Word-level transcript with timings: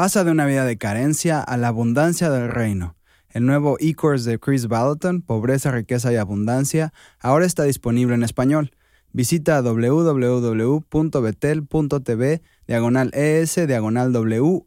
Pasa 0.00 0.24
de 0.24 0.30
una 0.30 0.46
vida 0.46 0.64
de 0.64 0.78
carencia 0.78 1.42
a 1.42 1.58
la 1.58 1.68
abundancia 1.68 2.30
del 2.30 2.48
reino. 2.48 2.96
El 3.28 3.44
nuevo 3.44 3.76
e-course 3.80 4.30
de 4.30 4.38
Chris 4.38 4.66
Ballaton, 4.66 5.20
Pobreza, 5.20 5.72
Riqueza 5.72 6.10
y 6.10 6.16
Abundancia, 6.16 6.94
ahora 7.20 7.44
está 7.44 7.64
disponible 7.64 8.14
en 8.14 8.22
español. 8.22 8.70
Visita 9.12 9.60
www.betel.tv 9.60 12.42
diagonal 12.66 13.10
ES 13.12 13.66
diagonal 13.66 14.14
W-E-A-L-T-H 14.14 14.62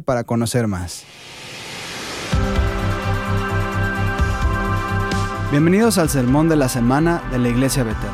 para 0.00 0.24
conocer 0.24 0.66
más. 0.66 1.04
Bienvenidos 5.52 5.98
al 5.98 6.08
sermón 6.08 6.48
de 6.48 6.56
la 6.56 6.68
semana 6.68 7.22
de 7.30 7.38
la 7.38 7.48
Iglesia 7.48 7.84
Betel. 7.84 8.10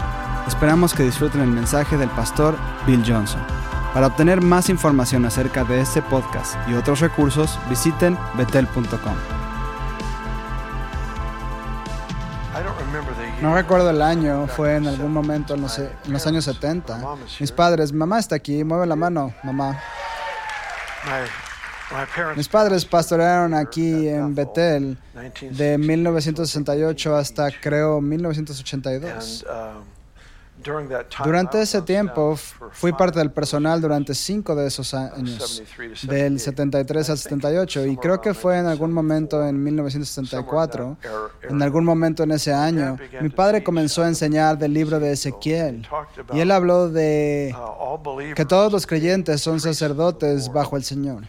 Esperamos 0.47 0.93
que 0.93 1.05
disfruten 1.05 1.41
el 1.41 1.49
mensaje 1.49 1.97
del 1.97 2.11
pastor 2.11 2.55
Bill 2.87 3.03
Johnson. 3.07 3.64
Para 3.95 4.09
obtener 4.09 4.41
más 4.41 4.71
información 4.71 5.25
acerca 5.25 5.63
de 5.63 5.81
este 5.81 6.03
podcast 6.03 6.57
y 6.69 6.75
otros 6.75 6.99
recursos, 6.99 7.61
visiten 7.71 8.19
betel.com. 8.37 9.15
No 13.41 13.55
recuerdo 13.55 13.91
el 13.91 14.03
año, 14.03 14.49
fue 14.49 14.75
en 14.75 14.89
algún 14.89 15.13
momento 15.13 15.55
en 15.55 15.61
los, 15.61 16.27
años 16.27 16.45
70. 16.45 17.01
Mis 17.39 17.53
padres, 17.53 17.93
mamá 17.93 18.19
está 18.19 18.35
aquí, 18.35 18.65
mueve 18.65 18.87
la 18.87 18.97
mano, 18.97 19.33
mamá. 19.45 19.81
Mis 22.35 22.49
padres 22.49 22.85
pastorearon 22.85 23.55
aquí 23.55 24.09
en 24.09 24.35
Betel 24.35 24.99
de 25.53 25.79
1968 25.79 27.17
hasta 27.17 27.49
creo 27.61 28.01
1982. 28.01 29.47
Durante 31.25 31.61
ese 31.61 31.83
tiempo 31.83 32.37
fui 32.73 32.93
parte 32.93 33.19
del 33.19 33.31
personal 33.31 33.81
durante 33.81 34.15
cinco 34.15 34.55
de 34.55 34.67
esos 34.67 34.95
años, 34.95 35.63
del 36.03 36.41
73 36.41 37.11
al 37.11 37.19
78, 37.19 37.87
y 37.87 37.97
creo 37.97 38.21
que 38.21 38.35
fue 38.35 38.59
en 38.59 38.67
algún 38.67 38.93
momento 38.93 39.47
en 39.47 39.63
1974, 39.63 40.97
en 41.51 41.63
algún 41.63 41.85
momento 41.85 42.23
en 42.23 42.33
ese 42.33 42.53
año, 42.53 42.97
mi 43.21 43.29
padre 43.29 43.63
comenzó 43.63 44.03
a 44.03 44.09
enseñar 44.09 44.59
del 44.59 44.73
libro 44.73 44.99
de 45.01 45.13
Ezequiel, 45.13 45.87
y 46.33 46.41
él 46.41 46.51
habló 46.51 46.89
de 46.89 47.55
que 48.35 48.45
todos 48.45 48.73
los 48.73 48.87
creyentes 48.87 49.41
son 49.41 49.61
sacerdotes 49.61 50.53
bajo 50.53 50.77
el 50.77 50.85
Señor. 50.85 51.25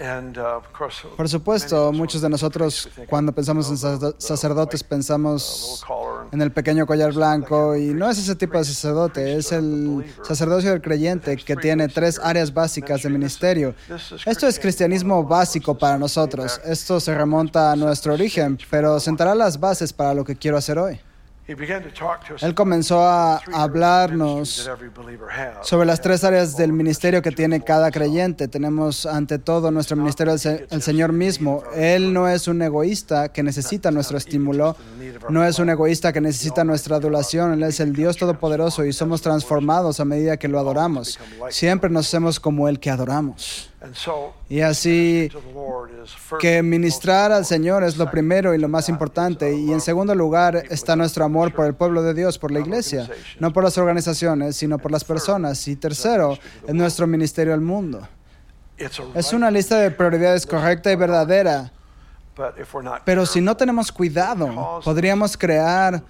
Uh, 0.00 1.16
Por 1.16 1.28
supuesto, 1.28 1.92
muchos 1.92 2.22
de 2.22 2.28
nosotros 2.28 2.88
cuando 3.08 3.32
pensamos 3.32 3.68
en 3.70 4.14
sacerdotes 4.18 4.82
pensamos 4.82 5.84
en 6.32 6.40
el 6.40 6.52
pequeño 6.52 6.86
collar 6.86 7.12
blanco 7.12 7.76
y 7.76 7.92
no 7.94 8.08
es 8.08 8.18
ese 8.18 8.34
tipo 8.34 8.56
de 8.58 8.64
sacerdote, 8.64 9.36
es 9.36 9.52
el 9.52 10.04
sacerdocio 10.22 10.70
del 10.70 10.80
creyente 10.80 11.36
que 11.36 11.56
tiene 11.56 11.88
tres 11.88 12.18
áreas 12.22 12.52
básicas 12.52 13.02
de 13.02 13.10
ministerio. 13.10 13.74
Esto 14.24 14.46
es 14.46 14.58
cristianismo 14.58 15.24
básico 15.24 15.76
para 15.76 15.98
nosotros, 15.98 16.60
esto 16.64 16.98
se 17.00 17.14
remonta 17.14 17.72
a 17.72 17.76
nuestro 17.76 18.14
origen, 18.14 18.58
pero 18.70 18.98
sentará 19.00 19.34
las 19.34 19.60
bases 19.60 19.92
para 19.92 20.14
lo 20.14 20.24
que 20.24 20.36
quiero 20.36 20.56
hacer 20.56 20.78
hoy. 20.78 21.00
Él 22.40 22.54
comenzó 22.54 23.02
a 23.04 23.40
hablarnos 23.52 24.70
sobre 25.62 25.86
las 25.86 26.00
tres 26.00 26.24
áreas 26.24 26.56
del 26.56 26.72
ministerio 26.72 27.22
que 27.22 27.30
tiene 27.32 27.62
cada 27.62 27.90
creyente. 27.90 28.48
Tenemos 28.48 29.06
ante 29.06 29.38
todo 29.38 29.70
nuestro 29.70 29.96
ministerio 29.96 30.34
el 30.70 30.82
Señor 30.82 31.12
mismo. 31.12 31.62
Él 31.74 32.12
no 32.12 32.28
es 32.28 32.48
un 32.48 32.62
egoísta 32.62 33.32
que 33.32 33.42
necesita 33.42 33.90
nuestro 33.90 34.18
estímulo, 34.18 34.76
no 35.28 35.44
es 35.44 35.58
un 35.58 35.70
egoísta 35.70 36.12
que 36.12 36.20
necesita 36.20 36.64
nuestra 36.64 36.96
adulación. 36.96 37.52
Él 37.52 37.62
es 37.64 37.80
el 37.80 37.92
Dios 37.92 38.16
Todopoderoso 38.16 38.84
y 38.84 38.92
somos 38.92 39.22
transformados 39.22 40.00
a 40.00 40.04
medida 40.04 40.36
que 40.36 40.48
lo 40.48 40.58
adoramos. 40.58 41.18
Siempre 41.48 41.90
nos 41.90 42.06
hacemos 42.06 42.38
como 42.38 42.68
el 42.68 42.78
que 42.78 42.90
adoramos. 42.90 43.69
Y 44.48 44.60
así 44.60 45.30
que 46.38 46.62
ministrar 46.62 47.32
al 47.32 47.46
Señor 47.46 47.82
es 47.82 47.96
lo 47.96 48.10
primero 48.10 48.54
y 48.54 48.58
lo 48.58 48.68
más 48.68 48.88
importante. 48.88 49.54
Y 49.54 49.72
en 49.72 49.80
segundo 49.80 50.14
lugar 50.14 50.64
está 50.68 50.96
nuestro 50.96 51.24
amor 51.24 51.54
por 51.54 51.66
el 51.66 51.74
pueblo 51.74 52.02
de 52.02 52.12
Dios, 52.12 52.38
por 52.38 52.50
la 52.50 52.60
iglesia, 52.60 53.08
no 53.38 53.52
por 53.52 53.64
las 53.64 53.78
organizaciones, 53.78 54.56
sino 54.56 54.78
por 54.78 54.90
las 54.90 55.04
personas. 55.04 55.66
Y 55.66 55.76
tercero, 55.76 56.38
es 56.66 56.74
nuestro 56.74 57.06
ministerio 57.06 57.54
al 57.54 57.62
mundo. 57.62 58.06
Es 59.14 59.32
una 59.32 59.50
lista 59.50 59.78
de 59.78 59.90
prioridades 59.90 60.46
correcta 60.46 60.92
y 60.92 60.96
verdadera. 60.96 61.72
Pero 63.04 63.26
si 63.26 63.40
no 63.40 63.56
tenemos 63.56 63.92
cuidado, 63.92 64.80
podríamos 64.84 65.36
crear 65.36 66.02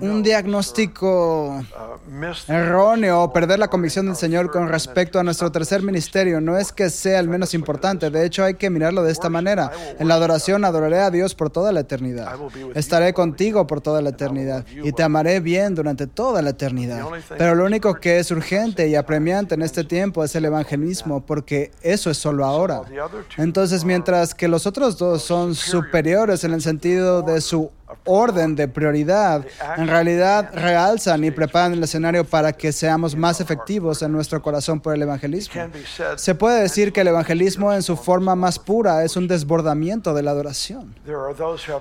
un 0.00 0.22
diagnóstico 0.22 1.56
uh, 1.56 2.52
erróneo 2.52 3.22
o 3.22 3.32
perder 3.32 3.58
la 3.58 3.68
convicción 3.68 4.06
del 4.06 4.16
Señor 4.16 4.50
con 4.50 4.68
respecto 4.68 5.18
a 5.18 5.22
nuestro 5.22 5.50
tercer 5.50 5.82
ministerio 5.82 6.42
no 6.42 6.58
es 6.58 6.72
que 6.72 6.90
sea 6.90 7.18
el 7.20 7.28
menos 7.28 7.54
importante, 7.54 8.10
de 8.10 8.26
hecho 8.26 8.44
hay 8.44 8.54
que 8.54 8.68
mirarlo 8.68 9.02
de 9.02 9.12
esta 9.12 9.30
manera. 9.30 9.70
En 9.98 10.08
la 10.08 10.14
adoración 10.14 10.64
adoraré 10.64 11.00
a 11.00 11.10
Dios 11.10 11.34
por 11.34 11.48
toda 11.48 11.72
la 11.72 11.80
eternidad. 11.80 12.34
Estaré 12.74 13.14
contigo 13.14 13.66
por 13.66 13.80
toda 13.80 14.02
la 14.02 14.10
eternidad 14.10 14.66
y 14.68 14.92
te 14.92 15.02
amaré 15.02 15.40
bien 15.40 15.74
durante 15.74 16.06
toda 16.06 16.42
la 16.42 16.50
eternidad. 16.50 17.06
Pero 17.38 17.54
lo 17.54 17.64
único 17.64 17.94
que 17.94 18.18
es 18.18 18.30
urgente 18.30 18.88
y 18.88 18.94
apremiante 18.94 19.54
en 19.54 19.62
este 19.62 19.84
tiempo 19.84 20.22
es 20.22 20.34
el 20.36 20.44
evangelismo, 20.44 21.24
porque 21.24 21.70
eso 21.80 22.10
es 22.10 22.18
solo 22.18 22.44
ahora. 22.44 22.82
Entonces, 23.38 23.84
mientras 23.84 24.34
que 24.34 24.48
los 24.48 24.66
otros 24.66 24.98
dos 24.98 25.22
son 25.22 25.54
superiores 25.54 26.44
en 26.44 26.52
el 26.52 26.60
sentido 26.60 27.22
de 27.22 27.40
su 27.40 27.70
orden 28.04 28.56
de 28.56 28.68
prioridad, 28.68 29.44
en 29.76 29.88
realidad 29.88 30.50
realzan 30.54 31.24
y 31.24 31.30
preparan 31.30 31.74
el 31.74 31.82
escenario 31.82 32.24
para 32.24 32.52
que 32.52 32.72
seamos 32.72 33.14
más 33.14 33.40
efectivos 33.40 34.02
en 34.02 34.12
nuestro 34.12 34.42
corazón 34.42 34.80
por 34.80 34.94
el 34.94 35.02
evangelismo. 35.02 35.62
Se 36.16 36.34
puede 36.34 36.62
decir 36.62 36.92
que 36.92 37.02
el 37.02 37.08
evangelismo 37.08 37.72
en 37.72 37.82
su 37.82 37.96
forma 37.96 38.34
más 38.34 38.58
pura 38.58 39.04
es 39.04 39.16
un 39.16 39.28
desbordamiento 39.28 40.14
de 40.14 40.22
la 40.22 40.32
adoración. 40.32 40.94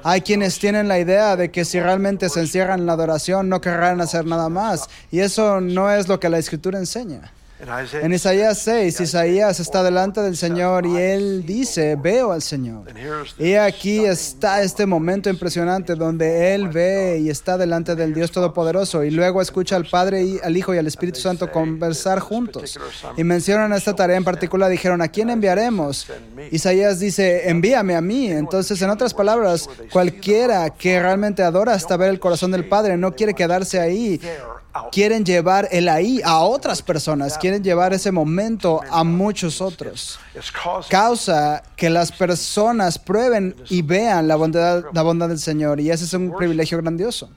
Hay 0.04 0.22
quienes 0.22 0.60
tienen 0.60 0.88
la 0.88 1.00
idea 1.00 1.36
de 1.36 1.52
que 1.52 1.66
si 1.66 1.80
realmente 1.80 2.30
se 2.30 2.42
encierran 2.42 2.82
en 2.82 2.86
la 2.86 2.94
adoración 2.94 3.50
no 3.50 3.62
querrán 3.62 4.02
hacer 4.02 4.26
nada 4.26 4.50
más, 4.50 4.90
y 5.12 5.20
eso 5.20 5.62
no 5.62 5.92
es 5.92 6.08
lo 6.08 6.20
que 6.20 6.30
la 6.30 6.38
escritura 6.38 6.80
enseña. 6.80 7.32
En 8.02 8.12
Isaías 8.12 8.58
6, 8.60 9.00
Isaías 9.00 9.62
está 9.62 9.82
delante 9.82 10.20
del 10.20 10.36
Señor 10.36 10.86
y 10.86 10.98
él 10.98 11.46
dice, 11.46 11.96
veo 11.96 12.34
al 12.34 12.42
Señor. 12.42 12.84
Y 13.40 13.54
aquí 13.54 14.04
está 14.04 14.62
este 14.62 14.86
momento 14.86 15.30
impresionante 15.30 15.96
donde 15.96 16.54
él 16.54 16.68
ve 16.68 17.20
y 17.22 17.30
está 17.30 17.58
delante 17.58 17.96
del 17.96 18.14
Dios 18.14 18.32
Todopoderoso 18.32 19.06
y 19.06 19.12
luego 19.12 19.42
escucha 19.42 19.78
al 19.78 19.86
Padre, 19.86 20.24
y 20.24 20.40
al 20.44 20.58
Hijo 20.58 20.76
y 20.76 20.80
al 20.80 20.88
Espíritu 20.88 21.22
Santo 21.22 21.50
conversar 21.50 22.20
juntos. 22.20 22.78
Y 23.16 23.24
mencionan 23.24 23.72
esta 23.72 23.96
tarea 23.96 24.18
en 24.18 24.26
particular, 24.26 24.70
dijeron, 24.70 25.02
¿a 25.02 25.08
quién 25.08 25.30
enviaremos? 25.30 26.08
Isaías 26.52 27.00
dice, 27.00 27.50
envíame 27.50 27.96
a 27.96 28.02
mí. 28.02 28.30
Entonces, 28.32 28.82
en 28.82 28.90
otras 28.90 29.14
palabras, 29.14 29.70
cualquiera 29.94 30.70
que 30.72 31.00
realmente 31.00 31.42
adora 31.42 31.74
hasta 31.74 31.96
ver 31.96 32.10
el 32.10 32.20
corazón 32.20 32.52
del 32.52 32.68
Padre 32.68 32.98
no 32.98 33.16
quiere 33.16 33.34
quedarse 33.34 33.80
ahí 33.80 34.20
quieren 34.92 35.24
llevar 35.24 35.68
el 35.72 35.88
ahí 35.88 36.22
a 36.24 36.40
otras 36.40 36.82
personas, 36.82 37.38
quieren 37.46 37.64
llevar 37.64 37.94
ese 37.94 38.12
momento 38.12 38.82
a 38.90 39.04
muchos 39.04 39.62
otros. 39.62 40.20
Causa 40.90 41.62
que 41.76 41.92
las 41.92 42.12
personas 42.12 42.98
prueben 42.98 43.56
y 43.70 43.84
vean 43.84 44.28
la 44.28 44.36
bondad, 44.36 44.86
la 44.92 45.04
bondad 45.04 45.30
del 45.30 45.38
Señor 45.38 45.80
y 45.80 45.92
ese 45.92 46.06
es 46.06 46.14
un 46.16 46.36
privilegio 46.36 46.82
grandioso. 46.82 47.30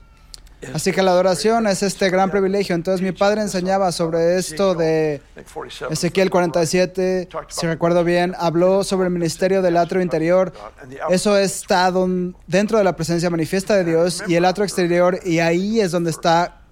Así 0.73 0.93
que 0.93 1.03
la 1.03 1.11
adoración 1.11 1.67
es 1.67 1.83
este 1.83 2.09
gran 2.09 2.31
privilegio. 2.31 2.75
Entonces 2.75 3.03
mi 3.03 3.13
padre 3.13 3.43
enseñaba 3.43 3.93
sobre 3.93 4.39
esto 4.39 4.75
de 4.75 5.21
Ezequiel 5.91 6.31
47, 6.31 7.29
si 7.49 7.67
recuerdo 7.67 8.03
bien, 8.03 8.35
habló 8.39 8.85
sobre 8.85 9.09
el 9.09 9.13
ministerio 9.13 9.61
del 9.61 9.77
atrio 9.77 10.01
interior. 10.01 10.55
Eso 11.11 11.37
está 11.37 11.93
dentro 12.47 12.79
de 12.79 12.85
la 12.85 12.97
presencia 12.97 13.29
manifiesta 13.29 13.77
de 13.77 13.85
Dios 13.85 14.23
y 14.27 14.37
el 14.37 14.47
atrio 14.47 14.65
exterior 14.65 15.21
y 15.23 15.41
ahí 15.41 15.81
es 15.81 15.91
donde 15.91 16.09
está 16.09 16.63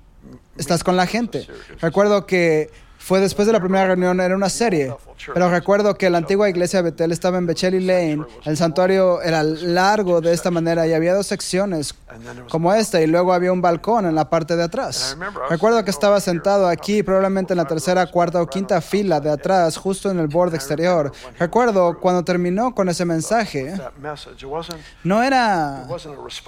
estás 0.57 0.83
con 0.83 0.97
la 0.97 1.07
gente. 1.07 1.47
Recuerdo 1.81 2.27
que 2.27 2.71
fue 3.07 3.21
después 3.21 3.47
de 3.47 3.53
la 3.53 3.61
primera 3.61 3.87
reunión, 3.87 4.21
era 4.21 4.35
una 4.35 4.49
serie. 4.49 4.93
Pero 5.33 5.51
recuerdo 5.51 5.97
que 5.97 6.11
la 6.11 6.19
antigua 6.19 6.49
iglesia 6.49 6.83
de 6.83 6.91
Betel 6.91 7.13
estaba 7.13 7.39
en 7.39 7.47
Bechelli 7.47 7.81
Lane. 7.81 8.25
El 8.45 8.57
santuario 8.57 9.23
era 9.23 9.43
largo 9.43 10.21
de 10.21 10.33
esta 10.33 10.51
manera 10.51 10.87
y 10.87 10.93
había 10.93 11.15
dos 11.15 11.27
secciones 11.27 11.95
como 12.49 12.73
esta 12.73 13.01
y 13.01 13.07
luego 13.07 13.33
había 13.33 13.53
un 13.53 13.61
balcón 13.61 14.07
en 14.07 14.15
la 14.15 14.29
parte 14.29 14.57
de 14.57 14.65
atrás. 14.65 15.17
Recuerdo 15.49 15.85
que 15.85 15.91
estaba 15.91 16.21
sentado 16.21 16.69
aquí, 16.69 17.03
probablemente 17.03 17.53
en 17.53 17.59
la 17.59 17.65
tercera, 17.65 18.07
cuarta 18.07 18.41
o 18.41 18.47
quinta 18.47 18.81
fila 18.81 19.21
de 19.21 19.31
atrás, 19.31 19.77
justo 19.77 20.11
en 20.11 20.19
el 20.19 20.29
borde 20.29 20.57
exterior. 20.57 21.13
Recuerdo 21.39 21.99
cuando 21.99 22.25
terminó 22.25 22.75
con 22.75 22.89
ese 22.89 23.05
mensaje, 23.05 23.75
no 25.05 25.23
era 25.23 25.87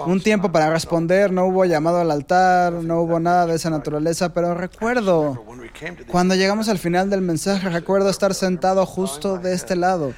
un 0.07 0.21
tiempo 0.21 0.53
para 0.53 0.71
responder, 0.71 1.33
no 1.33 1.47
hubo 1.47 1.65
llamado 1.65 2.01
al 2.01 2.11
altar, 2.11 2.73
no 2.73 3.01
hubo 3.01 3.19
nada 3.21 3.47
de 3.47 3.57
esa 3.57 3.71
naturaleza, 3.71 4.33
pero 4.33 4.55
recuerdo 4.55 5.45
cuando 6.11 6.35
llegamos 6.35 6.69
al 6.69 6.79
final 6.79 7.11
del 7.11 7.21
mensaje, 7.21 7.69
recuerdo 7.69 8.11
estar 8.11 8.35
sentado 8.35 8.58
justo 8.87 9.39
de 9.39 9.55
este 9.55 9.77
lado. 9.77 10.13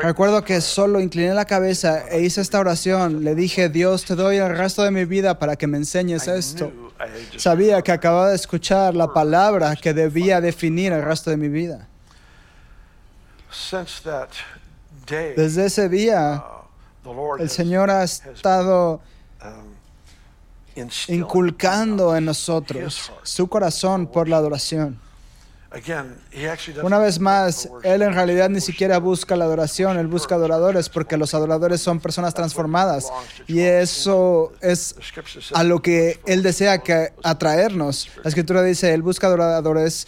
Recuerdo 0.00 0.42
que 0.44 0.60
solo 0.60 1.00
incliné 1.00 1.34
la 1.34 1.44
cabeza 1.44 2.08
e 2.08 2.22
hice 2.22 2.40
esta 2.40 2.60
oración. 2.60 3.24
Le 3.24 3.34
dije, 3.34 3.68
Dios, 3.68 4.04
te 4.04 4.14
doy 4.14 4.36
el 4.36 4.56
resto 4.56 4.82
de 4.82 4.90
mi 4.90 5.04
vida 5.04 5.38
para 5.38 5.56
que 5.56 5.66
me 5.66 5.78
enseñes 5.78 6.28
esto. 6.28 6.72
Sabía 7.36 7.82
que 7.82 7.92
acababa 7.92 8.30
de 8.30 8.36
escuchar 8.36 8.94
la 8.94 9.12
palabra 9.12 9.76
que 9.76 9.92
debía 9.92 10.40
definir 10.40 10.92
el 10.92 11.02
resto 11.02 11.30
de 11.30 11.36
mi 11.36 11.48
vida. 11.48 11.88
Desde 15.36 15.66
ese 15.66 15.88
día, 15.88 16.44
el 17.38 17.50
Señor 17.50 17.90
ha 17.90 18.04
estado 18.04 19.00
um, 20.76 20.88
inculcando 21.08 22.16
en 22.16 22.24
nosotros 22.24 23.12
su 23.22 23.48
corazón 23.48 24.06
por 24.06 24.28
la 24.28 24.36
adoración. 24.36 24.98
Una 26.82 26.98
vez 26.98 27.18
más, 27.18 27.68
Él 27.82 28.02
en 28.02 28.12
realidad 28.12 28.48
ni 28.50 28.60
siquiera 28.60 28.98
busca 28.98 29.36
la 29.36 29.44
adoración, 29.44 29.96
Él 29.98 30.06
busca 30.06 30.34
adoradores 30.34 30.88
porque 30.88 31.16
los 31.16 31.34
adoradores 31.34 31.80
son 31.80 32.00
personas 32.00 32.34
transformadas. 32.34 33.10
y 33.46 33.60
eso 33.60 34.52
es 34.60 34.94
a 35.54 35.64
lo 35.64 35.80
que 35.80 36.20
Él 36.26 36.42
desea 36.42 36.78
que 36.78 37.12
atraernos. 37.22 38.08
La 38.22 38.28
escritura 38.28 38.62
dice, 38.62 38.92
Él 38.92 39.02
busca 39.02 39.26
adoradores 39.26 40.06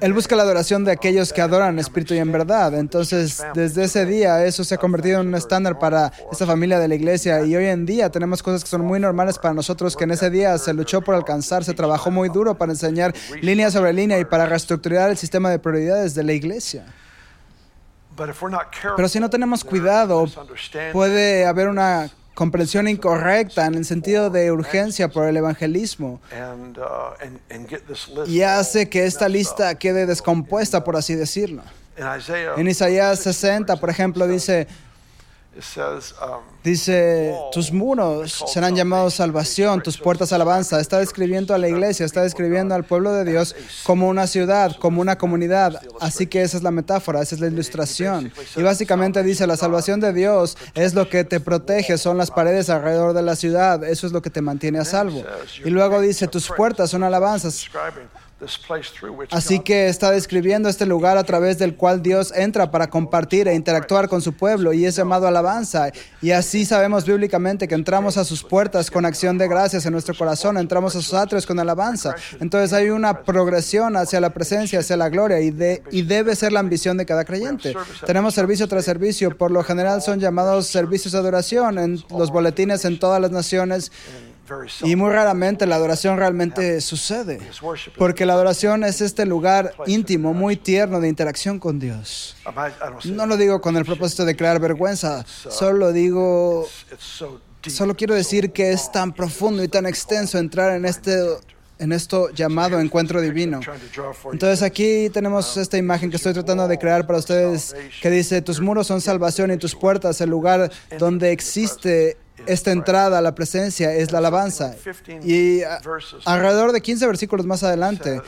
él 0.00 0.12
busca 0.14 0.36
la 0.36 0.42
adoración 0.42 0.84
de 0.84 0.92
aquellos 0.92 1.32
que 1.32 1.42
adoran 1.42 1.74
en 1.74 1.78
espíritu 1.78 2.14
y 2.14 2.18
en 2.18 2.32
verdad. 2.32 2.74
Entonces, 2.74 3.44
desde 3.54 3.84
ese 3.84 4.06
día, 4.06 4.44
eso 4.44 4.64
se 4.64 4.74
ha 4.74 4.78
convertido 4.78 5.20
en 5.20 5.28
un 5.28 5.34
estándar 5.34 5.78
para 5.78 6.12
esta 6.32 6.46
familia 6.46 6.78
de 6.78 6.88
la 6.88 6.94
iglesia. 6.94 7.44
Y 7.44 7.54
hoy 7.54 7.66
en 7.66 7.84
día 7.84 8.10
tenemos 8.10 8.42
cosas 8.42 8.64
que 8.64 8.70
son 8.70 8.82
muy 8.82 9.00
normales 9.00 9.38
para 9.38 9.52
nosotros, 9.52 9.96
que 9.96 10.04
en 10.04 10.12
ese 10.12 10.30
día 10.30 10.56
se 10.56 10.72
luchó 10.72 11.02
por 11.02 11.14
alcanzar, 11.14 11.64
se 11.64 11.74
trabajó 11.74 12.10
muy 12.10 12.30
duro 12.30 12.56
para 12.56 12.72
enseñar 12.72 13.14
línea 13.42 13.70
sobre 13.70 13.92
línea 13.92 14.18
y 14.18 14.24
para 14.24 14.46
reestructurar 14.46 15.10
el 15.10 15.18
sistema 15.18 15.50
de 15.50 15.58
prioridades 15.58 16.14
de 16.14 16.24
la 16.24 16.32
iglesia. 16.32 16.86
Pero 18.96 19.08
si 19.08 19.20
no 19.20 19.30
tenemos 19.30 19.62
cuidado, 19.62 20.26
puede 20.92 21.46
haber 21.46 21.68
una 21.68 22.10
comprensión 22.38 22.86
incorrecta 22.86 23.66
en 23.66 23.74
el 23.74 23.84
sentido 23.84 24.30
de 24.30 24.52
urgencia 24.52 25.08
por 25.08 25.26
el 25.26 25.36
evangelismo 25.36 26.20
uh, 26.30 28.26
y 28.28 28.42
hace 28.42 28.88
que 28.88 29.06
esta 29.06 29.28
lista 29.28 29.74
quede 29.74 30.06
descompuesta, 30.06 30.84
por 30.84 30.94
así 30.94 31.16
decirlo. 31.16 31.64
En 32.56 32.68
Isaías 32.68 33.18
60, 33.18 33.74
por 33.80 33.90
ejemplo, 33.90 34.28
dice, 34.28 34.68
Dice, 36.64 37.34
tus 37.52 37.72
muros 37.72 38.44
serán 38.48 38.74
llamados 38.74 39.14
salvación, 39.14 39.80
tus 39.80 39.96
puertas 39.96 40.32
alabanza. 40.32 40.80
Está 40.80 40.98
describiendo 40.98 41.54
a 41.54 41.58
la 41.58 41.68
iglesia, 41.68 42.04
está 42.04 42.22
describiendo 42.22 42.74
al 42.74 42.84
pueblo 42.84 43.12
de 43.12 43.24
Dios 43.24 43.54
como 43.84 44.08
una 44.08 44.26
ciudad, 44.26 44.76
como 44.76 45.00
una 45.00 45.16
comunidad. 45.16 45.80
Así 46.00 46.26
que 46.26 46.42
esa 46.42 46.56
es 46.56 46.62
la 46.64 46.72
metáfora, 46.72 47.22
esa 47.22 47.36
es 47.36 47.40
la 47.40 47.46
ilustración. 47.46 48.32
Y 48.56 48.62
básicamente 48.62 49.22
dice, 49.22 49.46
la 49.46 49.56
salvación 49.56 50.00
de 50.00 50.12
Dios 50.12 50.58
es 50.74 50.94
lo 50.94 51.08
que 51.08 51.22
te 51.22 51.38
protege, 51.38 51.96
son 51.96 52.18
las 52.18 52.30
paredes 52.30 52.68
alrededor 52.70 53.14
de 53.14 53.22
la 53.22 53.36
ciudad, 53.36 53.84
eso 53.84 54.06
es 54.06 54.12
lo 54.12 54.20
que 54.20 54.30
te 54.30 54.42
mantiene 54.42 54.80
a 54.80 54.84
salvo. 54.84 55.22
Y 55.64 55.70
luego 55.70 56.00
dice, 56.00 56.26
tus 56.26 56.48
puertas 56.48 56.90
son 56.90 57.04
alabanzas. 57.04 57.68
Así 59.30 59.58
que 59.58 59.88
está 59.88 60.12
describiendo 60.12 60.68
este 60.68 60.86
lugar 60.86 61.18
a 61.18 61.24
través 61.24 61.58
del 61.58 61.74
cual 61.74 62.02
Dios 62.02 62.32
entra 62.36 62.70
para 62.70 62.88
compartir 62.88 63.48
e 63.48 63.54
interactuar 63.54 64.08
con 64.08 64.22
su 64.22 64.32
pueblo 64.32 64.72
y 64.72 64.84
es 64.84 64.94
llamado 64.94 65.26
alabanza. 65.26 65.90
Y 66.22 66.30
así 66.30 66.47
sabemos 66.64 67.04
bíblicamente 67.04 67.68
que 67.68 67.74
entramos 67.74 68.16
a 68.16 68.24
sus 68.24 68.42
puertas 68.42 68.90
con 68.90 69.04
acción 69.04 69.38
de 69.38 69.48
gracias 69.48 69.86
en 69.86 69.92
nuestro 69.92 70.14
corazón, 70.16 70.56
entramos 70.56 70.96
a 70.96 71.02
sus 71.02 71.14
atrios 71.14 71.46
con 71.46 71.58
alabanza. 71.58 72.14
Entonces 72.40 72.72
hay 72.72 72.90
una 72.90 73.22
progresión 73.22 73.96
hacia 73.96 74.20
la 74.20 74.30
presencia, 74.30 74.80
hacia 74.80 74.96
la 74.96 75.08
gloria 75.08 75.40
y, 75.40 75.50
de, 75.50 75.82
y 75.90 76.02
debe 76.02 76.34
ser 76.34 76.52
la 76.52 76.60
ambición 76.60 76.96
de 76.96 77.06
cada 77.06 77.24
creyente. 77.24 77.74
Tenemos 78.06 78.34
servicio 78.34 78.66
tras 78.68 78.84
servicio, 78.84 79.36
por 79.36 79.50
lo 79.50 79.62
general 79.62 80.02
son 80.02 80.20
llamados 80.20 80.66
servicios 80.66 81.12
de 81.12 81.18
adoración 81.18 81.78
en 81.78 82.02
los 82.10 82.30
boletines 82.30 82.84
en 82.84 82.98
todas 82.98 83.20
las 83.20 83.30
naciones. 83.30 83.92
Y 84.82 84.96
muy 84.96 85.10
raramente 85.10 85.66
la 85.66 85.76
adoración 85.76 86.16
realmente 86.16 86.80
sucede, 86.80 87.40
porque 87.96 88.26
la 88.26 88.34
adoración 88.34 88.84
es 88.84 89.00
este 89.00 89.26
lugar 89.26 89.74
íntimo, 89.86 90.34
muy 90.34 90.56
tierno 90.56 91.00
de 91.00 91.08
interacción 91.08 91.58
con 91.58 91.78
Dios. 91.78 92.36
No 93.04 93.26
lo 93.26 93.36
digo 93.36 93.60
con 93.60 93.76
el 93.76 93.84
propósito 93.84 94.24
de 94.24 94.36
crear 94.36 94.60
vergüenza, 94.60 95.24
solo 95.26 95.92
digo, 95.92 96.66
solo 97.66 97.94
quiero 97.96 98.14
decir 98.14 98.52
que 98.52 98.72
es 98.72 98.90
tan 98.92 99.12
profundo 99.12 99.62
y 99.62 99.68
tan 99.68 99.86
extenso 99.86 100.38
entrar 100.38 100.74
en 100.74 100.84
este 100.84 101.18
en 101.78 101.92
esto 101.92 102.30
llamado 102.30 102.80
encuentro 102.80 103.20
divino. 103.20 103.60
Entonces 104.32 104.62
aquí 104.62 105.10
tenemos 105.10 105.56
esta 105.56 105.78
imagen 105.78 106.10
que 106.10 106.16
estoy 106.16 106.32
tratando 106.32 106.66
de 106.66 106.78
crear 106.78 107.06
para 107.06 107.18
ustedes 107.18 107.74
que 108.02 108.10
dice, 108.10 108.42
tus 108.42 108.60
muros 108.60 108.86
son 108.86 109.00
salvación 109.00 109.52
y 109.52 109.56
tus 109.58 109.74
puertas 109.74 110.20
el 110.20 110.30
lugar 110.30 110.70
donde 110.98 111.32
existe 111.32 112.16
esta 112.46 112.72
entrada 112.72 113.18
a 113.18 113.22
la 113.22 113.34
presencia 113.34 113.92
es 113.94 114.12
la 114.12 114.18
alabanza. 114.18 114.74
Y 115.22 115.60
alrededor 116.24 116.72
de 116.72 116.80
15 116.80 117.06
versículos 117.06 117.46
más 117.46 117.62
adelante, 117.62 118.20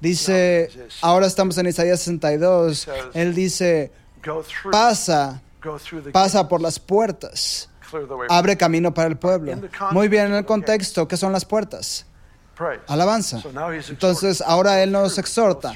dice, 0.00 0.70
ahora 1.00 1.26
estamos 1.26 1.58
en 1.58 1.66
Isaías 1.66 2.00
62, 2.00 2.88
él 3.14 3.34
dice, 3.34 3.92
pasa, 4.70 5.42
pasa 6.12 6.48
por 6.48 6.60
las 6.60 6.78
puertas, 6.78 7.68
abre 8.28 8.56
camino 8.56 8.92
para 8.92 9.08
el 9.08 9.16
pueblo. 9.16 9.52
Muy 9.92 10.08
bien 10.08 10.26
en 10.26 10.34
el 10.34 10.44
contexto, 10.44 11.08
¿qué 11.08 11.16
son 11.16 11.32
las 11.32 11.44
puertas? 11.44 12.04
Alabanza. 12.86 13.42
Entonces 13.88 14.42
ahora 14.44 14.82
Él 14.82 14.92
nos 14.92 15.18
exhorta, 15.18 15.72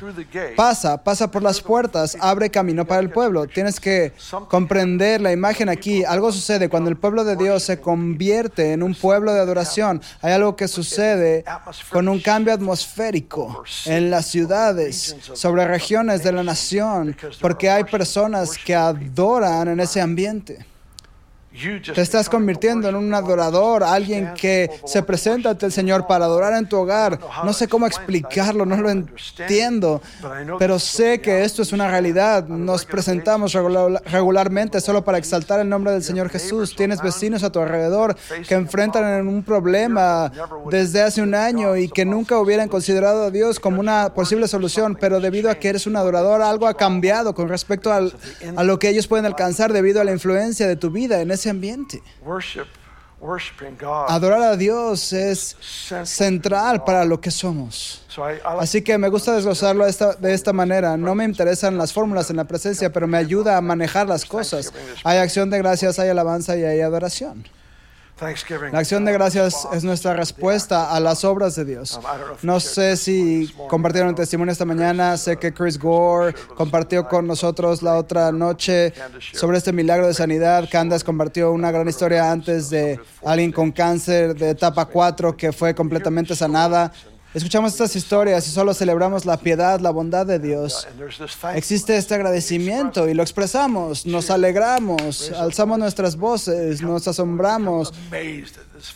pasa, 0.56 1.02
pasa 1.02 1.30
por 1.30 1.42
las 1.42 1.60
puertas, 1.60 2.16
abre 2.20 2.50
camino 2.50 2.84
para 2.84 3.00
el 3.00 3.10
pueblo. 3.10 3.46
Tienes 3.46 3.80
que 3.80 4.12
comprender 4.48 5.20
la 5.20 5.32
imagen 5.32 5.68
aquí. 5.68 6.04
Algo 6.04 6.32
sucede 6.32 6.68
cuando 6.68 6.90
el 6.90 6.96
pueblo 6.96 7.24
de 7.24 7.36
Dios 7.36 7.62
se 7.62 7.80
convierte 7.80 8.72
en 8.72 8.82
un 8.82 8.94
pueblo 8.94 9.32
de 9.32 9.40
adoración. 9.40 10.02
Hay 10.20 10.32
algo 10.32 10.56
que 10.56 10.68
sucede 10.68 11.44
con 11.90 12.08
un 12.08 12.20
cambio 12.20 12.52
atmosférico 12.52 13.64
en 13.84 14.10
las 14.10 14.26
ciudades, 14.26 15.16
sobre 15.34 15.66
regiones 15.66 16.22
de 16.22 16.32
la 16.32 16.42
nación, 16.42 17.16
porque 17.40 17.70
hay 17.70 17.84
personas 17.84 18.58
que 18.58 18.74
adoran 18.74 19.68
en 19.68 19.80
ese 19.80 20.00
ambiente. 20.00 20.71
Te 21.94 22.00
estás 22.00 22.28
convirtiendo 22.30 22.88
en 22.88 22.94
un 22.94 23.12
adorador, 23.12 23.84
alguien 23.84 24.32
que 24.34 24.70
se 24.86 25.02
presenta 25.02 25.50
ante 25.50 25.66
el 25.66 25.72
Señor 25.72 26.06
para 26.06 26.24
adorar 26.24 26.54
en 26.54 26.66
tu 26.66 26.78
hogar. 26.78 27.18
No 27.44 27.52
sé 27.52 27.68
cómo 27.68 27.86
explicarlo, 27.86 28.64
no 28.64 28.76
lo 28.76 28.88
entiendo, 28.88 30.00
pero 30.58 30.78
sé 30.78 31.20
que 31.20 31.44
esto 31.44 31.60
es 31.62 31.72
una 31.72 31.90
realidad. 31.90 32.48
Nos 32.48 32.86
presentamos 32.86 33.52
regularmente 33.52 34.80
solo 34.80 35.04
para 35.04 35.18
exaltar 35.18 35.60
el 35.60 35.68
nombre 35.68 35.92
del 35.92 36.02
Señor 36.02 36.30
Jesús. 36.30 36.74
Tienes 36.74 37.02
vecinos 37.02 37.42
a 37.42 37.52
tu 37.52 37.60
alrededor 37.60 38.16
que 38.48 38.54
enfrentan 38.54 39.28
un 39.28 39.42
problema 39.42 40.32
desde 40.70 41.02
hace 41.02 41.20
un 41.20 41.34
año 41.34 41.76
y 41.76 41.88
que 41.88 42.06
nunca 42.06 42.38
hubieran 42.38 42.68
considerado 42.68 43.24
a 43.24 43.30
Dios 43.30 43.60
como 43.60 43.80
una 43.80 44.14
posible 44.14 44.48
solución, 44.48 44.96
pero 44.98 45.20
debido 45.20 45.50
a 45.50 45.56
que 45.56 45.68
eres 45.68 45.86
un 45.86 45.96
adorador, 45.96 46.40
algo 46.40 46.66
ha 46.66 46.74
cambiado 46.74 47.34
con 47.34 47.48
respecto 47.48 47.92
a 47.92 48.64
lo 48.64 48.78
que 48.78 48.88
ellos 48.88 49.06
pueden 49.06 49.26
alcanzar 49.26 49.72
debido 49.72 50.00
a 50.00 50.04
la 50.04 50.12
influencia 50.12 50.66
de 50.66 50.76
tu 50.76 50.90
vida 50.90 51.20
en 51.20 51.30
ese 51.30 51.41
ambiente. 51.50 52.02
Adorar 54.08 54.42
a 54.42 54.56
Dios 54.56 55.12
es 55.12 55.56
central 56.04 56.82
para 56.82 57.04
lo 57.04 57.20
que 57.20 57.30
somos. 57.30 58.04
Así 58.58 58.82
que 58.82 58.98
me 58.98 59.08
gusta 59.08 59.34
desglosarlo 59.34 59.86
de 59.86 60.34
esta 60.34 60.52
manera. 60.52 60.96
No 60.96 61.14
me 61.14 61.24
interesan 61.24 61.78
las 61.78 61.92
fórmulas 61.92 62.30
en 62.30 62.36
la 62.36 62.44
presencia, 62.44 62.92
pero 62.92 63.06
me 63.06 63.18
ayuda 63.18 63.56
a 63.56 63.60
manejar 63.60 64.08
las 64.08 64.24
cosas. 64.24 64.72
Hay 65.04 65.18
acción 65.18 65.50
de 65.50 65.58
gracias, 65.58 66.00
hay 66.00 66.08
alabanza 66.08 66.56
y 66.56 66.64
hay 66.64 66.80
adoración. 66.80 67.44
La 68.70 68.78
acción 68.78 69.04
de 69.04 69.12
gracias 69.12 69.66
es 69.72 69.82
nuestra 69.82 70.14
respuesta 70.14 70.94
a 70.94 71.00
las 71.00 71.24
obras 71.24 71.56
de 71.56 71.64
Dios. 71.64 71.96
Um, 71.98 72.36
no 72.42 72.60
sé 72.60 72.96
si 72.96 73.52
compartieron 73.68 74.10
un 74.10 74.14
testimonio 74.14 74.52
esta 74.52 74.64
mañana. 74.64 75.16
Sé 75.16 75.36
que 75.38 75.52
Chris 75.52 75.76
Gore 75.76 76.32
compartió 76.54 77.08
con 77.08 77.26
nosotros 77.26 77.82
la 77.82 77.96
otra 77.96 78.30
noche 78.30 78.92
sobre 79.32 79.58
este 79.58 79.72
milagro 79.72 80.06
de 80.06 80.14
sanidad. 80.14 80.68
Candace 80.70 81.04
compartió 81.04 81.50
una 81.50 81.72
gran 81.72 81.88
historia 81.88 82.30
antes 82.30 82.70
de 82.70 83.00
alguien 83.24 83.50
con 83.50 83.72
cáncer 83.72 84.36
de 84.36 84.50
etapa 84.50 84.84
4 84.84 85.36
que 85.36 85.52
fue 85.52 85.74
completamente 85.74 86.36
sanada. 86.36 86.92
Escuchamos 87.34 87.72
estas 87.72 87.96
historias 87.96 88.46
y 88.46 88.50
solo 88.50 88.74
celebramos 88.74 89.24
la 89.24 89.38
piedad, 89.38 89.80
la 89.80 89.90
bondad 89.90 90.26
de 90.26 90.38
Dios. 90.38 90.86
Existe 91.54 91.96
este 91.96 92.14
agradecimiento 92.14 93.08
y 93.08 93.14
lo 93.14 93.22
expresamos, 93.22 94.04
nos 94.04 94.30
alegramos, 94.30 95.32
alzamos 95.32 95.78
nuestras 95.78 96.16
voces, 96.16 96.82
nos 96.82 97.08
asombramos 97.08 97.92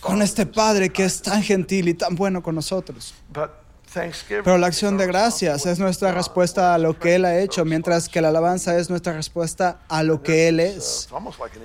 con 0.00 0.20
este 0.20 0.44
Padre 0.44 0.90
que 0.90 1.04
es 1.04 1.22
tan 1.22 1.42
gentil 1.42 1.88
y 1.88 1.94
tan 1.94 2.14
bueno 2.14 2.42
con 2.42 2.54
nosotros. 2.54 3.14
Pero 4.28 4.58
la 4.58 4.66
acción 4.66 4.96
de 4.96 5.06
gracias 5.06 5.66
es 5.66 5.78
nuestra 5.78 6.12
respuesta 6.12 6.74
a 6.74 6.78
lo 6.78 6.98
que 6.98 7.14
Él 7.14 7.24
ha 7.24 7.38
hecho, 7.38 7.64
mientras 7.64 8.08
que 8.08 8.20
la 8.20 8.28
alabanza 8.28 8.76
es 8.78 8.90
nuestra 8.90 9.12
respuesta 9.12 9.80
a 9.88 10.02
lo 10.02 10.22
que 10.22 10.48
Él 10.48 10.60
es. 10.60 11.08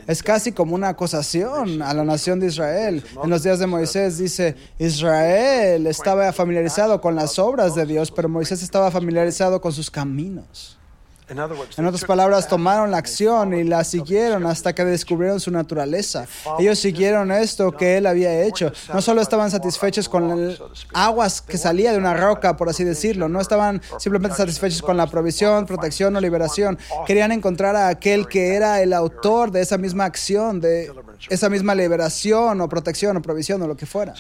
Es 0.08 0.24
casi 0.24 0.52
como 0.52 0.76
una 0.76 0.90
acusación 0.90 1.82
a 1.82 1.94
la 1.94 2.04
nación 2.04 2.40
de 2.40 2.48
Israel. 2.48 3.04
En 3.24 3.30
los 3.30 3.44
días 3.44 3.60
de 3.60 3.68
Moisés 3.68 4.18
dice, 4.18 4.56
Israel 4.80 5.88
estaba 5.88 6.32
familiarizado 6.34 7.02
con 7.02 7.16
las 7.16 7.38
obras 7.40 7.76
de 7.76 7.86
Dios, 7.86 8.12
pero 8.12 8.30
Moisés 8.30 8.64
estaba 8.64 8.92
familiarizado 8.92 9.62
con 9.62 9.72
sus 9.72 9.92
caminos. 9.92 10.81
En 11.30 11.86
otras 11.86 12.04
palabras, 12.06 12.48
tomaron 12.48 12.92
la 12.92 12.98
acción 12.98 13.54
y 13.54 13.64
la 13.64 13.84
siguieron 13.84 14.46
hasta 14.46 14.74
que 14.74 14.84
descubrieron 14.84 15.40
su 15.40 15.50
naturaleza. 15.52 16.28
Ellos 16.60 16.80
siguieron 16.80 17.32
esto 17.32 17.72
que 17.72 17.98
él 17.98 18.06
había 18.06 18.44
hecho. 18.44 18.72
No 18.94 19.02
solo 19.02 19.22
estaban 19.22 19.50
satisfechos 19.50 20.10
con 20.10 20.30
el 20.32 20.60
aguas 20.94 21.42
que 21.42 21.58
salía 21.58 21.92
de 21.92 21.98
una 21.98 22.14
roca, 22.14 22.58
por 22.58 22.70
así 22.70 22.84
decirlo. 22.84 23.30
No 23.30 23.40
estaban 23.40 23.82
simplemente 23.98 24.38
satisfechos 24.38 24.82
con 24.82 24.98
la 24.98 25.08
provisión, 25.08 25.66
protección 25.66 26.16
o 26.16 26.22
liberación. 26.22 26.78
Querían 27.06 27.32
encontrar 27.32 27.76
a 27.76 27.88
aquel 27.88 28.28
que 28.28 28.56
era 28.56 28.82
el 28.82 28.92
autor 28.94 29.52
de 29.52 29.62
esa 29.62 29.78
misma 29.78 30.06
acción, 30.06 30.60
de 30.60 30.92
esa 31.30 31.50
misma 31.50 31.76
liberación 31.76 32.62
o 32.62 32.70
protección 32.70 33.18
o 33.18 33.22
provisión 33.22 33.62
o 33.62 33.68
lo 33.68 33.76
que 33.76 33.86
fuera. 33.86 34.14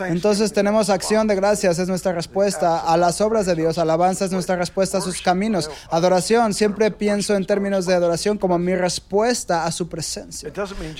Entonces 0.00 0.52
tenemos 0.52 0.90
acción 0.90 1.26
de 1.26 1.34
gracias, 1.34 1.78
es 1.78 1.88
nuestra 1.88 2.12
respuesta 2.12 2.80
a 2.80 2.96
las 2.96 3.20
obras 3.20 3.46
de 3.46 3.54
Dios, 3.54 3.78
alabanza 3.78 4.24
es 4.24 4.32
nuestra 4.32 4.56
respuesta 4.56 4.98
a 4.98 5.00
sus 5.00 5.22
caminos, 5.22 5.70
adoración, 5.90 6.54
siempre 6.54 6.90
pienso 6.90 7.34
en 7.34 7.46
términos 7.46 7.86
de 7.86 7.94
adoración 7.94 8.38
como 8.38 8.58
mi 8.58 8.74
respuesta 8.74 9.64
a 9.64 9.72
su 9.72 9.88
presencia. 9.88 10.52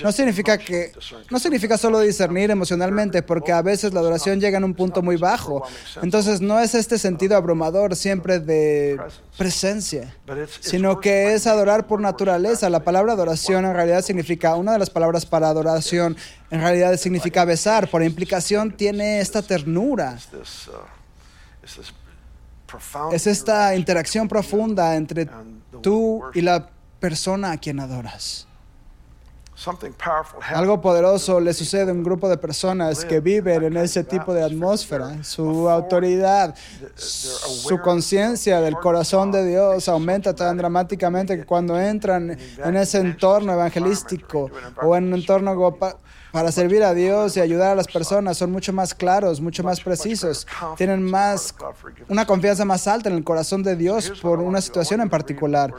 No 0.03 0.11
significa 0.11 0.57
que 0.57 0.91
no 1.29 1.39
significa 1.39 1.77
solo 1.77 1.99
discernir 1.99 2.51
emocionalmente, 2.51 3.21
porque 3.21 3.51
a 3.51 3.61
veces 3.61 3.93
la 3.93 3.99
adoración 3.99 4.39
llega 4.39 4.57
en 4.57 4.63
un 4.63 4.73
punto 4.73 5.01
muy 5.01 5.17
bajo. 5.17 5.63
Entonces 6.01 6.41
no 6.41 6.59
es 6.59 6.75
este 6.75 6.97
sentido 6.97 7.35
abrumador 7.35 7.95
siempre 7.95 8.39
de 8.39 8.99
presencia, 9.37 10.15
sino 10.59 10.99
que 10.99 11.33
es 11.33 11.47
adorar 11.47 11.87
por 11.87 11.99
naturaleza. 11.99 12.69
La 12.69 12.83
palabra 12.83 13.13
adoración 13.13 13.65
en 13.65 13.73
realidad 13.73 14.01
significa, 14.01 14.55
una 14.55 14.73
de 14.73 14.79
las 14.79 14.89
palabras 14.89 15.25
para 15.25 15.42
adoración 15.49 16.15
en 16.49 16.61
realidad 16.61 16.95
significa 16.97 17.45
besar, 17.45 17.89
por 17.89 18.03
implicación 18.03 18.71
tiene 18.71 19.19
esta 19.19 19.41
ternura. 19.41 20.17
Es 23.11 23.27
esta 23.27 23.75
interacción 23.75 24.27
profunda 24.27 24.95
entre 24.95 25.27
tú 25.81 26.23
y 26.33 26.41
la 26.41 26.69
persona 26.99 27.51
a 27.51 27.57
quien 27.57 27.79
adoras. 27.79 28.47
Algo 30.53 30.81
poderoso 30.81 31.39
le 31.39 31.53
sucede 31.53 31.91
a 31.91 31.93
un 31.93 32.03
grupo 32.03 32.27
de 32.27 32.37
personas 32.37 33.05
que 33.05 33.19
viven 33.19 33.63
en 33.63 33.77
ese 33.77 34.03
tipo 34.03 34.33
de 34.33 34.43
atmósfera. 34.43 35.23
Su 35.23 35.69
autoridad, 35.69 36.55
su 36.95 37.79
conciencia 37.79 38.59
del 38.61 38.75
corazón 38.75 39.31
de 39.31 39.45
Dios 39.45 39.87
aumenta 39.87 40.33
tan 40.33 40.57
dramáticamente 40.57 41.37
que 41.37 41.45
cuando 41.45 41.79
entran 41.79 42.37
en 42.57 42.75
ese 42.75 42.99
entorno 42.99 43.53
evangelístico 43.53 44.49
o 44.81 44.95
en 44.95 45.05
un 45.05 45.13
entorno 45.13 45.55
para 46.33 46.51
servir 46.51 46.81
a 46.83 46.95
Dios 46.95 47.37
y 47.37 47.41
ayudar 47.41 47.69
a 47.69 47.75
las 47.75 47.85
personas 47.85 48.39
son 48.39 48.51
mucho 48.51 48.73
más 48.73 48.95
claros, 48.95 49.39
mucho 49.39 49.61
más 49.61 49.79
precisos. 49.79 50.47
Tienen 50.77 51.03
más 51.03 51.53
una 52.09 52.25
confianza 52.25 52.65
más 52.65 52.87
alta 52.87 53.07
en 53.07 53.15
el 53.15 53.23
corazón 53.23 53.61
de 53.61 53.75
Dios 53.75 54.19
por 54.19 54.39
una 54.39 54.59
situación 54.59 54.99
en 55.01 55.11
particular. 55.11 55.71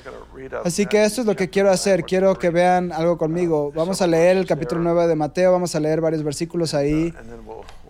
Así 0.65 0.87
que 0.87 1.05
esto 1.05 1.23
es 1.23 1.27
lo 1.27 1.35
que 1.35 1.51
quiero 1.51 1.73
hacer. 1.73 2.05
Quiero 2.05 2.39
que 2.39 2.51
vean 2.51 2.93
algo 2.93 3.19
conmigo. 3.19 3.73
Vamos 3.75 4.01
a 4.01 4.07
leer 4.07 4.37
el 4.37 4.47
capítulo 4.47 4.81
9 4.81 5.09
de 5.09 5.17
Mateo, 5.17 5.51
vamos 5.51 5.75
a 5.75 5.81
leer 5.81 6.01
varios 6.01 6.23
versículos 6.23 6.73
ahí 6.73 7.13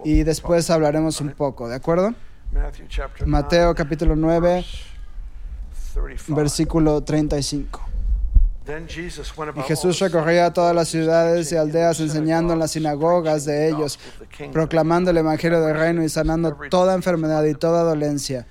y 0.02 0.22
después 0.22 0.70
hablaremos 0.70 1.20
un 1.20 1.32
poco, 1.32 1.68
¿de 1.68 1.74
acuerdo? 1.74 2.14
Mateo 3.26 3.74
capítulo 3.74 4.16
9, 4.16 4.64
versículo 6.28 7.02
35. 7.02 7.93
Y 8.66 9.62
Jesús 9.62 9.98
recorría 9.98 10.52
todas 10.52 10.74
las 10.74 10.88
ciudades 10.88 11.52
y 11.52 11.56
aldeas 11.56 12.00
enseñando 12.00 12.54
en 12.54 12.58
las 12.58 12.70
sinagogas 12.70 13.44
de 13.44 13.68
ellos, 13.68 13.98
proclamando 14.52 15.10
el 15.10 15.18
Evangelio 15.18 15.60
del 15.60 15.76
Reino 15.76 16.02
y 16.02 16.08
sanando 16.08 16.56
toda 16.70 16.94
enfermedad 16.94 17.44
y 17.44 17.54
toda 17.54 17.82
dolencia. 17.82 18.46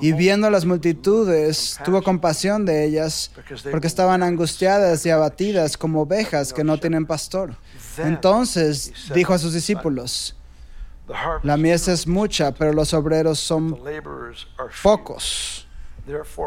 Y 0.00 0.12
viendo 0.12 0.48
las 0.48 0.64
multitudes, 0.64 1.78
tuvo 1.84 2.02
compasión 2.02 2.64
de 2.64 2.84
ellas, 2.84 3.32
porque 3.70 3.88
estaban 3.88 4.22
angustiadas 4.22 5.04
y 5.06 5.10
abatidas 5.10 5.76
como 5.76 6.02
ovejas 6.02 6.52
que 6.52 6.62
no 6.62 6.78
tienen 6.78 7.04
pastor. 7.04 7.56
Entonces 7.98 8.92
dijo 9.12 9.34
a 9.34 9.38
sus 9.38 9.52
discípulos, 9.52 10.36
la 11.42 11.56
mies 11.56 11.88
es 11.88 12.06
mucha, 12.06 12.52
pero 12.52 12.72
los 12.72 12.94
obreros 12.94 13.38
son 13.40 13.78
pocos. 14.82 15.63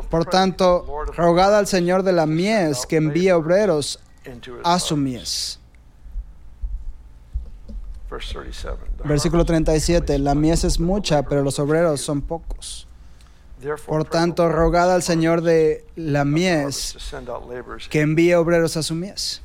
Por 0.10 0.26
tanto, 0.26 0.86
rogad 1.16 1.58
al 1.58 1.68
Señor 1.68 2.04
de 2.04 2.14
la 2.14 2.26
mies 2.26 2.86
que 2.86 2.98
envíe 2.98 3.32
obreros 3.32 4.00
a 4.64 4.80
su 4.80 4.96
mies. 4.98 5.60
Versículo 9.04 9.46
37. 9.46 10.20
La 10.20 10.36
mies 10.36 10.64
es 10.64 10.80
mucha, 10.80 11.24
pero 11.24 11.44
los 11.44 11.60
obreros 11.60 12.02
son 12.02 12.22
pocos. 12.22 12.88
Por 13.86 14.06
tanto, 14.06 14.50
rogad 14.50 14.94
al 14.94 15.02
Señor 15.02 15.42
de 15.42 15.86
la 15.96 16.24
mies 16.26 16.96
que 17.90 18.02
envíe 18.02 18.34
obreros 18.36 18.78
a 18.78 18.84
su 18.84 18.94
mies. 18.94 19.42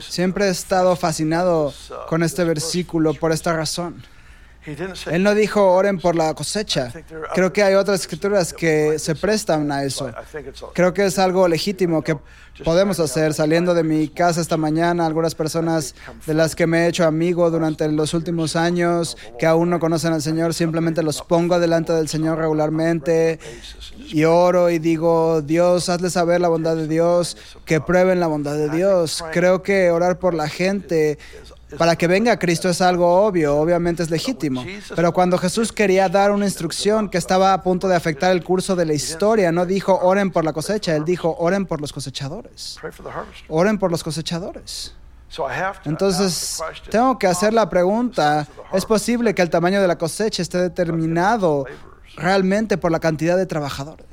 Siempre 0.00 0.46
he 0.46 0.50
estado 0.50 0.94
fascinado 0.96 1.72
con 2.08 2.22
este 2.22 2.44
versículo 2.44 3.14
por 3.14 3.32
esta 3.32 3.52
razón. 3.52 4.04
Él 5.10 5.22
no 5.22 5.34
dijo 5.34 5.72
oren 5.72 5.98
por 5.98 6.14
la 6.14 6.34
cosecha. 6.34 6.92
Creo 7.34 7.52
que 7.52 7.62
hay 7.62 7.74
otras 7.74 8.00
escrituras 8.00 8.52
que 8.52 8.98
se 8.98 9.14
prestan 9.14 9.70
a 9.72 9.84
eso. 9.84 10.12
Creo 10.72 10.94
que 10.94 11.06
es 11.06 11.18
algo 11.18 11.48
legítimo 11.48 12.02
que 12.02 12.16
podemos 12.64 13.00
hacer. 13.00 13.34
Saliendo 13.34 13.74
de 13.74 13.82
mi 13.82 14.08
casa 14.08 14.40
esta 14.40 14.56
mañana, 14.56 15.06
algunas 15.06 15.34
personas 15.34 15.94
de 16.26 16.34
las 16.34 16.54
que 16.54 16.66
me 16.66 16.84
he 16.84 16.88
hecho 16.88 17.04
amigo 17.04 17.50
durante 17.50 17.88
los 17.88 18.14
últimos 18.14 18.54
años, 18.56 19.16
que 19.38 19.46
aún 19.46 19.70
no 19.70 19.80
conocen 19.80 20.12
al 20.12 20.22
Señor, 20.22 20.54
simplemente 20.54 21.02
los 21.02 21.22
pongo 21.22 21.58
delante 21.58 21.92
del 21.92 22.08
Señor 22.08 22.38
regularmente 22.38 23.40
y 24.08 24.24
oro 24.24 24.70
y 24.70 24.78
digo, 24.78 25.42
Dios, 25.42 25.88
hazle 25.88 26.10
saber 26.10 26.40
la 26.40 26.48
bondad 26.48 26.76
de 26.76 26.86
Dios, 26.86 27.36
que 27.64 27.80
prueben 27.80 28.20
la 28.20 28.26
bondad 28.26 28.56
de 28.56 28.68
Dios. 28.68 29.24
Creo 29.32 29.62
que 29.62 29.90
orar 29.90 30.18
por 30.18 30.34
la 30.34 30.48
gente 30.48 31.18
para 31.78 31.96
que 31.96 32.06
venga 32.06 32.38
Cristo 32.38 32.68
es 32.68 32.80
algo 32.80 33.24
obvio, 33.24 33.56
obviamente 33.56 34.02
es 34.02 34.10
legítimo. 34.10 34.64
Pero 34.94 35.12
cuando 35.12 35.38
Jesús 35.38 35.72
quería 35.72 36.08
dar 36.08 36.30
una 36.30 36.46
instrucción 36.46 37.08
que 37.08 37.18
estaba 37.18 37.52
a 37.52 37.62
punto 37.62 37.88
de 37.88 37.96
afectar 37.96 38.32
el 38.32 38.42
curso 38.42 38.76
de 38.76 38.86
la 38.86 38.94
historia, 38.94 39.52
no 39.52 39.66
dijo 39.66 39.98
oren 40.02 40.30
por 40.30 40.44
la 40.44 40.52
cosecha, 40.52 40.94
él 40.96 41.04
dijo 41.04 41.36
oren 41.38 41.66
por 41.66 41.80
los 41.80 41.92
cosechadores. 41.92 42.78
Oren 43.48 43.78
por 43.78 43.90
los 43.90 44.02
cosechadores. 44.02 44.94
Entonces, 45.84 46.60
tengo 46.90 47.18
que 47.18 47.26
hacer 47.26 47.54
la 47.54 47.68
pregunta, 47.68 48.46
¿es 48.72 48.84
posible 48.84 49.34
que 49.34 49.40
el 49.40 49.48
tamaño 49.48 49.80
de 49.80 49.88
la 49.88 49.96
cosecha 49.96 50.42
esté 50.42 50.58
determinado 50.58 51.64
realmente 52.16 52.76
por 52.76 52.92
la 52.92 53.00
cantidad 53.00 53.36
de 53.36 53.46
trabajadores? 53.46 54.06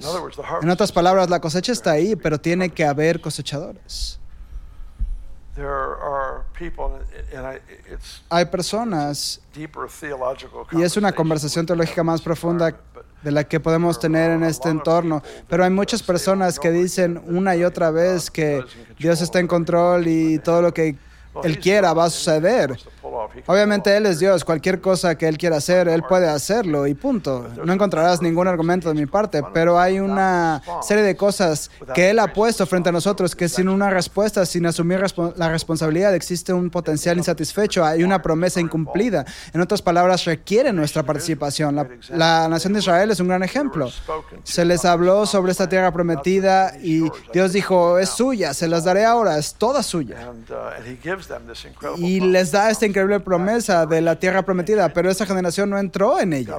En 0.62 0.70
otras 0.70 0.92
palabras, 0.94 1.30
la 1.30 1.42
cosecha 1.42 1.74
está 1.74 1.92
ahí, 1.92 2.16
pero 2.16 2.40
tiene 2.40 2.70
que 2.70 2.86
haber 2.86 3.20
cosechadores. 3.20 4.19
Hay 8.30 8.46
personas, 8.46 9.42
y 10.72 10.82
es 10.82 10.98
una 10.98 11.12
conversación 11.12 11.66
teológica 11.66 12.04
más 12.04 12.22
profunda 12.22 12.76
de 13.22 13.32
la 13.32 13.44
que 13.44 13.60
podemos 13.60 14.00
tener 14.00 14.32
en 14.32 14.44
este 14.44 14.70
entorno, 14.70 15.22
pero 15.50 15.64
hay 15.64 15.70
muchas 15.70 16.02
personas 16.02 16.58
que 16.60 16.72
dicen 16.72 17.22
una 17.26 17.56
y 17.56 17.64
otra 17.64 17.92
vez 17.92 18.32
que 18.32 18.64
Dios 18.98 19.22
está 19.22 19.40
en 19.40 19.48
control 19.48 20.08
y 20.08 20.40
todo 20.40 20.62
lo 20.62 20.74
que 20.74 20.96
Él 21.44 21.60
quiera 21.60 21.94
va 21.94 22.06
a 22.06 22.10
suceder. 22.10 22.78
Obviamente 23.48 23.96
Él 23.96 24.06
es 24.06 24.20
Dios, 24.20 24.44
cualquier 24.44 24.82
cosa 24.82 25.16
que 25.16 25.28
Él 25.28 25.38
quiera 25.38 25.58
hacer, 25.58 25.88
Él 25.88 26.04
puede 26.08 26.28
hacerlo 26.28 26.88
y 26.88 26.94
punto. 26.94 27.48
No 27.64 27.74
encontrarás 27.74 28.22
ningún 28.22 28.48
argumento 28.48 28.90
de 28.90 28.96
mi 28.96 29.06
parte, 29.06 29.42
pero 29.54 29.80
hay 29.80 30.00
una 30.00 30.62
serie 30.82 31.04
de 31.04 31.16
cosas 31.16 31.72
que 31.94 32.10
Él 32.10 32.20
ha 32.20 32.34
puesto 32.34 32.66
frente 32.66 32.90
a 32.90 32.92
nosotros 32.92 33.36
que 33.36 33.50
sin 33.50 33.70
una 33.70 33.90
respuesta, 33.90 34.46
sin 34.46 34.66
asumir 34.66 35.00
respo 35.00 35.34
la 35.36 35.50
responsabilidad, 35.50 36.14
existe 36.16 36.54
un 36.54 36.70
potencial 36.70 37.18
insatisfecho, 37.18 37.86
hay 37.86 38.04
una 38.04 38.22
promesa 38.22 38.60
incumplida. 38.60 39.26
En 39.54 39.62
otras 39.62 39.82
palabras, 39.82 40.26
requiere 40.26 40.72
nuestra 40.74 41.04
participación. 41.04 41.76
La, 41.76 41.88
la 42.10 42.48
nación 42.48 42.74
de 42.74 42.80
Israel 42.80 43.12
es 43.12 43.20
un 43.20 43.28
gran 43.28 43.44
ejemplo. 43.44 43.90
Se 44.44 44.66
les 44.66 44.86
habló 44.86 45.26
sobre 45.26 45.52
esta 45.52 45.68
tierra 45.68 45.92
prometida 45.92 46.74
y 46.82 47.10
Dios 47.34 47.54
dijo, 47.54 47.98
es 47.98 48.10
suya, 48.10 48.54
se 48.54 48.68
las 48.68 48.84
daré 48.84 49.06
ahora, 49.06 49.38
es 49.38 49.54
toda 49.54 49.84
suya. 49.84 50.32
Y 51.98 52.20
les 52.20 52.52
da 52.52 52.70
esta 52.70 52.86
increíble 52.86 52.99
promesa 53.24 53.86
de 53.86 54.02
la 54.02 54.18
tierra 54.18 54.44
prometida, 54.44 54.90
pero 54.90 55.10
esa 55.10 55.26
generación 55.26 55.70
no 55.70 55.78
entró 55.78 56.20
en 56.20 56.34
ella. 56.34 56.58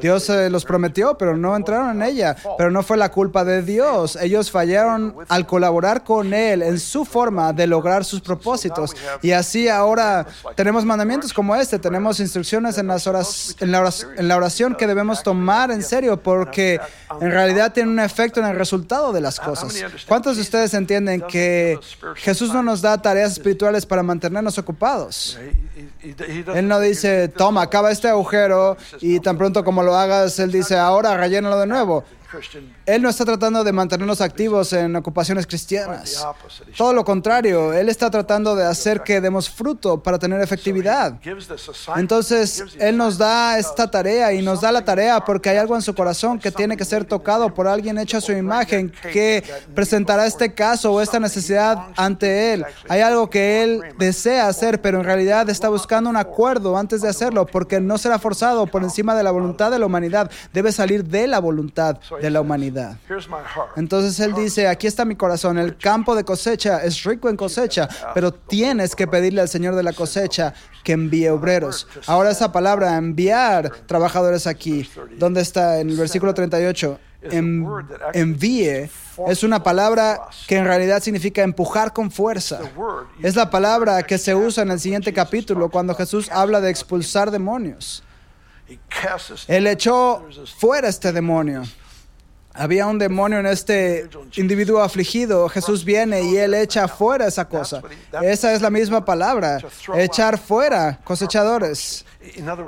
Dios 0.00 0.24
se 0.24 0.50
los 0.50 0.64
prometió, 0.64 1.16
pero 1.16 1.36
no 1.36 1.56
entraron 1.56 1.90
en 1.90 2.02
ella. 2.02 2.36
Pero 2.58 2.70
no 2.70 2.82
fue 2.82 2.96
la 2.96 3.10
culpa 3.10 3.44
de 3.44 3.62
Dios. 3.62 4.16
Ellos 4.16 4.50
fallaron 4.50 5.14
al 5.28 5.46
colaborar 5.46 6.04
con 6.04 6.34
Él 6.34 6.62
en 6.62 6.78
su 6.78 7.04
forma 7.04 7.52
de 7.52 7.66
lograr 7.66 8.04
sus 8.04 8.20
propósitos. 8.20 8.94
Y 9.22 9.32
así 9.32 9.68
ahora 9.68 10.26
tenemos 10.56 10.84
mandamientos 10.84 11.32
como 11.32 11.56
este, 11.56 11.78
tenemos 11.78 12.20
instrucciones 12.20 12.78
en, 12.78 12.86
las 12.86 13.06
horas, 13.06 13.56
en, 13.60 13.72
la 13.72 13.80
oración, 13.80 14.10
en 14.16 14.28
la 14.28 14.36
oración 14.36 14.74
que 14.74 14.86
debemos 14.86 15.22
tomar 15.22 15.70
en 15.70 15.82
serio 15.82 16.22
porque 16.22 16.80
en 17.20 17.30
realidad 17.30 17.72
tiene 17.72 17.90
un 17.90 18.00
efecto 18.00 18.40
en 18.40 18.46
el 18.46 18.56
resultado 18.56 19.12
de 19.12 19.20
las 19.20 19.38
cosas. 19.40 19.74
¿Cuántos 20.06 20.36
de 20.36 20.42
ustedes 20.42 20.74
entienden 20.74 21.22
que 21.22 21.78
Jesús 22.16 22.52
no 22.52 22.62
nos 22.62 22.82
da 22.82 23.00
tareas 23.00 23.32
espirituales 23.32 23.86
para 23.86 24.02
mantenernos 24.02 24.58
ocupados? 24.58 25.38
Él 26.54 26.68
no 26.68 26.80
dice, 26.80 27.28
toma, 27.28 27.62
acaba 27.62 27.90
este 27.90 28.08
agujero 28.08 28.76
y 29.00 29.20
tan 29.20 29.38
pronto 29.38 29.64
como 29.64 29.82
lo 29.82 29.94
hagas, 29.94 30.38
Él 30.38 30.52
dice, 30.52 30.76
ahora 30.76 31.16
rellénalo 31.16 31.58
de 31.58 31.66
nuevo. 31.66 32.04
Él 32.86 33.02
no 33.02 33.08
está 33.08 33.24
tratando 33.24 33.64
de 33.64 33.72
mantenernos 33.72 34.20
activos 34.20 34.72
en 34.72 34.94
ocupaciones 34.96 35.46
cristianas. 35.46 36.26
Todo 36.76 36.92
lo 36.92 37.04
contrario, 37.04 37.72
Él 37.72 37.88
está 37.88 38.10
tratando 38.10 38.54
de 38.54 38.64
hacer 38.64 39.02
que 39.02 39.20
demos 39.20 39.48
fruto 39.50 40.02
para 40.02 40.18
tener 40.18 40.40
efectividad. 40.40 41.18
Entonces, 41.96 42.64
Él 42.78 42.96
nos 42.96 43.18
da 43.18 43.58
esta 43.58 43.90
tarea 43.90 44.32
y 44.32 44.42
nos 44.42 44.60
da 44.60 44.72
la 44.72 44.84
tarea 44.84 45.20
porque 45.24 45.50
hay 45.50 45.56
algo 45.56 45.74
en 45.74 45.82
su 45.82 45.94
corazón 45.94 46.38
que 46.38 46.50
tiene 46.50 46.76
que 46.76 46.84
ser 46.84 47.04
tocado 47.04 47.52
por 47.52 47.66
alguien 47.66 47.98
hecho 47.98 48.18
a 48.18 48.20
su 48.20 48.32
imagen 48.32 48.92
que 49.12 49.42
presentará 49.74 50.26
este 50.26 50.54
caso 50.54 50.92
o 50.92 51.00
esta 51.00 51.18
necesidad 51.18 51.86
ante 51.96 52.54
Él. 52.54 52.64
Hay 52.88 53.00
algo 53.00 53.30
que 53.30 53.62
Él 53.62 53.82
desea 53.98 54.48
hacer, 54.48 54.80
pero 54.80 54.98
en 54.98 55.04
realidad 55.04 55.48
está 55.48 55.68
buscando 55.68 56.10
un 56.10 56.16
acuerdo 56.16 56.76
antes 56.76 57.02
de 57.02 57.08
hacerlo 57.08 57.46
porque 57.46 57.80
no 57.80 57.98
será 57.98 58.18
forzado 58.18 58.66
por 58.66 58.82
encima 58.82 59.14
de 59.14 59.22
la 59.22 59.30
voluntad 59.30 59.70
de 59.70 59.78
la 59.78 59.86
humanidad. 59.86 60.30
Debe 60.52 60.72
salir 60.72 61.04
de 61.04 61.26
la 61.26 61.38
voluntad 61.38 61.98
de 62.20 62.30
la 62.30 62.40
humanidad. 62.40 62.96
Entonces 63.76 64.18
él 64.20 64.34
dice, 64.34 64.68
aquí 64.68 64.86
está 64.86 65.04
mi 65.04 65.16
corazón, 65.16 65.58
el 65.58 65.76
campo 65.76 66.14
de 66.14 66.24
cosecha 66.24 66.82
es 66.82 67.02
rico 67.04 67.28
en 67.28 67.36
cosecha, 67.36 67.88
pero 68.14 68.32
tienes 68.32 68.94
que 68.94 69.06
pedirle 69.06 69.40
al 69.40 69.48
Señor 69.48 69.74
de 69.74 69.82
la 69.82 69.92
cosecha 69.92 70.54
que 70.84 70.92
envíe 70.92 71.28
obreros. 71.28 71.86
Ahora 72.06 72.30
esa 72.30 72.52
palabra, 72.52 72.96
enviar 72.96 73.70
trabajadores 73.86 74.46
aquí, 74.46 74.88
¿dónde 75.18 75.40
está? 75.40 75.80
En 75.80 75.90
el 75.90 75.96
versículo 75.96 76.34
38. 76.34 76.98
envíe 78.14 78.90
es 79.28 79.42
una 79.42 79.62
palabra 79.62 80.28
que 80.46 80.56
en 80.56 80.64
realidad 80.64 81.02
significa 81.02 81.42
empujar 81.42 81.92
con 81.92 82.10
fuerza. 82.10 82.60
Es 83.22 83.36
la 83.36 83.50
palabra 83.50 84.02
que 84.02 84.18
se 84.18 84.34
usa 84.34 84.62
en 84.62 84.70
el 84.70 84.80
siguiente 84.80 85.12
capítulo 85.12 85.68
cuando 85.68 85.94
Jesús 85.94 86.30
habla 86.30 86.60
de 86.60 86.70
expulsar 86.70 87.30
demonios. 87.30 88.02
Él 89.48 89.66
echó 89.66 90.26
fuera 90.58 90.88
este 90.88 91.12
demonio. 91.12 91.62
Había 92.60 92.86
un 92.86 92.98
demonio 92.98 93.38
en 93.38 93.46
este 93.46 94.10
individuo 94.36 94.82
afligido. 94.82 95.48
Jesús 95.48 95.82
viene 95.82 96.20
y 96.22 96.36
él 96.36 96.52
echa 96.52 96.88
fuera 96.88 97.26
esa 97.26 97.48
cosa. 97.48 97.80
Esa 98.20 98.52
es 98.52 98.60
la 98.60 98.68
misma 98.68 99.02
palabra, 99.02 99.62
echar 99.96 100.36
fuera 100.36 101.00
cosechadores. 101.02 102.04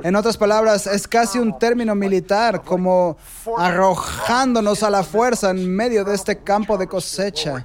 En 0.02 0.16
otras 0.16 0.36
palabras, 0.36 0.86
es 0.86 1.06
casi 1.06 1.38
un 1.38 1.58
término 1.58 1.94
militar, 1.94 2.62
como 2.62 3.16
arrojándonos 3.58 4.82
a 4.82 4.90
la 4.90 5.02
fuerza 5.02 5.50
en 5.50 5.74
medio 5.74 6.04
de 6.04 6.14
este 6.14 6.38
campo 6.38 6.78
de 6.78 6.86
cosecha, 6.86 7.64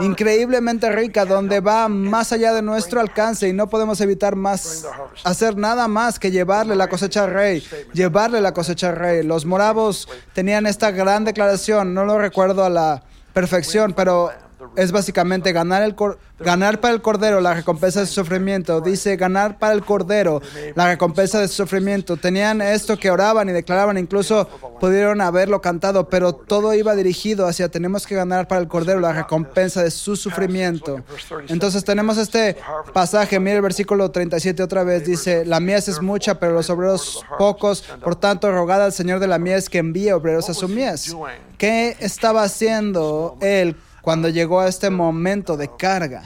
increíblemente 0.00 0.90
rica, 0.90 1.24
donde 1.24 1.60
va 1.60 1.88
más 1.88 2.32
allá 2.32 2.52
de 2.52 2.62
nuestro 2.62 3.00
alcance 3.00 3.48
y 3.48 3.52
no 3.52 3.68
podemos 3.68 4.00
evitar 4.00 4.36
más, 4.36 4.86
hacer 5.24 5.56
nada 5.56 5.88
más 5.88 6.18
que 6.18 6.30
llevarle 6.30 6.76
la 6.76 6.88
cosecha 6.88 7.24
al 7.24 7.32
rey, 7.32 7.64
llevarle 7.92 8.40
la 8.40 8.52
cosecha 8.52 8.90
al 8.90 8.96
rey. 8.96 9.22
Los 9.22 9.44
moravos 9.44 10.08
tenían 10.32 10.66
esta 10.66 10.90
gran 10.90 11.24
declaración, 11.24 11.94
no 11.94 12.04
lo 12.04 12.18
recuerdo 12.18 12.64
a 12.64 12.70
la 12.70 13.02
perfección, 13.32 13.92
pero 13.92 14.30
es 14.76 14.92
básicamente 14.92 15.52
ganar, 15.52 15.82
el 15.82 15.94
ganar 16.38 16.80
para 16.80 16.94
el 16.94 17.02
Cordero 17.02 17.40
la 17.40 17.54
recompensa 17.54 18.00
de 18.00 18.06
su 18.06 18.14
sufrimiento. 18.14 18.80
Dice 18.80 19.16
ganar 19.16 19.58
para 19.58 19.72
el 19.72 19.84
Cordero 19.84 20.40
la 20.74 20.88
recompensa 20.88 21.40
de 21.40 21.48
su 21.48 21.54
sufrimiento. 21.54 22.16
Tenían 22.16 22.60
esto 22.60 22.96
que 22.96 23.10
oraban 23.10 23.48
y 23.48 23.52
declaraban, 23.52 23.98
incluso 23.98 24.48
pudieron 24.80 25.20
haberlo 25.20 25.60
cantado, 25.60 26.08
pero 26.08 26.32
todo 26.32 26.74
iba 26.74 26.94
dirigido 26.94 27.46
hacia 27.46 27.68
tenemos 27.68 28.06
que 28.06 28.14
ganar 28.14 28.48
para 28.48 28.60
el 28.60 28.68
Cordero 28.68 29.00
la 29.00 29.12
recompensa 29.12 29.82
de 29.82 29.90
su 29.90 30.16
sufrimiento. 30.16 31.02
Entonces 31.48 31.84
tenemos 31.84 32.18
este 32.18 32.56
pasaje, 32.92 33.40
mira 33.40 33.56
el 33.56 33.62
versículo 33.62 34.10
37 34.10 34.62
otra 34.62 34.84
vez, 34.84 35.04
dice, 35.04 35.44
la 35.44 35.60
mies 35.60 35.88
es 35.88 36.00
mucha, 36.00 36.38
pero 36.38 36.52
los 36.52 36.70
obreros 36.70 37.24
pocos, 37.38 37.82
por 38.02 38.16
tanto 38.16 38.50
rogad 38.50 38.82
al 38.84 38.92
Señor 38.92 39.20
de 39.20 39.26
la 39.26 39.38
mies 39.38 39.68
que 39.68 39.78
envíe 39.78 40.12
obreros 40.12 40.48
a 40.48 40.54
su 40.54 40.68
mies. 40.68 41.14
¿Qué 41.56 41.96
estaba 42.00 42.42
haciendo 42.42 43.36
él? 43.40 43.76
Cuando 44.08 44.30
llegó 44.30 44.60
a 44.60 44.68
este 44.68 44.88
momento 44.88 45.54
de 45.58 45.68
carga. 45.76 46.22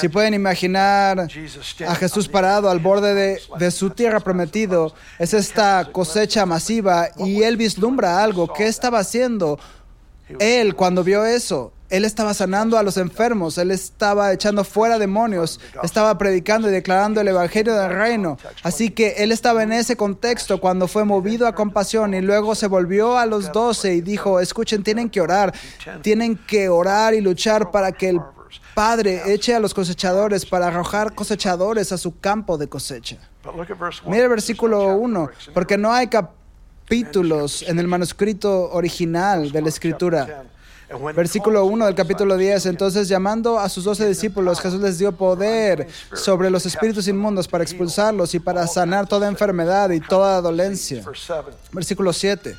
Si 0.00 0.08
pueden 0.08 0.32
imaginar 0.32 1.28
a 1.86 1.94
Jesús 1.94 2.26
parado 2.26 2.70
al 2.70 2.78
borde 2.78 3.12
de, 3.12 3.38
de, 3.58 3.70
su 3.70 3.90
tierra 3.90 4.20
prometido, 4.20 4.94
es 5.18 5.34
esta 5.34 5.90
cosecha 5.92 6.46
masiva 6.46 7.10
y 7.18 7.42
él 7.42 7.58
vislumbra 7.58 8.24
algo. 8.24 8.50
¿Qué 8.50 8.66
estaba 8.66 9.00
haciendo 9.00 9.58
él 10.38 10.74
cuando 10.74 11.04
vio 11.04 11.26
eso? 11.26 11.70
Él 11.90 12.04
estaba 12.04 12.34
sanando 12.34 12.78
a 12.78 12.82
los 12.82 12.96
enfermos, 12.96 13.58
él 13.58 13.70
estaba 13.70 14.32
echando 14.32 14.64
fuera 14.64 14.98
demonios, 14.98 15.60
estaba 15.82 16.16
predicando 16.16 16.68
y 16.68 16.72
declarando 16.72 17.20
el 17.20 17.28
evangelio 17.28 17.74
del 17.74 17.90
reino. 17.90 18.38
Así 18.62 18.90
que 18.90 19.16
él 19.18 19.32
estaba 19.32 19.62
en 19.62 19.72
ese 19.72 19.96
contexto 19.96 20.60
cuando 20.60 20.88
fue 20.88 21.04
movido 21.04 21.46
a 21.46 21.54
compasión 21.54 22.14
y 22.14 22.20
luego 22.20 22.54
se 22.54 22.68
volvió 22.68 23.18
a 23.18 23.26
los 23.26 23.52
doce 23.52 23.94
y 23.94 24.00
dijo, 24.00 24.40
escuchen, 24.40 24.82
tienen 24.82 25.10
que 25.10 25.20
orar, 25.20 25.52
tienen 26.02 26.36
que 26.36 26.68
orar 26.68 27.14
y 27.14 27.20
luchar 27.20 27.70
para 27.70 27.92
que 27.92 28.10
el 28.10 28.20
Padre 28.74 29.22
eche 29.32 29.54
a 29.54 29.60
los 29.60 29.74
cosechadores 29.74 30.46
para 30.46 30.68
arrojar 30.68 31.14
cosechadores 31.14 31.92
a 31.92 31.98
su 31.98 32.18
campo 32.18 32.56
de 32.56 32.68
cosecha. 32.68 33.16
Mira 34.06 34.24
el 34.24 34.28
versículo 34.28 34.96
1, 34.96 35.30
porque 35.54 35.76
no 35.76 35.92
hay 35.92 36.08
capítulos 36.08 37.62
en 37.62 37.78
el 37.78 37.86
manuscrito 37.86 38.70
original 38.72 39.52
de 39.52 39.62
la 39.62 39.68
escritura. 39.68 40.44
Versículo 41.14 41.64
1 41.66 41.86
del 41.86 41.94
capítulo 41.94 42.36
10. 42.36 42.66
Entonces, 42.66 43.08
llamando 43.08 43.58
a 43.58 43.68
sus 43.68 43.84
doce 43.84 44.08
discípulos, 44.08 44.60
Jesús 44.60 44.80
les 44.80 44.98
dio 44.98 45.12
poder 45.12 45.86
sobre 46.14 46.50
los 46.50 46.66
espíritus 46.66 47.06
inmundos 47.06 47.46
para 47.46 47.62
expulsarlos 47.62 48.34
y 48.34 48.40
para 48.40 48.66
sanar 48.66 49.06
toda 49.06 49.28
enfermedad 49.28 49.90
y 49.90 50.00
toda 50.00 50.40
dolencia. 50.40 51.04
Versículo 51.72 52.12
7. 52.12 52.56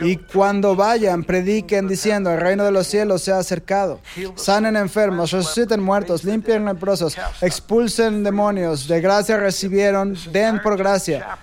Y 0.00 0.16
cuando 0.16 0.74
vayan, 0.74 1.22
prediquen 1.22 1.86
diciendo, 1.86 2.32
el 2.32 2.40
reino 2.40 2.64
de 2.64 2.72
los 2.72 2.86
cielos 2.86 3.22
se 3.22 3.32
ha 3.32 3.38
acercado. 3.38 4.00
Sanen 4.34 4.76
enfermos, 4.76 5.30
resuciten 5.30 5.80
muertos, 5.80 6.24
limpien 6.24 6.64
leprosos, 6.64 7.16
expulsen 7.40 8.24
demonios, 8.24 8.88
de 8.88 9.00
gracia 9.00 9.36
recibieron, 9.36 10.16
den 10.32 10.60
por 10.62 10.76
gracia. 10.76 11.38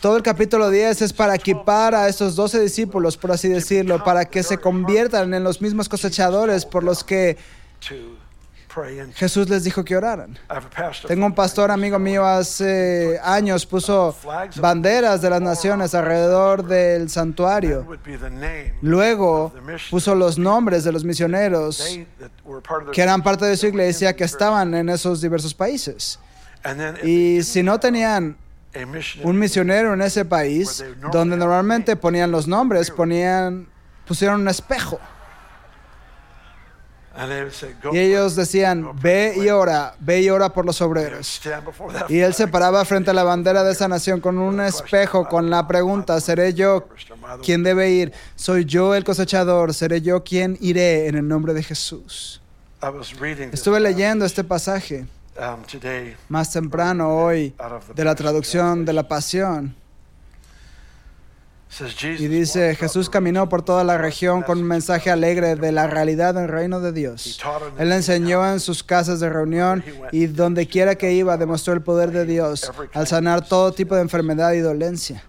Todo 0.00 0.16
el 0.16 0.22
capítulo 0.22 0.70
10 0.70 1.02
es 1.02 1.12
para 1.12 1.34
equipar 1.34 1.94
a 1.94 2.08
esos 2.08 2.36
12 2.36 2.60
discípulos, 2.60 3.16
por 3.16 3.32
así 3.32 3.48
decirlo, 3.48 4.02
para 4.02 4.24
que 4.24 4.42
se 4.42 4.58
conviertan 4.58 5.32
en 5.34 5.44
los 5.44 5.60
mismos 5.60 5.88
cosechadores 5.88 6.64
por 6.66 6.84
los 6.84 7.04
que 7.04 7.36
Jesús 9.14 9.48
les 9.48 9.64
dijo 9.64 9.84
que 9.84 9.96
oraran. 9.96 10.38
Tengo 11.06 11.26
un 11.26 11.34
pastor 11.34 11.70
amigo 11.70 11.98
mío 11.98 12.24
hace 12.24 13.18
años 13.22 13.66
puso 13.66 14.16
banderas 14.56 15.20
de 15.20 15.30
las 15.30 15.40
naciones 15.40 15.94
alrededor 15.94 16.64
del 16.64 17.10
santuario. 17.10 17.86
Luego 18.82 19.52
puso 19.90 20.14
los 20.14 20.38
nombres 20.38 20.84
de 20.84 20.92
los 20.92 21.04
misioneros 21.04 21.98
que 22.92 23.02
eran 23.02 23.22
parte 23.22 23.46
de 23.46 23.56
su 23.56 23.66
iglesia 23.66 24.14
que 24.14 24.24
estaban 24.24 24.74
en 24.74 24.88
esos 24.88 25.20
diversos 25.20 25.54
países. 25.54 26.18
Y 27.02 27.42
si 27.42 27.62
no 27.62 27.80
tenían 27.80 28.36
un 29.24 29.38
misionero 29.38 29.94
en 29.94 30.02
ese 30.02 30.24
país, 30.24 30.84
donde 31.10 31.36
normalmente 31.36 31.96
ponían 31.96 32.30
los 32.30 32.46
nombres, 32.46 32.90
ponían, 32.90 33.68
pusieron 34.06 34.42
un 34.42 34.48
espejo. 34.48 35.00
Y 37.92 37.98
ellos 37.98 38.36
decían, 38.36 38.90
ve 39.00 39.34
y 39.36 39.48
ora, 39.48 39.94
ve 39.98 40.22
y 40.22 40.30
ora 40.30 40.50
por 40.52 40.64
los 40.64 40.80
obreros. 40.80 41.40
Y 42.08 42.20
él 42.20 42.34
se 42.34 42.46
paraba 42.46 42.84
frente 42.84 43.10
a 43.10 43.14
la 43.14 43.24
bandera 43.24 43.64
de 43.64 43.72
esa 43.72 43.88
nación 43.88 44.20
con 44.20 44.38
un 44.38 44.60
espejo, 44.60 45.28
con 45.28 45.50
la 45.50 45.66
pregunta, 45.66 46.20
¿seré 46.20 46.54
yo 46.54 46.88
quien 47.42 47.62
debe 47.62 47.90
ir? 47.90 48.12
¿Soy 48.36 48.64
yo 48.64 48.94
el 48.94 49.04
cosechador? 49.04 49.74
¿Seré 49.74 50.00
yo 50.00 50.22
quien 50.22 50.56
iré 50.60 51.08
en 51.08 51.16
el 51.16 51.26
nombre 51.26 51.52
de 51.52 51.62
Jesús? 51.62 52.40
Estuve 53.52 53.80
leyendo 53.80 54.24
este 54.24 54.44
pasaje 54.44 55.06
Um, 55.40 55.62
más 56.28 56.52
temprano 56.52 57.16
hoy 57.16 57.54
de 57.94 58.04
la 58.04 58.14
traducción 58.14 58.84
de 58.84 58.92
la 58.92 59.08
pasión. 59.08 59.74
Y 62.18 62.26
dice, 62.26 62.74
Jesús 62.74 63.08
caminó 63.08 63.48
por 63.48 63.62
toda 63.62 63.84
la 63.84 63.96
región 63.96 64.42
con 64.42 64.58
un 64.58 64.64
mensaje 64.64 65.10
alegre 65.10 65.54
de 65.54 65.72
la 65.72 65.86
realidad 65.86 66.34
del 66.34 66.48
reino 66.48 66.80
de 66.80 66.92
Dios. 66.92 67.40
Él 67.78 67.92
enseñó 67.92 68.46
en 68.46 68.60
sus 68.60 68.82
casas 68.82 69.20
de 69.20 69.30
reunión 69.30 69.84
y 70.10 70.26
donde 70.26 70.66
quiera 70.66 70.96
que 70.96 71.12
iba 71.12 71.36
demostró 71.36 71.72
el 71.72 71.80
poder 71.80 72.10
de 72.10 72.26
Dios 72.26 72.70
al 72.92 73.06
sanar 73.06 73.46
todo 73.46 73.72
tipo 73.72 73.94
de 73.94 74.02
enfermedad 74.02 74.52
y 74.52 74.58
dolencia. 74.58 75.22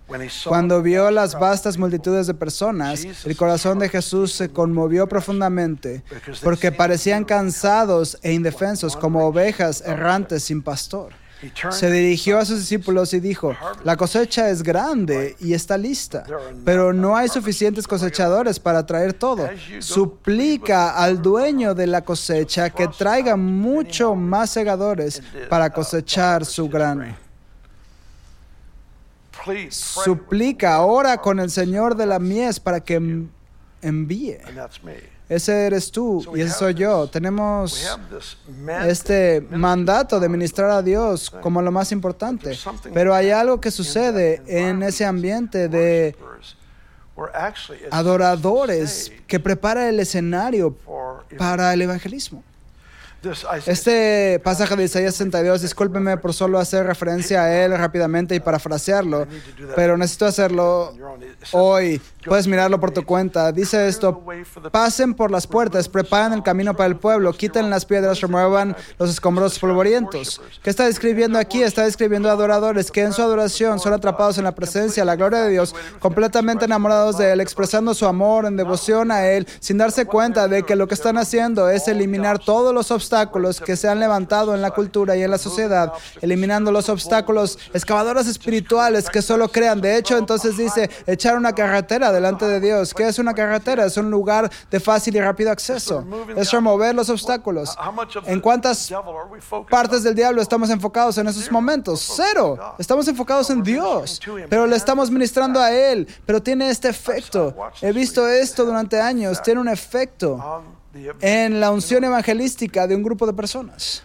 Cuando 0.45 0.81
vio 0.81 1.11
las 1.11 1.39
vastas 1.39 1.77
multitudes 1.77 2.27
de 2.27 2.33
personas, 2.33 3.05
el 3.23 3.37
corazón 3.37 3.79
de 3.79 3.89
Jesús 3.89 4.33
se 4.33 4.49
conmovió 4.49 5.07
profundamente 5.07 6.03
porque 6.43 6.71
parecían 6.71 7.23
cansados 7.23 8.17
e 8.23 8.33
indefensos 8.33 8.97
como 8.97 9.25
ovejas 9.25 9.81
errantes 9.85 10.43
sin 10.43 10.61
pastor. 10.61 11.20
Se 11.71 11.91
dirigió 11.91 12.37
a 12.39 12.45
sus 12.45 12.59
discípulos 12.59 13.13
y 13.13 13.19
dijo, 13.19 13.55
la 13.83 13.97
cosecha 13.97 14.49
es 14.49 14.63
grande 14.63 15.35
y 15.39 15.53
está 15.53 15.77
lista, 15.77 16.23
pero 16.63 16.93
no 16.93 17.15
hay 17.15 17.29
suficientes 17.29 17.87
cosechadores 17.87 18.59
para 18.59 18.85
traer 18.85 19.13
todo. 19.13 19.49
Suplica 19.79 20.91
al 20.91 21.21
dueño 21.21 21.73
de 21.73 21.87
la 21.87 22.01
cosecha 22.01 22.69
que 22.69 22.87
traiga 22.87 23.35
mucho 23.35 24.15
más 24.15 24.51
segadores 24.51 25.21
para 25.49 25.69
cosechar 25.71 26.45
su 26.45 26.69
grano. 26.69 27.15
Suplica 29.69 30.75
ahora 30.75 31.17
con 31.17 31.39
el 31.39 31.49
Señor 31.49 31.95
de 31.95 32.05
la 32.05 32.19
mies 32.19 32.59
para 32.59 32.79
que 32.79 33.01
envíe. 33.81 34.37
Ese 35.31 35.65
eres 35.65 35.89
tú 35.89 36.21
y 36.35 36.41
ese 36.41 36.53
soy 36.53 36.73
yo. 36.73 37.07
Tenemos 37.07 37.87
este 38.85 39.39
mandato 39.49 40.19
de 40.19 40.27
ministrar 40.27 40.69
a 40.69 40.81
Dios 40.81 41.29
como 41.29 41.61
lo 41.61 41.71
más 41.71 41.93
importante. 41.93 42.51
Pero 42.93 43.15
hay 43.15 43.29
algo 43.29 43.61
que 43.61 43.71
sucede 43.71 44.41
en 44.45 44.83
ese 44.83 45.05
ambiente 45.05 45.69
de 45.69 46.17
adoradores 47.91 49.13
que 49.25 49.39
prepara 49.39 49.87
el 49.87 50.01
escenario 50.01 50.75
para 51.37 51.73
el 51.73 51.81
evangelismo. 51.81 52.43
Este 53.67 54.39
pasaje 54.43 54.75
de 54.75 54.85
Isaías 54.85 55.13
62, 55.13 55.61
discúlpeme 55.61 56.17
por 56.17 56.33
solo 56.33 56.57
hacer 56.57 56.87
referencia 56.87 57.43
a 57.43 57.63
él 57.63 57.77
rápidamente 57.77 58.33
y 58.33 58.39
parafrasearlo, 58.39 59.27
pero 59.75 59.95
necesito 59.95 60.25
hacerlo 60.25 60.91
hoy. 61.51 62.01
Puedes 62.25 62.47
mirarlo 62.47 62.79
por 62.79 62.91
tu 62.91 63.05
cuenta. 63.05 63.51
Dice 63.51 63.87
esto, 63.87 64.23
pasen 64.71 65.13
por 65.13 65.29
las 65.29 65.45
puertas, 65.45 65.87
preparen 65.87 66.33
el 66.33 66.43
camino 66.43 66.75
para 66.75 66.87
el 66.87 66.95
pueblo, 66.95 67.31
quiten 67.33 67.69
las 67.69 67.85
piedras, 67.85 68.21
remuevan 68.21 68.75
los 68.97 69.11
escombros 69.11 69.59
polvorientos. 69.59 70.41
¿Qué 70.63 70.71
está 70.71 70.85
describiendo 70.85 71.37
aquí? 71.37 71.61
Está 71.61 71.83
describiendo 71.83 72.29
adoradores 72.29 72.89
que 72.89 73.01
en 73.01 73.13
su 73.13 73.21
adoración 73.21 73.79
son 73.79 73.93
atrapados 73.93 74.39
en 74.39 74.45
la 74.45 74.55
presencia, 74.55 75.05
la 75.05 75.15
gloria 75.15 75.43
de 75.43 75.49
Dios, 75.49 75.75
completamente 75.99 76.65
enamorados 76.65 77.19
de 77.19 77.31
Él, 77.33 77.39
expresando 77.41 77.93
su 77.93 78.07
amor 78.07 78.45
en 78.45 78.57
devoción 78.57 79.11
a 79.11 79.27
Él, 79.27 79.47
sin 79.59 79.77
darse 79.77 80.05
cuenta 80.05 80.47
de 80.47 80.63
que 80.63 80.75
lo 80.75 80.87
que 80.87 80.95
están 80.95 81.19
haciendo 81.19 81.69
es 81.69 81.87
eliminar 81.87 82.39
todos 82.39 82.73
los 82.73 82.89
obstáculos 82.89 83.10
que 83.65 83.75
se 83.75 83.87
han 83.87 83.99
levantado 83.99 84.55
en 84.55 84.61
la 84.61 84.71
cultura 84.71 85.15
y 85.15 85.23
en 85.23 85.31
la 85.31 85.37
sociedad, 85.37 85.93
eliminando 86.21 86.71
los 86.71 86.89
obstáculos, 86.89 87.57
excavadores 87.73 88.27
espirituales 88.27 89.09
que 89.09 89.21
solo 89.21 89.49
crean. 89.49 89.81
De 89.81 89.97
hecho, 89.97 90.17
entonces 90.17 90.57
dice, 90.57 90.89
echar 91.05 91.37
una 91.37 91.53
carretera 91.53 92.11
delante 92.11 92.45
de 92.45 92.59
Dios. 92.59 92.93
¿Qué 92.93 93.07
es 93.07 93.19
una 93.19 93.33
carretera? 93.33 93.85
Es 93.85 93.97
un 93.97 94.09
lugar 94.09 94.49
de 94.69 94.79
fácil 94.79 95.15
y 95.15 95.21
rápido 95.21 95.51
acceso. 95.51 96.05
Es 96.35 96.51
remover 96.51 96.95
los 96.95 97.09
obstáculos. 97.09 97.75
¿En 98.25 98.39
cuántas 98.39 98.91
partes 99.69 100.03
del 100.03 100.15
diablo 100.15 100.41
estamos 100.41 100.69
enfocados 100.69 101.17
en 101.17 101.27
esos 101.27 101.51
momentos? 101.51 102.13
Cero. 102.15 102.75
Estamos 102.77 103.07
enfocados 103.07 103.49
en 103.49 103.63
Dios, 103.63 104.21
pero 104.49 104.67
le 104.67 104.75
estamos 104.75 105.11
ministrando 105.11 105.59
a 105.59 105.71
Él. 105.71 106.07
Pero 106.25 106.41
tiene 106.41 106.69
este 106.69 106.89
efecto. 106.89 107.55
He 107.81 107.91
visto 107.91 108.27
esto 108.27 108.65
durante 108.65 108.99
años. 108.99 109.41
Tiene 109.41 109.59
un 109.59 109.67
efecto 109.67 110.39
en 111.21 111.59
la 111.59 111.71
unción 111.71 112.03
evangelística 112.03 112.87
de 112.87 112.95
un 112.95 113.03
grupo 113.03 113.25
de 113.25 113.33
personas. 113.33 114.03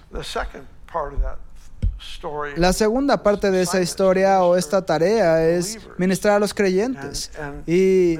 La 2.57 2.73
segunda 2.73 3.23
parte 3.23 3.51
de 3.51 3.63
esa 3.63 3.81
historia 3.81 4.43
o 4.43 4.57
esta 4.57 4.85
tarea 4.85 5.47
es 5.49 5.79
ministrar 5.99 6.37
a 6.37 6.39
los 6.39 6.55
creyentes. 6.55 7.31
Y 7.67 8.19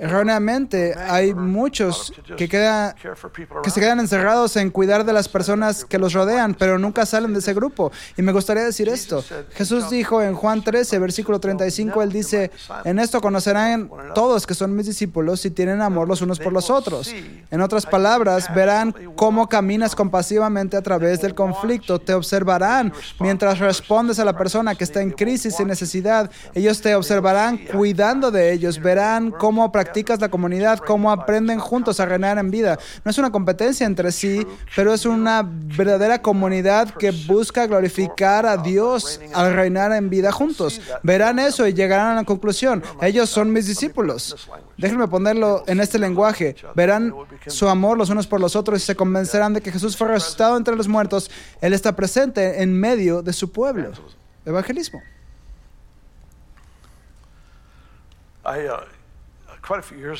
erróneamente 0.00 0.94
hay 0.94 1.34
muchos 1.34 2.12
que, 2.36 2.48
quedan, 2.48 2.94
que 3.62 3.70
se 3.70 3.80
quedan 3.80 4.00
encerrados 4.00 4.56
en 4.56 4.70
cuidar 4.70 5.04
de 5.04 5.12
las 5.12 5.28
personas 5.28 5.84
que 5.84 5.98
los 5.98 6.12
rodean, 6.12 6.54
pero 6.54 6.78
nunca 6.78 7.06
salen 7.06 7.32
de 7.32 7.40
ese 7.40 7.54
grupo. 7.54 7.92
Y 8.16 8.22
me 8.22 8.32
gustaría 8.32 8.64
decir 8.64 8.88
esto. 8.88 9.24
Jesús 9.54 9.90
dijo 9.90 10.22
en 10.22 10.34
Juan 10.34 10.62
13, 10.62 10.98
versículo 10.98 11.40
35, 11.40 12.02
él 12.02 12.12
dice, 12.12 12.50
en 12.84 12.98
esto 12.98 13.20
conocerán 13.20 13.90
todos 14.14 14.46
que 14.46 14.54
son 14.54 14.74
mis 14.74 14.86
discípulos 14.86 15.40
si 15.40 15.50
tienen 15.50 15.80
amor 15.80 16.08
los 16.08 16.22
unos 16.22 16.38
por 16.38 16.52
los 16.52 16.70
otros. 16.70 17.12
En 17.50 17.60
otras 17.60 17.86
palabras, 17.86 18.52
verán 18.54 18.94
cómo 19.14 19.48
caminas 19.48 19.94
compasivamente 19.94 20.76
a 20.76 20.82
través 20.82 21.20
del 21.20 21.34
conflicto, 21.34 21.98
te 21.98 22.14
observarán 22.14 22.92
Mientras 23.18 23.58
respondes 23.58 24.18
a 24.18 24.24
la 24.24 24.36
persona 24.36 24.74
que 24.74 24.84
está 24.84 25.00
en 25.00 25.10
crisis 25.10 25.58
y 25.58 25.64
necesidad, 25.64 26.30
ellos 26.54 26.82
te 26.82 26.94
observarán 26.94 27.58
cuidando 27.58 28.30
de 28.30 28.52
ellos, 28.52 28.80
verán 28.80 29.30
cómo 29.30 29.72
practicas 29.72 30.20
la 30.20 30.28
comunidad, 30.28 30.78
cómo 30.78 31.10
aprenden 31.10 31.58
juntos 31.58 31.98
a 31.98 32.06
reinar 32.06 32.36
en 32.38 32.50
vida. 32.50 32.78
No 33.04 33.10
es 33.10 33.18
una 33.18 33.30
competencia 33.30 33.86
entre 33.86 34.12
sí, 34.12 34.46
pero 34.74 34.92
es 34.92 35.06
una 35.06 35.48
verdadera 35.48 36.20
comunidad 36.20 36.90
que 36.90 37.10
busca 37.10 37.66
glorificar 37.66 38.44
a 38.44 38.58
Dios 38.58 39.20
al 39.32 39.54
reinar 39.54 39.92
en 39.92 40.10
vida 40.10 40.30
juntos. 40.30 40.80
Verán 41.02 41.38
eso 41.38 41.66
y 41.66 41.72
llegarán 41.72 42.12
a 42.12 42.14
la 42.16 42.24
conclusión. 42.24 42.82
Ellos 43.00 43.30
son 43.30 43.52
mis 43.52 43.66
discípulos. 43.66 44.48
Déjenme 44.76 45.08
ponerlo 45.08 45.64
en 45.66 45.80
este 45.80 45.98
lenguaje. 45.98 46.54
Verán 46.74 47.14
su 47.46 47.66
amor 47.68 47.96
los 47.96 48.10
unos 48.10 48.26
por 48.26 48.40
los 48.40 48.56
otros 48.56 48.82
y 48.82 48.84
se 48.84 48.94
convencerán 48.94 49.54
de 49.54 49.62
que 49.62 49.72
Jesús 49.72 49.96
fue 49.96 50.08
resucitado 50.08 50.56
entre 50.58 50.76
los 50.76 50.86
muertos. 50.86 51.30
Él 51.62 51.72
está 51.72 51.96
presente 51.96 52.62
en 52.62 52.78
medio 52.78 53.05
de 53.22 53.32
su 53.32 53.52
pueblo. 53.52 53.92
Evangelismo. 54.44 55.02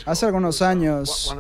Hace 0.07 0.27
algunos 0.27 0.63
años, 0.63 1.35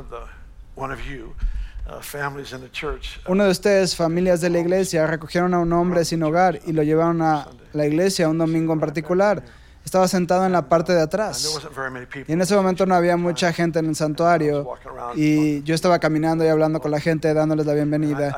uno 3.26 3.44
de 3.44 3.50
ustedes, 3.50 3.96
familias 3.96 4.40
de 4.40 4.50
la 4.50 4.58
iglesia, 4.58 5.06
recogieron 5.06 5.54
a 5.54 5.58
un 5.58 5.72
hombre 5.72 6.04
sin 6.04 6.22
hogar 6.22 6.60
y 6.66 6.72
lo 6.72 6.82
llevaron 6.82 7.22
a 7.22 7.48
la 7.72 7.86
iglesia 7.86 8.28
un 8.28 8.38
domingo 8.38 8.72
en 8.72 8.80
particular. 8.80 9.42
Estaba 9.86 10.08
sentado 10.08 10.44
en 10.44 10.50
la 10.50 10.68
parte 10.68 10.92
de 10.92 11.00
atrás. 11.00 11.60
Y 12.26 12.32
en 12.32 12.42
ese 12.42 12.56
momento 12.56 12.86
no 12.86 12.96
había 12.96 13.16
mucha 13.16 13.52
gente 13.52 13.78
en 13.78 13.86
el 13.86 13.94
santuario. 13.94 14.68
Y 15.14 15.62
yo 15.62 15.76
estaba 15.76 16.00
caminando 16.00 16.44
y 16.44 16.48
hablando 16.48 16.80
con 16.80 16.90
la 16.90 16.98
gente, 16.98 17.32
dándoles 17.32 17.66
la 17.66 17.72
bienvenida. 17.72 18.36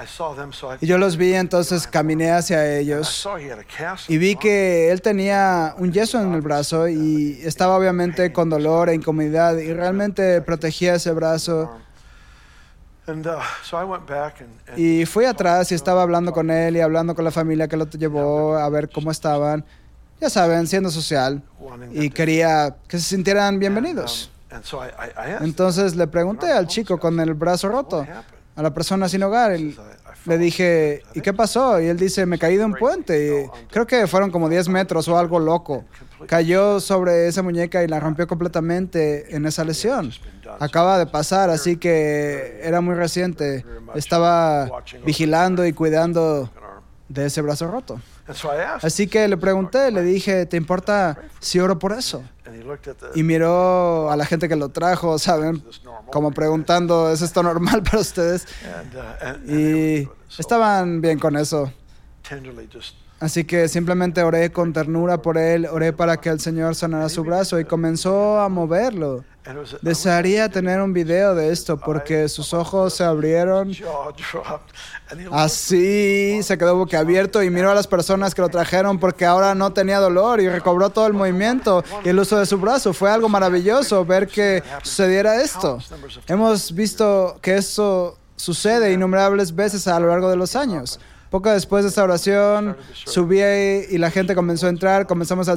Y 0.82 0.86
yo 0.86 0.98
los 0.98 1.16
vi, 1.16 1.32
entonces 1.32 1.86
caminé 1.86 2.32
hacia 2.32 2.78
ellos. 2.78 3.26
Y 4.08 4.18
vi 4.18 4.36
que 4.36 4.92
él 4.92 5.00
tenía 5.00 5.74
un 5.78 5.90
yeso 5.90 6.20
en 6.20 6.34
el 6.34 6.42
brazo 6.42 6.86
y 6.86 7.40
estaba 7.42 7.78
obviamente 7.78 8.30
con 8.30 8.50
dolor 8.50 8.90
e 8.90 8.94
incomodidad. 8.94 9.56
Y 9.56 9.72
realmente 9.72 10.42
protegía 10.42 10.96
ese 10.96 11.12
brazo. 11.12 11.78
Y 14.76 15.06
fui 15.06 15.24
atrás 15.24 15.72
y 15.72 15.74
estaba 15.74 16.02
hablando 16.02 16.30
con 16.32 16.50
él 16.50 16.76
y 16.76 16.80
hablando 16.80 17.14
con 17.14 17.24
la 17.24 17.30
familia 17.30 17.68
que 17.68 17.78
lo 17.78 17.88
llevó 17.88 18.58
a 18.58 18.68
ver 18.68 18.90
cómo 18.90 19.10
estaban 19.10 19.64
ya 20.20 20.30
saben, 20.30 20.66
siendo 20.66 20.90
social 20.90 21.42
y 21.92 22.10
quería 22.10 22.76
que 22.88 22.98
se 22.98 23.04
sintieran 23.04 23.58
bienvenidos. 23.58 24.30
Entonces 25.40 25.94
le 25.94 26.06
pregunté 26.06 26.50
al 26.50 26.66
chico 26.66 26.98
con 26.98 27.18
el 27.20 27.34
brazo 27.34 27.68
roto, 27.68 28.06
a 28.56 28.62
la 28.62 28.74
persona 28.74 29.08
sin 29.08 29.22
hogar, 29.22 29.56
le 30.24 30.36
dije, 30.36 31.02
¿y 31.14 31.20
qué 31.20 31.32
pasó? 31.32 31.80
Y 31.80 31.86
él 31.86 31.96
dice, 31.96 32.26
me 32.26 32.38
caí 32.38 32.56
de 32.56 32.64
un 32.64 32.74
puente. 32.74 33.44
Y 33.44 33.68
creo 33.68 33.86
que 33.86 34.06
fueron 34.06 34.30
como 34.30 34.48
10 34.48 34.68
metros 34.68 35.08
o 35.08 35.18
algo 35.18 35.38
loco. 35.38 35.84
Cayó 36.26 36.80
sobre 36.80 37.28
esa 37.28 37.42
muñeca 37.42 37.82
y 37.84 37.88
la 37.88 38.00
rompió 38.00 38.26
completamente 38.26 39.34
en 39.34 39.46
esa 39.46 39.64
lesión. 39.64 40.12
Acaba 40.58 40.98
de 40.98 41.06
pasar, 41.06 41.50
así 41.50 41.76
que 41.76 42.60
era 42.62 42.80
muy 42.80 42.94
reciente. 42.94 43.64
Estaba 43.94 44.68
vigilando 45.04 45.64
y 45.64 45.72
cuidando 45.72 46.50
de 47.08 47.26
ese 47.26 47.40
brazo 47.40 47.70
roto. 47.70 48.00
Así 48.82 49.06
que 49.06 49.26
le 49.26 49.36
pregunté, 49.36 49.90
le 49.90 50.02
dije, 50.02 50.46
¿te 50.46 50.56
importa 50.56 51.18
si 51.40 51.60
oro 51.60 51.78
por 51.78 51.92
eso? 51.92 52.22
Y 53.14 53.22
miró 53.22 54.10
a 54.10 54.16
la 54.16 54.24
gente 54.26 54.48
que 54.48 54.56
lo 54.56 54.68
trajo, 54.70 55.18
¿saben? 55.18 55.62
Como 56.10 56.30
preguntando, 56.32 57.10
¿es 57.10 57.22
esto 57.22 57.42
normal 57.42 57.82
para 57.82 58.00
ustedes? 58.00 58.46
Uh, 59.46 59.50
y 59.50 60.08
estaban 60.38 61.00
bien 61.00 61.18
con 61.18 61.36
eso. 61.36 61.72
Así 63.20 63.44
que 63.44 63.66
simplemente 63.68 64.22
oré 64.22 64.52
con 64.52 64.72
ternura 64.72 65.20
por 65.20 65.38
él, 65.38 65.66
oré 65.66 65.92
para 65.92 66.18
que 66.18 66.28
el 66.28 66.38
Señor 66.38 66.76
sanara 66.76 67.08
su 67.08 67.24
brazo 67.24 67.58
y 67.58 67.64
comenzó 67.64 68.38
a 68.40 68.48
moverlo. 68.48 69.24
Desearía 69.80 70.48
tener 70.48 70.80
un 70.80 70.92
video 70.92 71.34
de 71.34 71.50
esto 71.52 71.78
porque 71.78 72.28
sus 72.28 72.52
ojos 72.52 72.94
se 72.94 73.04
abrieron 73.04 73.72
así, 75.32 76.42
se 76.42 76.58
quedó 76.58 76.76
boquiabierto 76.76 77.42
y 77.42 77.50
miró 77.50 77.70
a 77.70 77.74
las 77.74 77.86
personas 77.86 78.34
que 78.34 78.42
lo 78.42 78.48
trajeron 78.48 78.98
porque 78.98 79.24
ahora 79.24 79.54
no 79.54 79.72
tenía 79.72 80.00
dolor 80.00 80.40
y 80.40 80.48
recobró 80.48 80.90
todo 80.90 81.06
el 81.06 81.14
movimiento 81.14 81.82
y 82.04 82.10
el 82.10 82.18
uso 82.18 82.38
de 82.38 82.46
su 82.46 82.58
brazo. 82.58 82.92
Fue 82.92 83.10
algo 83.10 83.28
maravilloso 83.28 84.04
ver 84.04 84.26
que 84.26 84.62
sucediera 84.82 85.42
esto. 85.42 85.78
Hemos 86.26 86.74
visto 86.74 87.38
que 87.40 87.56
eso 87.56 88.18
sucede 88.36 88.92
innumerables 88.92 89.54
veces 89.54 89.88
a 89.88 89.98
lo 89.98 90.08
largo 90.08 90.30
de 90.30 90.36
los 90.36 90.56
años. 90.56 91.00
Poco 91.30 91.50
después 91.50 91.84
de 91.84 91.90
esta 91.90 92.04
oración, 92.04 92.76
subí 93.04 93.40
y 93.40 93.98
la 93.98 94.10
gente 94.10 94.34
comenzó 94.34 94.66
a 94.66 94.70
entrar, 94.70 95.06
comenzamos 95.06 95.48
a 95.48 95.56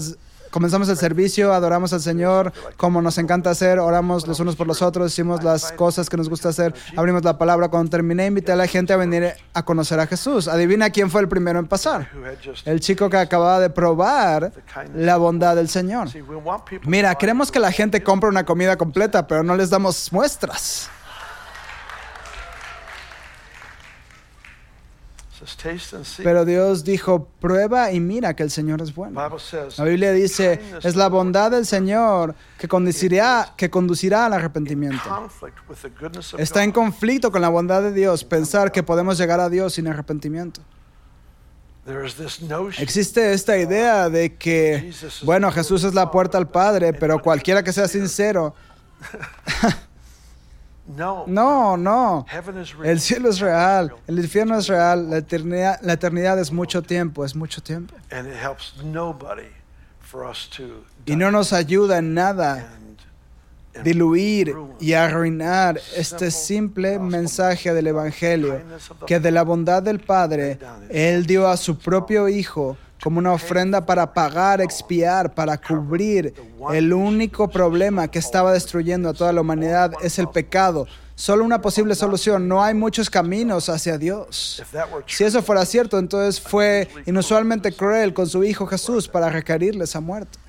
comenzamos 0.52 0.90
el 0.90 0.98
servicio, 0.98 1.54
adoramos 1.54 1.94
al 1.94 2.02
Señor, 2.02 2.54
como 2.78 3.02
nos 3.02 3.18
encanta 3.18 3.50
hacer, 3.50 3.80
oramos 3.80 4.28
los 4.28 4.40
unos 4.40 4.56
por 4.56 4.68
los 4.68 4.82
otros, 4.82 5.12
hicimos 5.12 5.44
las 5.44 5.72
cosas 5.72 6.10
que 6.10 6.18
nos 6.18 6.30
gusta 6.30 6.50
hacer, 6.50 6.74
abrimos 6.96 7.24
la 7.24 7.38
palabra. 7.38 7.70
Cuando 7.70 7.90
terminé, 7.90 8.28
invité 8.28 8.52
a 8.52 8.56
la 8.56 8.68
gente 8.68 8.94
a 8.94 8.98
venir 8.98 9.34
a 9.54 9.64
conocer 9.64 10.00
a 10.00 10.08
Jesús. 10.08 10.48
Adivina 10.48 10.90
quién 10.90 11.10
fue 11.10 11.22
el 11.22 11.28
primero 11.28 11.60
en 11.60 11.68
pasar. 11.68 12.10
El 12.66 12.80
chico 12.80 13.10
que 13.10 13.18
acababa 13.18 13.60
de 13.60 13.70
probar 13.70 14.52
la 14.94 15.18
bondad 15.18 15.56
del 15.56 15.70
Señor. 15.70 16.10
Mira, 16.84 17.16
queremos 17.16 17.52
que 17.52 17.60
la 17.60 17.72
gente 17.72 18.04
compre 18.04 18.30
una 18.30 18.46
comida 18.46 18.78
completa, 18.78 19.26
pero 19.26 19.44
no 19.44 19.56
les 19.56 19.70
damos 19.70 20.12
muestras. 20.12 20.90
Pero 26.24 26.46
Dios 26.46 26.84
dijo, 26.84 27.28
prueba 27.40 27.92
y 27.92 28.00
mira 28.00 28.36
que 28.36 28.44
el 28.44 28.52
Señor 28.52 28.82
es 28.82 28.94
bueno. 28.94 29.20
La 29.78 29.84
Biblia 29.84 30.12
dice, 30.12 30.60
es 30.84 30.96
la 30.96 31.10
bondad 31.10 31.52
del 31.52 31.66
Señor 31.66 32.36
que 32.58 32.68
conducirá, 32.68 33.54
que 33.58 33.70
conducirá 33.70 34.26
al 34.26 34.34
arrepentimiento. 34.34 35.30
Está 36.38 36.64
en 36.64 36.72
conflicto 36.72 37.32
con 37.32 37.42
la 37.42 37.50
bondad 37.50 37.82
de 37.82 37.92
Dios 37.92 38.24
pensar 38.24 38.72
que 38.72 38.84
podemos 38.84 39.18
llegar 39.18 39.40
a 39.40 39.50
Dios 39.50 39.74
sin 39.74 39.88
arrepentimiento. 39.88 40.62
Existe 42.80 43.34
esta 43.34 43.58
idea 43.58 44.10
de 44.10 44.36
que, 44.36 44.94
bueno, 45.24 45.52
Jesús 45.52 45.84
es 45.84 45.96
la 45.96 46.12
puerta 46.12 46.38
al 46.38 46.48
Padre, 46.50 46.94
pero 46.94 47.20
cualquiera 47.20 47.64
que 47.64 47.74
sea 47.74 47.88
sincero, 47.88 48.54
no, 51.28 51.78
no. 51.78 52.26
El 52.84 53.00
cielo 53.00 53.30
es 53.30 53.40
real, 53.40 53.94
el 54.08 54.20
infierno 54.20 54.58
es 54.58 54.68
real, 54.68 55.10
la 55.10 55.18
eternidad, 55.18 55.80
la 55.82 55.94
eternidad 55.94 56.40
es 56.40 56.52
mucho 56.52 56.82
tiempo, 56.82 57.26
es 57.26 57.36
mucho 57.36 57.62
tiempo. 57.62 57.96
Y 61.06 61.16
no 61.16 61.32
nos 61.32 61.54
ayuda 61.54 61.98
en 61.98 62.14
nada 62.14 62.78
diluir 63.84 64.54
y 64.80 64.94
arruinar 64.94 65.80
este 65.96 66.32
simple 66.32 67.00
mensaje 67.00 67.74
del 67.74 67.88
Evangelio, 67.88 68.62
que 69.08 69.20
de 69.20 69.32
la 69.32 69.44
bondad 69.44 69.82
del 69.82 70.00
Padre, 70.00 70.60
Él 70.90 71.26
dio 71.26 71.48
a 71.48 71.58
su 71.58 71.78
propio 71.78 72.28
Hijo 72.28 72.78
como 73.02 73.20
una 73.20 73.34
ofrenda 73.34 73.86
para 73.86 74.14
pagar, 74.14 74.62
expiar, 74.62 75.34
para 75.34 75.58
cubrir. 75.58 76.34
El 76.72 76.94
único 76.94 77.50
problema 77.50 78.08
que 78.08 78.20
estaba 78.20 78.54
destruyendo 78.54 79.10
a 79.10 79.14
toda 79.14 79.34
la 79.34 79.42
humanidad 79.42 79.92
es 80.04 80.20
el 80.20 80.28
pecado. 80.28 80.88
Solo 81.16 81.44
una 81.44 81.62
posible 81.62 81.94
solución. 81.96 82.48
No 82.48 82.64
hay 82.64 82.74
muchos 82.74 83.10
caminos 83.10 83.70
hacia 83.70 83.98
Dios. 83.98 84.64
Si 85.08 85.24
eso 85.24 85.42
fuera 85.42 85.66
cierto, 85.66 86.00
entonces 86.00 86.40
fue 86.42 86.88
inusualmente 87.06 87.72
cruel 87.72 88.14
con 88.14 88.28
su 88.28 88.44
Hijo 88.44 88.66
Jesús 88.66 89.08
para 89.08 89.30
requerirle 89.30 89.84
esa 89.84 90.00
muerte. 90.00 90.40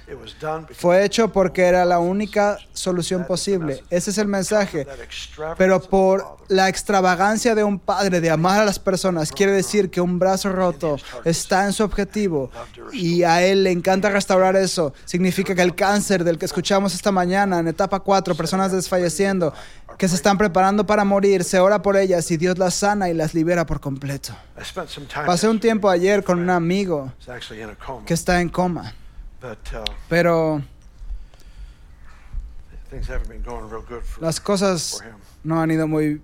Fue 0.75 1.05
hecho 1.05 1.33
porque 1.33 1.63
era 1.63 1.85
la 1.85 1.99
única 1.99 2.59
solución 2.73 3.25
posible. 3.27 3.83
Ese 3.91 4.11
es 4.11 4.19
el 4.19 4.29
mensaje. 4.29 4.87
Pero 5.57 5.81
por 5.81 6.37
la 6.49 6.69
extravagancia 6.69 7.55
de 7.55 7.65
un 7.65 7.79
padre 7.79 8.21
de 8.21 8.31
amar 8.31 8.61
a 8.61 8.65
las 8.65 8.79
personas, 8.79 9.33
quiere 9.33 9.53
decir 9.53 9.91
que 9.91 10.01
un 10.01 10.19
brazo 10.19 10.51
roto 10.51 10.97
está 11.25 11.65
en 11.65 11.73
su 11.73 11.83
objetivo 11.83 12.51
y 12.93 13.23
a 13.23 13.43
él 13.43 13.65
le 13.65 13.71
encanta 13.71 14.11
restaurar 14.11 14.57
eso. 14.57 14.93
Significa 15.05 15.55
que 15.55 15.63
el 15.63 15.75
cáncer 15.75 16.25
del 16.25 16.39
que 16.39 16.47
escuchamos 16.47 16.95
esta 16.95 17.13
mañana 17.13 17.59
en 17.59 17.69
etapa 17.69 18.01
4, 18.01 18.35
personas 18.35 18.73
desfalleciendo, 18.73 19.53
que 19.99 20.09
se 20.09 20.17
están 20.17 20.39
preparando 20.39 20.87
para 20.87 21.05
morir, 21.05 21.45
se 21.45 21.61
ora 21.61 21.83
por 21.83 21.97
ellas 21.97 22.31
y 22.31 22.37
Dios 22.37 22.59
las 22.59 22.75
sana 22.75 23.09
y 23.09 23.15
las 23.15 23.35
libera 23.35 23.67
por 23.67 23.81
completo. 23.81 24.35
Pasé 25.27 25.49
un 25.49 25.61
tiempo 25.61 25.89
ayer 25.89 26.25
con 26.25 26.39
un 26.39 26.51
amigo 26.51 27.13
que 28.07 28.15
está 28.15 28.41
en 28.41 28.49
coma. 28.49 28.95
Uh, 29.43 29.85
Pero 30.09 30.63
las 34.21 34.41
cosas 34.41 35.03
no 35.43 35.61
han 35.61 35.71
ido 35.71 35.89
muy 35.89 36.23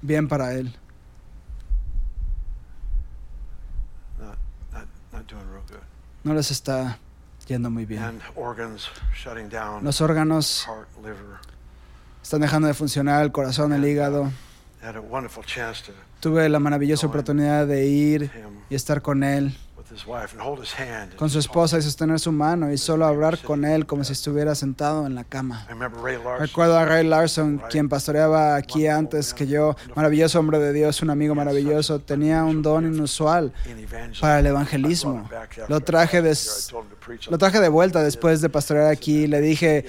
bien 0.00 0.28
para 0.28 0.54
él. 0.54 0.76
No 6.22 6.34
les 6.34 6.50
está 6.50 6.98
yendo 7.46 7.70
muy 7.70 7.86
bien. 7.86 8.20
Los 9.82 10.00
órganos 10.00 10.68
están 12.22 12.40
dejando 12.42 12.68
de 12.68 12.74
funcionar, 12.74 13.24
el 13.24 13.32
corazón, 13.32 13.72
el 13.72 13.84
hígado. 13.84 14.30
Tuve 16.20 16.48
la 16.48 16.58
maravillosa 16.60 17.06
oportunidad 17.06 17.66
de 17.66 17.86
ir 17.86 18.30
y 18.68 18.74
estar 18.74 19.02
con 19.02 19.24
él 19.24 19.56
con 21.16 21.30
su 21.30 21.38
esposa 21.38 21.78
y 21.78 21.82
sostener 21.82 22.20
su 22.20 22.32
mano 22.32 22.72
y 22.72 22.78
solo 22.78 23.06
hablar 23.06 23.38
con 23.38 23.64
él 23.64 23.86
como 23.86 24.04
si 24.04 24.12
estuviera 24.12 24.54
sentado 24.54 25.06
en 25.06 25.14
la 25.14 25.24
cama. 25.24 25.66
Recuerdo 26.38 26.78
a 26.78 26.84
Ray 26.84 27.06
Larson, 27.06 27.60
quien 27.70 27.88
pastoreaba 27.88 28.56
aquí 28.56 28.86
antes 28.86 29.34
que 29.34 29.46
yo, 29.46 29.76
maravilloso 29.94 30.38
hombre 30.38 30.58
de 30.58 30.72
Dios, 30.72 31.02
un 31.02 31.10
amigo 31.10 31.34
maravilloso, 31.34 31.98
tenía 31.98 32.44
un 32.44 32.62
don 32.62 32.86
inusual 32.86 33.52
para 34.20 34.40
el 34.40 34.46
evangelismo. 34.46 35.28
Lo 35.68 35.80
traje 35.80 36.22
de, 36.22 36.36
lo 37.28 37.38
traje 37.38 37.60
de 37.60 37.68
vuelta 37.68 38.02
después 38.02 38.40
de 38.40 38.48
pastorear 38.48 38.86
aquí. 38.86 39.26
Le 39.26 39.40
dije, 39.40 39.86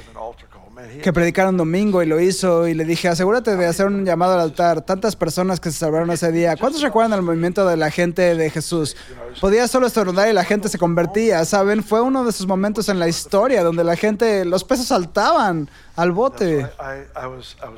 que 1.04 1.14
predicaron 1.14 1.58
domingo 1.58 2.02
y 2.04 2.06
lo 2.06 2.20
hizo 2.20 2.68
y 2.68 2.74
le 2.74 2.86
dije, 2.86 3.08
asegúrate 3.08 3.56
de 3.56 3.66
hacer 3.66 3.88
un 3.88 4.06
llamado 4.06 4.34
al 4.34 4.42
altar. 4.42 4.82
Tantas 4.82 5.16
personas 5.16 5.60
que 5.60 5.72
se 5.72 5.78
salvaron 5.78 6.10
ese 6.12 6.32
día. 6.32 6.56
¿Cuántos 6.56 6.82
recuerdan 6.82 7.20
el 7.20 7.26
movimiento 7.26 7.66
de 7.66 7.78
la 7.78 7.92
gente 7.92 8.36
de 8.36 8.50
Jesús? 8.50 8.96
Podía 9.40 9.68
solo 9.68 9.88
estornudar 9.88 10.30
y 10.30 10.34
la 10.34 10.44
gente 10.44 10.70
se 10.70 10.78
convertía, 10.78 11.44
¿saben? 11.46 11.84
Fue 11.84 12.02
uno 12.02 12.24
de 12.24 12.30
esos 12.30 12.48
momentos 12.48 12.90
en 12.90 13.00
la 13.00 13.08
historia 13.08 13.64
donde 13.64 13.84
la 13.84 13.96
gente, 13.96 14.46
los 14.46 14.64
peces 14.64 14.88
saltaban 14.88 15.70
al 15.96 16.12
bote. 16.12 16.68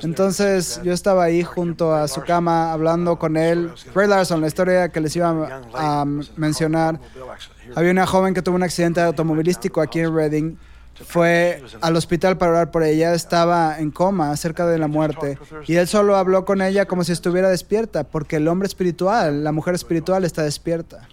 Entonces 0.01 0.79
yo 0.83 0.93
estaba 0.93 1.23
ahí 1.23 1.43
junto 1.43 1.93
a 1.93 2.07
su 2.07 2.21
cama 2.21 2.71
hablando 2.71 3.17
con 3.17 3.37
él. 3.37 3.71
Ray 3.93 4.07
Larson, 4.07 4.41
la 4.41 4.47
historia 4.47 4.89
que 4.89 5.01
les 5.01 5.15
iba 5.15 5.61
a 5.73 6.05
mencionar. 6.35 6.99
Había 7.75 7.91
una 7.91 8.05
joven 8.05 8.33
que 8.33 8.41
tuvo 8.41 8.55
un 8.55 8.63
accidente 8.63 9.01
automovilístico 9.01 9.81
aquí 9.81 9.99
en 9.99 10.15
Reading 10.15 10.57
fue 10.95 11.63
al 11.82 11.95
hospital 11.95 12.38
para 12.38 12.51
orar 12.51 12.71
por 12.71 12.84
ella, 12.84 13.13
estaba 13.13 13.79
en 13.79 13.91
coma, 13.91 14.36
cerca 14.38 14.65
de 14.65 14.77
la 14.77 14.88
muerte, 14.88 15.38
y 15.67 15.75
él 15.75 15.88
solo 15.88 16.15
habló 16.15 16.45
con 16.45 16.62
ella 16.62 16.86
como 16.86 17.03
si 17.03 17.12
estuviera 17.12 17.49
despierta, 17.49 18.03
porque 18.03 18.38
el 18.38 18.47
hombre 18.47 18.67
espiritual, 18.67 19.43
la 19.43 19.51
mujer 19.51 19.75
espiritual 19.75 20.23
está 20.23 20.43
despierta. 20.43 21.08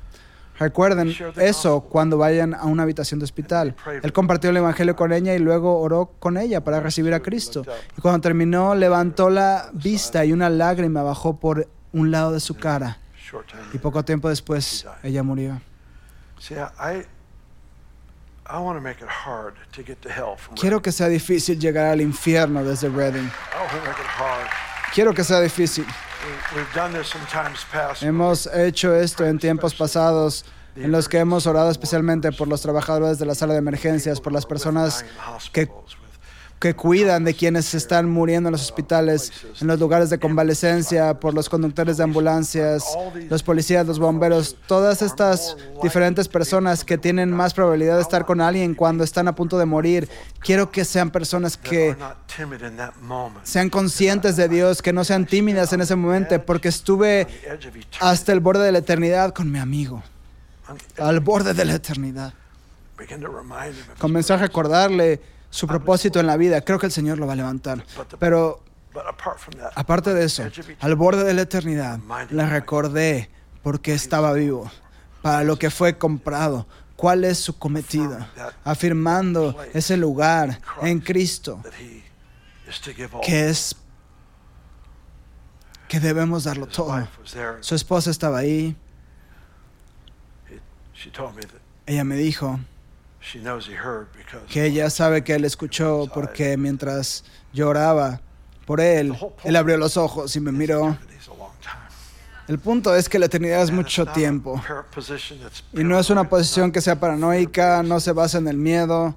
Recuerden 0.58 1.14
eso 1.36 1.80
cuando 1.80 2.18
vayan 2.18 2.52
a 2.52 2.66
una 2.66 2.82
habitación 2.82 3.18
de 3.18 3.24
hospital. 3.24 3.74
Él 4.02 4.12
compartió 4.12 4.50
el 4.50 4.58
Evangelio 4.58 4.94
con 4.94 5.10
ella 5.10 5.34
y 5.34 5.38
luego 5.38 5.80
oró 5.80 6.12
con 6.18 6.36
ella 6.36 6.62
para 6.62 6.80
recibir 6.80 7.14
a 7.14 7.20
Cristo. 7.20 7.64
Y 7.96 8.02
cuando 8.02 8.20
terminó, 8.20 8.74
levantó 8.74 9.30
la 9.30 9.70
vista 9.72 10.22
y 10.26 10.34
una 10.34 10.50
lágrima 10.50 11.02
bajó 11.02 11.40
por 11.40 11.66
un 11.94 12.10
lado 12.10 12.32
de 12.32 12.40
su 12.40 12.56
cara. 12.56 12.98
Y 13.72 13.78
poco 13.78 14.04
tiempo 14.04 14.28
después, 14.28 14.86
ella 15.02 15.22
murió. 15.22 15.62
Quiero 20.60 20.82
que 20.82 20.92
sea 20.92 21.08
difícil 21.08 21.58
llegar 21.58 21.86
al 21.86 22.00
infierno 22.00 22.64
desde 22.64 22.88
Reading. 22.88 23.28
Quiero 24.92 25.14
que 25.14 25.24
sea 25.24 25.40
difícil. 25.40 25.86
Hemos 28.02 28.46
hecho 28.52 28.94
esto 28.94 29.24
en 29.24 29.38
tiempos 29.38 29.74
pasados 29.74 30.44
en 30.76 30.92
los 30.92 31.08
que 31.08 31.18
hemos 31.18 31.46
orado 31.46 31.70
especialmente 31.70 32.32
por 32.32 32.48
los 32.48 32.62
trabajadores 32.62 33.18
de 33.18 33.26
la 33.26 33.34
sala 33.34 33.54
de 33.54 33.58
emergencias, 33.58 34.20
por 34.20 34.32
las 34.32 34.46
personas 34.46 35.04
que 35.52 35.68
que 36.60 36.74
cuidan 36.74 37.24
de 37.24 37.32
quienes 37.32 37.72
están 37.72 38.10
muriendo 38.10 38.50
en 38.50 38.52
los 38.52 38.60
hospitales, 38.60 39.32
en 39.62 39.66
los 39.66 39.80
lugares 39.80 40.10
de 40.10 40.18
convalecencia, 40.18 41.18
por 41.18 41.32
los 41.32 41.48
conductores 41.48 41.96
de 41.96 42.04
ambulancias, 42.04 42.84
los 43.30 43.42
policías, 43.42 43.86
los 43.86 43.98
bomberos, 43.98 44.58
todas 44.66 45.00
estas 45.00 45.56
diferentes 45.82 46.28
personas 46.28 46.84
que 46.84 46.98
tienen 46.98 47.32
más 47.32 47.54
probabilidad 47.54 47.96
de 47.96 48.02
estar 48.02 48.26
con 48.26 48.42
alguien 48.42 48.74
cuando 48.74 49.04
están 49.04 49.26
a 49.26 49.34
punto 49.34 49.58
de 49.58 49.64
morir. 49.64 50.06
Quiero 50.40 50.70
que 50.70 50.84
sean 50.84 51.10
personas 51.10 51.56
que 51.56 51.96
sean 53.42 53.70
conscientes 53.70 54.36
de 54.36 54.46
Dios, 54.50 54.82
que 54.82 54.92
no 54.92 55.02
sean 55.02 55.24
tímidas 55.24 55.72
en 55.72 55.80
ese 55.80 55.96
momento, 55.96 56.44
porque 56.44 56.68
estuve 56.68 57.26
hasta 58.00 58.32
el 58.32 58.40
borde 58.40 58.66
de 58.66 58.72
la 58.72 58.78
eternidad 58.80 59.32
con 59.32 59.50
mi 59.50 59.58
amigo, 59.58 60.02
al 60.98 61.20
borde 61.20 61.54
de 61.54 61.64
la 61.64 61.76
eternidad. 61.76 62.34
Comencé 63.98 64.34
a 64.34 64.36
recordarle 64.36 65.39
su 65.50 65.66
propósito 65.66 66.20
en 66.20 66.26
la 66.26 66.36
vida. 66.36 66.60
Creo 66.62 66.78
que 66.78 66.86
el 66.86 66.92
Señor 66.92 67.18
lo 67.18 67.26
va 67.26 67.34
a 67.34 67.36
levantar. 67.36 67.84
Pero 68.18 68.62
aparte 69.74 70.14
de 70.14 70.24
eso, 70.24 70.44
al 70.80 70.94
borde 70.94 71.24
de 71.24 71.34
la 71.34 71.42
eternidad, 71.42 71.98
le 72.30 72.46
recordé 72.46 73.30
por 73.62 73.80
qué 73.80 73.92
estaba 73.92 74.32
vivo, 74.32 74.70
para 75.22 75.44
lo 75.44 75.58
que 75.58 75.70
fue 75.70 75.98
comprado, 75.98 76.66
cuál 76.96 77.24
es 77.24 77.38
su 77.38 77.58
cometido, 77.58 78.18
afirmando 78.64 79.56
ese 79.74 79.96
lugar 79.96 80.60
en 80.82 81.00
Cristo, 81.00 81.62
que 83.22 83.50
es 83.50 83.76
que 85.88 86.00
debemos 86.00 86.44
darlo 86.44 86.66
todo. 86.66 87.06
Su 87.60 87.74
esposa 87.74 88.10
estaba 88.10 88.38
ahí. 88.38 88.76
Ella 91.86 92.04
me 92.04 92.14
dijo, 92.16 92.60
she 93.20 93.38
knows 93.40 93.68
he 93.68 93.74
heard 93.74 94.08
because 94.16 94.46
que 94.48 94.64
ella 94.64 94.90
sabe 94.90 95.22
que 95.22 95.34
él 95.34 95.44
escuchó 95.44 96.08
porque 96.12 96.56
mientras 96.56 97.24
lloraba 97.52 98.20
por 98.66 98.80
él, 98.80 99.16
él 99.44 99.56
abrió 99.56 99.76
los 99.76 99.96
ojos 99.96 100.34
y 100.36 100.40
me 100.40 100.52
miró. 100.52 100.96
El 102.46 102.58
punto 102.58 102.96
es 102.96 103.08
que 103.08 103.18
la 103.18 103.26
eternidad 103.26 103.62
es 103.62 103.70
mucho 103.70 104.06
tiempo. 104.06 104.60
Y 105.72 105.84
no 105.84 105.98
es 106.00 106.10
una 106.10 106.28
posición 106.28 106.72
que 106.72 106.80
sea 106.80 106.98
paranoica, 106.98 107.82
no 107.82 108.00
se 108.00 108.10
basa 108.12 108.38
en 108.38 108.48
el 108.48 108.56
miedo. 108.56 109.14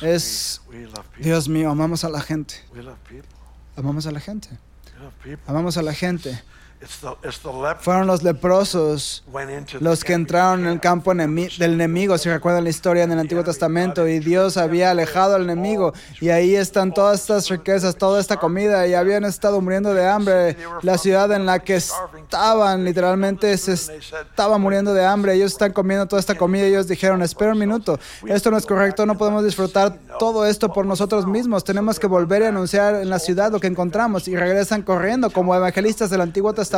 Es-. 0.00 0.60
Dios 1.18 1.48
mío, 1.48 1.70
amamos 1.70 2.04
a 2.04 2.08
la 2.08 2.20
gente. 2.20 2.54
Amamos 3.76 4.06
a 4.06 4.12
la 4.12 4.20
gente. 4.20 4.48
Amamos 5.46 5.76
a 5.76 5.82
la 5.82 5.92
gente. 5.92 6.42
Fueron 7.80 8.06
los 8.06 8.22
leprosos 8.22 9.24
los 9.80 10.04
que 10.04 10.12
entraron 10.12 10.60
en 10.60 10.66
el 10.66 10.80
camp. 10.80 10.92
campo 10.92 11.14
del 11.14 11.72
enemigo, 11.72 12.18
si 12.18 12.28
recuerdan 12.28 12.64
la 12.64 12.70
historia 12.70 13.04
en 13.04 13.12
el 13.12 13.18
Antiguo 13.18 13.42
Testamento, 13.42 14.06
y 14.06 14.18
Dios 14.18 14.58
había 14.58 14.90
alejado 14.90 15.36
al 15.36 15.44
enemigo, 15.44 15.94
y 16.20 16.28
ahí 16.28 16.54
están 16.54 16.92
todas 16.92 17.20
estas 17.20 17.48
riquezas, 17.48 17.96
toda 17.96 18.20
esta 18.20 18.36
comida, 18.36 18.86
y 18.86 18.92
habían 18.92 19.24
estado 19.24 19.60
muriendo 19.62 19.94
de 19.94 20.06
hambre. 20.06 20.58
La 20.82 20.98
ciudad 20.98 21.32
en 21.32 21.46
la 21.46 21.60
que 21.60 21.76
estaban, 21.76 22.84
literalmente, 22.84 23.56
se 23.56 23.72
estaba 23.72 24.58
muriendo 24.58 24.92
de 24.92 25.04
hambre. 25.04 25.32
Ellos 25.32 25.52
están 25.52 25.72
comiendo 25.72 26.06
toda 26.06 26.20
esta 26.20 26.34
comida, 26.34 26.64
y 26.64 26.70
ellos 26.72 26.88
dijeron, 26.88 27.22
espera 27.22 27.52
un 27.52 27.58
minuto, 27.58 27.98
esto 28.26 28.50
no 28.50 28.58
es 28.58 28.66
correcto, 28.66 29.06
no 29.06 29.16
podemos 29.16 29.44
disfrutar 29.44 29.98
todo 30.18 30.44
esto 30.44 30.72
por 30.72 30.84
nosotros 30.84 31.26
mismos, 31.26 31.64
tenemos 31.64 31.98
que 31.98 32.06
volver 32.06 32.42
a 32.42 32.48
anunciar 32.48 32.96
en 32.96 33.08
la 33.08 33.18
ciudad 33.18 33.50
lo 33.50 33.60
que 33.60 33.66
encontramos, 33.66 34.28
y 34.28 34.36
regresan 34.36 34.82
corriendo 34.82 35.30
como 35.30 35.54
evangelistas 35.54 36.10
del 36.10 36.20
Antiguo 36.20 36.52
Testamento, 36.52 36.71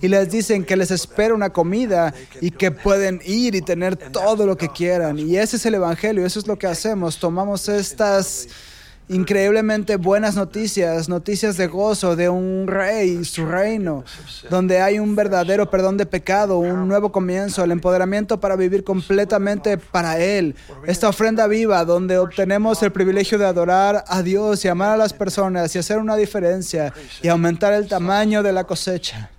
y 0.00 0.08
les 0.08 0.30
dicen 0.30 0.64
que 0.64 0.76
les 0.76 0.90
espera 0.90 1.34
una 1.34 1.50
comida 1.50 2.14
y 2.40 2.50
que 2.50 2.70
pueden 2.70 3.20
ir 3.24 3.54
y 3.54 3.62
tener 3.62 3.96
todo 3.96 4.46
lo 4.46 4.56
que 4.56 4.68
quieran. 4.68 5.18
Y 5.18 5.36
ese 5.36 5.56
es 5.56 5.66
el 5.66 5.74
Evangelio, 5.74 6.24
eso 6.24 6.38
es 6.38 6.46
lo 6.46 6.58
que 6.58 6.66
hacemos. 6.66 7.18
Tomamos 7.18 7.68
estas 7.68 8.48
increíblemente 9.08 9.96
buenas 9.96 10.36
noticias, 10.36 11.08
noticias 11.08 11.56
de 11.56 11.66
gozo 11.66 12.16
de 12.16 12.28
un 12.28 12.66
rey 12.66 13.24
su 13.24 13.46
reino, 13.46 14.04
donde 14.50 14.80
hay 14.80 14.98
un 14.98 15.16
verdadero 15.16 15.70
perdón 15.70 15.96
de 15.96 16.06
pecado, 16.06 16.58
un 16.58 16.86
nuevo 16.88 17.10
comienzo, 17.10 17.64
el 17.64 17.72
empoderamiento 17.72 18.40
para 18.40 18.56
vivir 18.56 18.84
completamente 18.84 19.78
para 19.78 20.18
Él. 20.18 20.54
Esta 20.86 21.08
ofrenda 21.08 21.46
viva 21.46 21.84
donde 21.84 22.18
obtenemos 22.18 22.82
el 22.82 22.92
privilegio 22.92 23.38
de 23.38 23.46
adorar 23.46 24.04
a 24.06 24.22
Dios 24.22 24.64
y 24.64 24.68
amar 24.68 24.90
a 24.90 24.96
las 24.96 25.12
personas 25.12 25.74
y 25.74 25.78
hacer 25.78 25.98
una 25.98 26.16
diferencia 26.16 26.92
y 27.22 27.28
aumentar 27.28 27.72
el 27.72 27.88
tamaño 27.88 28.42
de 28.42 28.52
la 28.52 28.64
cosecha. 28.64 29.30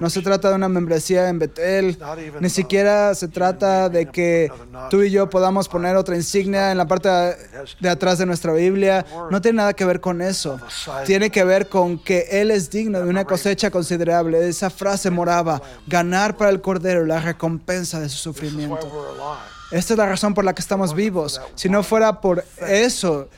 No 0.00 0.10
se 0.10 0.22
trata 0.22 0.50
de 0.50 0.54
una 0.54 0.68
membresía 0.68 1.28
en 1.28 1.38
Betel, 1.38 1.98
ni 2.40 2.48
siquiera 2.50 3.14
se 3.14 3.28
trata 3.28 3.88
de 3.88 4.06
que 4.06 4.50
tú 4.90 5.02
y 5.02 5.10
yo 5.10 5.28
podamos 5.30 5.68
poner 5.68 5.96
otra 5.96 6.16
insignia 6.16 6.70
en 6.72 6.78
la 6.78 6.86
parte 6.86 7.08
de 7.80 7.88
atrás 7.88 8.18
de 8.18 8.26
nuestra 8.26 8.52
Biblia. 8.52 9.04
No 9.30 9.40
tiene 9.40 9.56
nada 9.56 9.72
que 9.74 9.84
ver 9.84 10.00
con 10.00 10.22
eso. 10.22 10.58
Tiene 11.06 11.30
que 11.30 11.44
ver 11.44 11.68
con 11.68 11.98
que 11.98 12.26
Él 12.30 12.50
es 12.50 12.70
digno 12.70 13.00
de 13.00 13.08
una 13.08 13.24
cosecha 13.24 13.70
considerable. 13.70 14.48
Esa 14.48 14.70
frase 14.70 15.10
moraba, 15.10 15.60
ganar 15.86 16.36
para 16.36 16.50
el 16.50 16.60
Cordero 16.60 17.04
la 17.04 17.20
recompensa 17.20 18.00
de 18.00 18.08
su 18.08 18.18
sufrimiento. 18.18 18.88
Esta 19.70 19.94
es 19.94 19.98
la 19.98 20.06
razón 20.06 20.32
por 20.34 20.44
la 20.44 20.54
que 20.54 20.62
estamos 20.62 20.94
vivos. 20.94 21.40
Si 21.54 21.68
no 21.68 21.82
fuera 21.82 22.20
por 22.20 22.44
eso. 22.66 23.28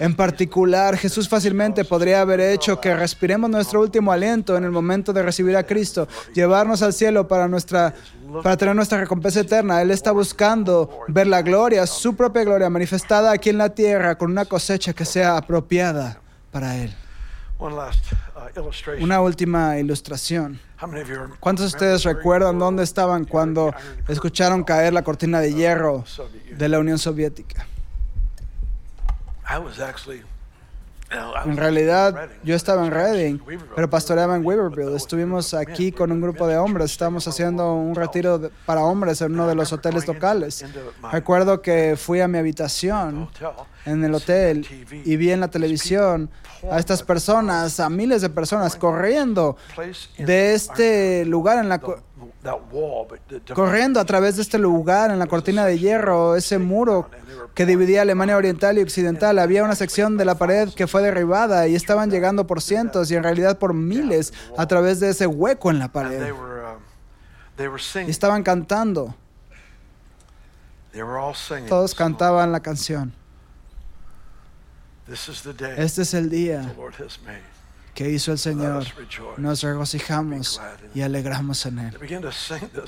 En 0.00 0.14
particular, 0.14 0.96
Jesús 0.96 1.28
fácilmente 1.28 1.84
podría 1.84 2.20
haber 2.20 2.40
hecho 2.40 2.80
que 2.80 2.94
respiremos 2.94 3.50
nuestro 3.50 3.80
último 3.80 4.12
aliento 4.12 4.56
en 4.56 4.64
el 4.64 4.70
momento 4.70 5.12
de 5.12 5.22
recibir 5.22 5.56
a 5.56 5.64
Cristo, 5.64 6.08
llevarnos 6.34 6.82
al 6.82 6.92
cielo 6.92 7.28
para 7.28 7.48
nuestra 7.48 7.94
para 8.42 8.56
tener 8.56 8.76
nuestra 8.76 8.98
recompensa 8.98 9.40
eterna. 9.40 9.80
Él 9.82 9.90
está 9.90 10.12
buscando 10.12 11.00
ver 11.08 11.26
la 11.26 11.42
gloria, 11.42 11.86
su 11.86 12.14
propia 12.14 12.44
gloria 12.44 12.68
manifestada 12.68 13.32
aquí 13.32 13.50
en 13.50 13.58
la 13.58 13.70
tierra 13.70 14.16
con 14.16 14.30
una 14.30 14.44
cosecha 14.44 14.92
que 14.92 15.04
sea 15.04 15.36
apropiada 15.36 16.20
para 16.50 16.76
él. 16.76 16.94
Uh. 17.58 17.68
Una 19.00 19.20
última 19.20 19.78
ilustración. 19.78 20.60
¿Cuántos 21.40 21.64
de 21.64 21.76
ustedes 21.76 22.04
recuerdan 22.04 22.58
dónde 22.58 22.84
estaban 22.84 23.24
cuando 23.24 23.74
escucharon 24.06 24.62
caer 24.62 24.92
la 24.92 25.02
cortina 25.02 25.40
de 25.40 25.52
hierro 25.52 26.04
Soviet 26.06 26.42
Union? 26.42 26.58
de 26.58 26.68
la 26.68 26.78
Unión 26.78 26.98
Soviética? 26.98 27.66
En 31.10 31.22
was 31.24 31.56
realidad, 31.56 32.28
yo 32.44 32.54
estaba 32.54 32.84
en 32.84 32.92
Reading, 32.92 33.38
pero 33.74 33.88
pastoreaba 33.88 34.36
en 34.36 34.44
Weaverville. 34.44 34.94
Estuvimos 34.94 35.54
aquí 35.54 35.90
con 35.90 36.12
un 36.12 36.20
grupo 36.20 36.46
de 36.46 36.58
hombres. 36.58 36.90
Estábamos 36.90 37.26
haciendo 37.26 37.72
un 37.72 37.94
retiro 37.94 38.50
para 38.66 38.82
hombres 38.82 39.22
en 39.22 39.32
uno 39.32 39.46
de 39.46 39.54
los 39.54 39.72
hoteles 39.72 40.06
locales. 40.06 40.66
Recuerdo 41.10 41.62
que 41.62 41.96
fui 41.96 42.20
a 42.20 42.28
mi 42.28 42.36
habitación 42.36 43.30
en 43.86 44.04
el 44.04 44.14
hotel 44.14 44.66
y 45.04 45.16
vi 45.16 45.30
en 45.30 45.40
la 45.40 45.48
televisión 45.48 46.28
a 46.70 46.78
estas 46.78 47.02
personas, 47.02 47.80
a 47.80 47.88
miles 47.88 48.20
de 48.20 48.28
personas 48.28 48.76
corriendo 48.76 49.56
de 50.18 50.54
este 50.54 51.24
lugar 51.24 51.58
en 51.58 51.70
la 51.70 51.80
corriendo 53.54 54.00
a 54.00 54.04
través 54.04 54.36
de 54.36 54.42
este 54.42 54.58
lugar 54.58 55.10
en 55.10 55.18
la 55.18 55.26
cortina 55.26 55.64
de 55.64 55.78
hierro, 55.78 56.36
ese 56.36 56.58
muro 56.58 57.10
que 57.54 57.66
dividía 57.66 58.02
Alemania 58.02 58.36
Oriental 58.36 58.78
y 58.78 58.82
Occidental. 58.82 59.38
Había 59.38 59.64
una 59.64 59.74
sección 59.74 60.16
de 60.16 60.24
la 60.24 60.36
pared 60.36 60.68
que 60.74 60.86
fue 60.86 61.02
derribada 61.02 61.66
y 61.66 61.74
estaban 61.74 62.10
llegando 62.10 62.46
por 62.46 62.62
cientos 62.62 63.10
y 63.10 63.16
en 63.16 63.22
realidad 63.22 63.58
por 63.58 63.74
miles 63.74 64.32
a 64.56 64.66
través 64.66 65.00
de 65.00 65.10
ese 65.10 65.26
hueco 65.26 65.70
en 65.70 65.78
la 65.78 65.88
pared. 65.88 66.32
Y 68.06 68.10
estaban 68.10 68.42
cantando, 68.42 69.14
todos 71.68 71.94
cantaban 71.94 72.52
la 72.52 72.60
canción. 72.60 73.12
Este 75.76 76.02
es 76.02 76.14
el 76.14 76.28
día 76.28 76.74
que 77.98 78.08
hizo 78.08 78.30
el 78.30 78.38
Señor. 78.38 78.84
Nos 79.38 79.60
regocijamos 79.60 80.62
y 80.94 81.00
alegramos 81.00 81.66
en 81.66 81.80
Él. 81.80 81.98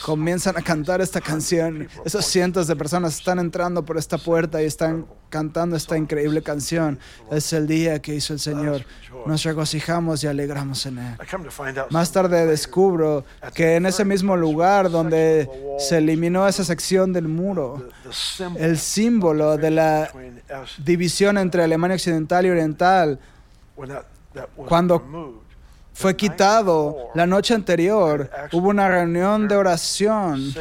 Comienzan 0.05 0.57
a 0.57 0.63
cantar 0.63 1.01
esta 1.01 1.21
canción. 1.21 1.89
Esos 2.05 2.25
cientos 2.25 2.69
de 2.69 2.77
personas 2.77 3.17
están 3.17 3.41
entrando 3.41 3.85
por 3.85 3.99
esta 3.99 4.19
puerta 4.19 4.63
y 4.63 4.67
están 4.67 5.07
cantando 5.29 5.75
esta 5.75 5.99
increíble 5.99 6.43
canción. 6.43 6.97
Es 7.29 7.53
el 7.53 7.67
día 7.67 8.01
que 8.01 8.15
hizo 8.15 8.35
el 8.35 8.39
Señor. 8.39 8.85
Nos 9.27 9.43
regocijamos 9.43 10.23
y 10.23 10.29
alegramos 10.29 10.87
en 10.87 10.99
Él. 10.99 11.17
Más 11.91 12.13
tarde 12.13 12.47
descubro 12.47 13.25
que 13.53 13.75
en 13.75 13.87
ese 13.87 14.05
mismo 14.05 14.37
lugar 14.37 14.93
donde 14.93 15.51
se 15.81 15.99
eliminó 15.99 16.47
esa 16.47 16.63
sección 16.63 17.13
del 17.13 17.27
muro, 17.27 17.89
el 18.57 18.79
símbolo 18.79 19.57
de 19.57 19.73
la 19.73 20.13
división 20.79 21.37
entre 21.37 21.65
Alemania 21.65 21.97
Occidental 21.97 22.47
y 22.47 22.51
Oriental 22.51 23.19
cuando 24.67 25.03
fue 25.93 26.17
quitado 26.17 27.11
la 27.15 27.27
noche 27.27 27.53
anterior, 27.53 28.31
hubo 28.53 28.69
una 28.69 28.89
reunión 28.89 29.49
de 29.49 29.57
oración 29.57 30.55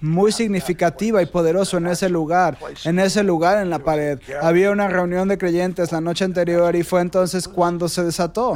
muy 0.00 0.30
significativa 0.30 1.20
y 1.20 1.26
poderosa 1.26 1.78
en 1.78 1.88
ese 1.88 2.08
lugar, 2.08 2.56
en 2.84 2.98
ese 2.98 3.24
lugar 3.24 3.58
en 3.58 3.70
la 3.70 3.80
pared. 3.80 4.20
Había 4.40 4.70
una 4.70 4.88
reunión 4.88 5.26
de 5.26 5.38
creyentes 5.38 5.90
la 5.90 6.00
noche 6.00 6.24
anterior 6.24 6.76
y 6.76 6.84
fue 6.84 7.00
entonces 7.00 7.48
cuando 7.48 7.88
se 7.88 8.04
desató. 8.04 8.54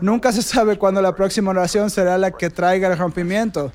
Nunca 0.00 0.32
se 0.32 0.42
sabe 0.42 0.78
cuándo 0.78 1.02
la 1.02 1.14
próxima 1.14 1.50
oración 1.50 1.90
será 1.90 2.16
la 2.16 2.30
que 2.30 2.48
traiga 2.48 2.90
el 2.90 2.96
rompimiento. 2.96 3.72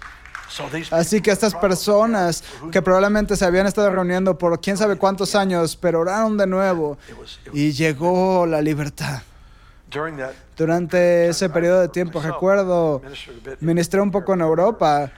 Así 0.92 1.22
que 1.22 1.32
estas 1.32 1.54
personas 1.56 2.44
que 2.72 2.82
probablemente 2.82 3.36
se 3.36 3.46
habían 3.46 3.68
estado 3.68 3.90
reuniendo 3.90 4.38
por 4.38 4.60
quién 4.60 4.78
sabe 4.78 4.96
cuántos 4.96 5.36
años, 5.36 5.76
pero 5.76 6.00
oraron 6.00 6.38
de 6.38 6.48
nuevo 6.48 6.98
y 7.54 7.72
llegó 7.72 8.46
la 8.46 8.62
libertad. 8.62 9.22
Durante 10.60 11.30
ese 11.30 11.50
periodo 11.50 11.80
de 11.80 11.88
tiempo, 11.88 12.22
recuerdo, 12.22 13.02
ministré 13.62 14.02
un 14.02 14.12
poco 14.12 14.34
en 14.34 14.42
Europa, 14.42 15.10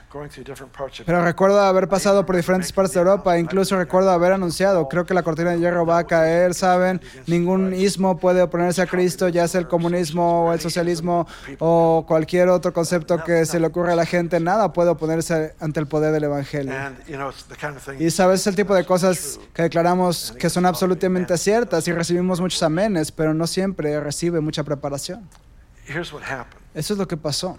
pero 1.04 1.24
recuerdo 1.24 1.60
haber 1.60 1.88
pasado 1.88 2.24
por 2.24 2.36
diferentes 2.36 2.70
partes 2.70 2.94
de 2.94 3.00
Europa, 3.00 3.36
incluso 3.36 3.76
recuerdo 3.76 4.12
haber 4.12 4.30
anunciado, 4.30 4.88
creo 4.88 5.04
que 5.04 5.14
la 5.14 5.24
cortina 5.24 5.50
de 5.50 5.58
hierro 5.58 5.84
va 5.84 5.98
a 5.98 6.04
caer, 6.04 6.54
¿saben? 6.54 7.00
Ningún 7.26 7.74
ismo 7.74 8.18
puede 8.18 8.40
oponerse 8.40 8.82
a 8.82 8.86
Cristo, 8.86 9.28
ya 9.28 9.48
sea 9.48 9.60
el 9.60 9.66
comunismo 9.66 10.46
o 10.46 10.52
el 10.52 10.60
socialismo 10.60 11.26
o 11.58 12.04
cualquier 12.06 12.48
otro 12.48 12.72
concepto 12.72 13.24
que 13.24 13.44
se 13.44 13.58
le 13.58 13.66
ocurra 13.66 13.94
a 13.94 13.96
la 13.96 14.06
gente, 14.06 14.38
nada 14.38 14.72
puede 14.72 14.90
oponerse 14.90 15.56
ante 15.58 15.80
el 15.80 15.88
poder 15.88 16.12
del 16.12 16.22
Evangelio. 16.22 16.72
Y 17.98 18.10
sabes, 18.10 18.42
es 18.42 18.46
el 18.46 18.54
tipo 18.54 18.76
de 18.76 18.84
cosas 18.84 19.40
que 19.52 19.62
declaramos 19.62 20.36
que 20.38 20.48
son 20.48 20.66
absolutamente 20.66 21.36
ciertas 21.36 21.88
y 21.88 21.92
recibimos 21.92 22.40
muchos 22.40 22.62
amenes, 22.62 23.10
pero 23.10 23.34
no 23.34 23.48
siempre 23.48 23.98
recibe 23.98 24.40
mucha 24.40 24.62
preparación. 24.62 25.31
Eso 26.74 26.94
es 26.94 26.98
lo 26.98 27.06
que 27.08 27.16
pasó. 27.16 27.56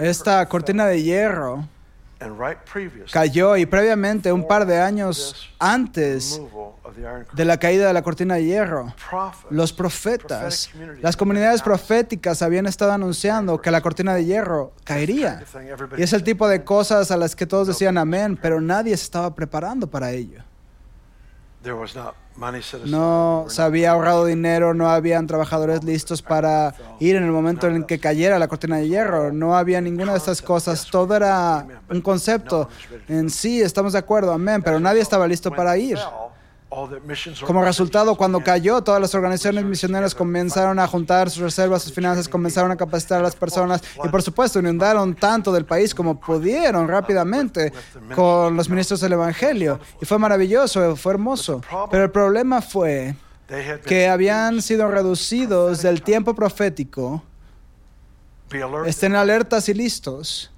Esta 0.00 0.46
cortina 0.48 0.86
de 0.86 1.02
hierro 1.02 1.66
cayó 3.12 3.56
y 3.56 3.64
previamente, 3.64 4.32
un 4.32 4.46
par 4.46 4.66
de 4.66 4.80
años 4.80 5.50
antes 5.58 6.40
de 7.32 7.44
la 7.44 7.58
caída 7.58 7.86
de 7.86 7.92
la 7.92 8.02
cortina 8.02 8.34
de 8.34 8.44
hierro. 8.44 8.92
Los 9.50 9.72
profetas, 9.72 10.70
las 11.00 11.16
comunidades 11.16 11.62
proféticas 11.62 12.42
habían 12.42 12.66
estado 12.66 12.92
anunciando 12.92 13.60
que 13.60 13.70
la 13.70 13.80
cortina 13.80 14.14
de 14.14 14.24
hierro 14.24 14.72
caería. 14.84 15.42
Y 15.96 16.02
es 16.02 16.12
el 16.12 16.24
tipo 16.24 16.48
de 16.48 16.64
cosas 16.64 17.10
a 17.10 17.16
las 17.16 17.36
que 17.36 17.46
todos 17.46 17.68
decían 17.68 17.96
amén, 17.96 18.38
pero 18.40 18.60
nadie 18.60 18.96
se 18.96 19.04
estaba 19.04 19.34
preparando 19.34 19.86
para 19.86 20.10
ello. 20.10 20.42
No 22.86 23.46
se 23.48 23.62
había 23.62 23.90
ahorrado 23.90 24.24
dinero, 24.24 24.72
no 24.72 24.88
habían 24.88 25.26
trabajadores 25.26 25.82
listos 25.82 26.22
para 26.22 26.74
ir 27.00 27.16
en 27.16 27.24
el 27.24 27.32
momento 27.32 27.66
en 27.66 27.84
que 27.84 27.98
cayera 27.98 28.38
la 28.38 28.46
cortina 28.48 28.76
de 28.76 28.88
hierro, 28.88 29.32
no 29.32 29.56
había 29.56 29.80
ninguna 29.80 30.12
de 30.12 30.18
estas 30.18 30.40
cosas, 30.40 30.86
todo 30.90 31.16
era 31.16 31.66
un 31.90 32.00
concepto. 32.00 32.68
En 33.08 33.28
sí, 33.28 33.60
estamos 33.60 33.92
de 33.92 33.98
acuerdo, 33.98 34.32
amén, 34.32 34.62
pero 34.62 34.78
nadie 34.78 35.00
estaba 35.00 35.26
listo 35.26 35.50
para 35.50 35.76
ir. 35.76 35.98
Como 37.46 37.64
resultado, 37.64 38.14
cuando 38.14 38.40
cayó, 38.40 38.82
todas 38.82 39.00
las 39.00 39.14
organizaciones 39.14 39.64
misioneras 39.64 40.14
comenzaron 40.14 40.78
a 40.78 40.86
juntar 40.86 41.30
sus 41.30 41.42
reservas, 41.42 41.82
sus 41.82 41.94
finanzas, 41.94 42.28
comenzaron 42.28 42.70
a 42.70 42.76
capacitar 42.76 43.20
a 43.20 43.22
las 43.22 43.34
personas 43.34 43.82
y, 44.04 44.08
por 44.08 44.22
supuesto, 44.22 44.58
inundaron 44.58 45.14
tanto 45.14 45.50
del 45.50 45.64
país 45.64 45.94
como 45.94 46.20
pudieron 46.20 46.86
rápidamente 46.86 47.72
con 48.14 48.54
los 48.54 48.68
ministros 48.68 49.00
del 49.00 49.14
Evangelio. 49.14 49.80
Y 50.00 50.04
fue 50.04 50.18
maravilloso, 50.18 50.94
fue 50.94 51.14
hermoso. 51.14 51.62
Pero 51.90 52.04
el 52.04 52.10
problema 52.10 52.60
fue 52.60 53.14
que 53.86 54.08
habían 54.08 54.60
sido 54.60 54.88
reducidos 54.88 55.80
del 55.80 56.02
tiempo 56.02 56.34
profético. 56.34 57.22
Estén 58.84 59.14
alertas 59.14 59.68
y 59.70 59.74
listos 59.74 60.50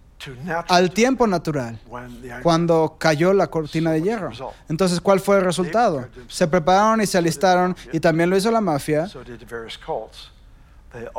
al 0.68 0.90
tiempo 0.90 1.26
natural, 1.26 1.78
cuando 2.42 2.96
cayó 2.98 3.32
la 3.32 3.48
cortina 3.48 3.92
de 3.92 4.02
hierro. 4.02 4.30
Entonces, 4.68 5.00
¿cuál 5.00 5.20
fue 5.20 5.38
el 5.38 5.44
resultado? 5.44 6.06
Se 6.28 6.46
prepararon 6.46 7.00
y 7.00 7.06
se 7.06 7.18
alistaron, 7.18 7.76
y 7.92 8.00
también 8.00 8.30
lo 8.30 8.36
hizo 8.36 8.50
la 8.50 8.60
mafia. 8.60 9.08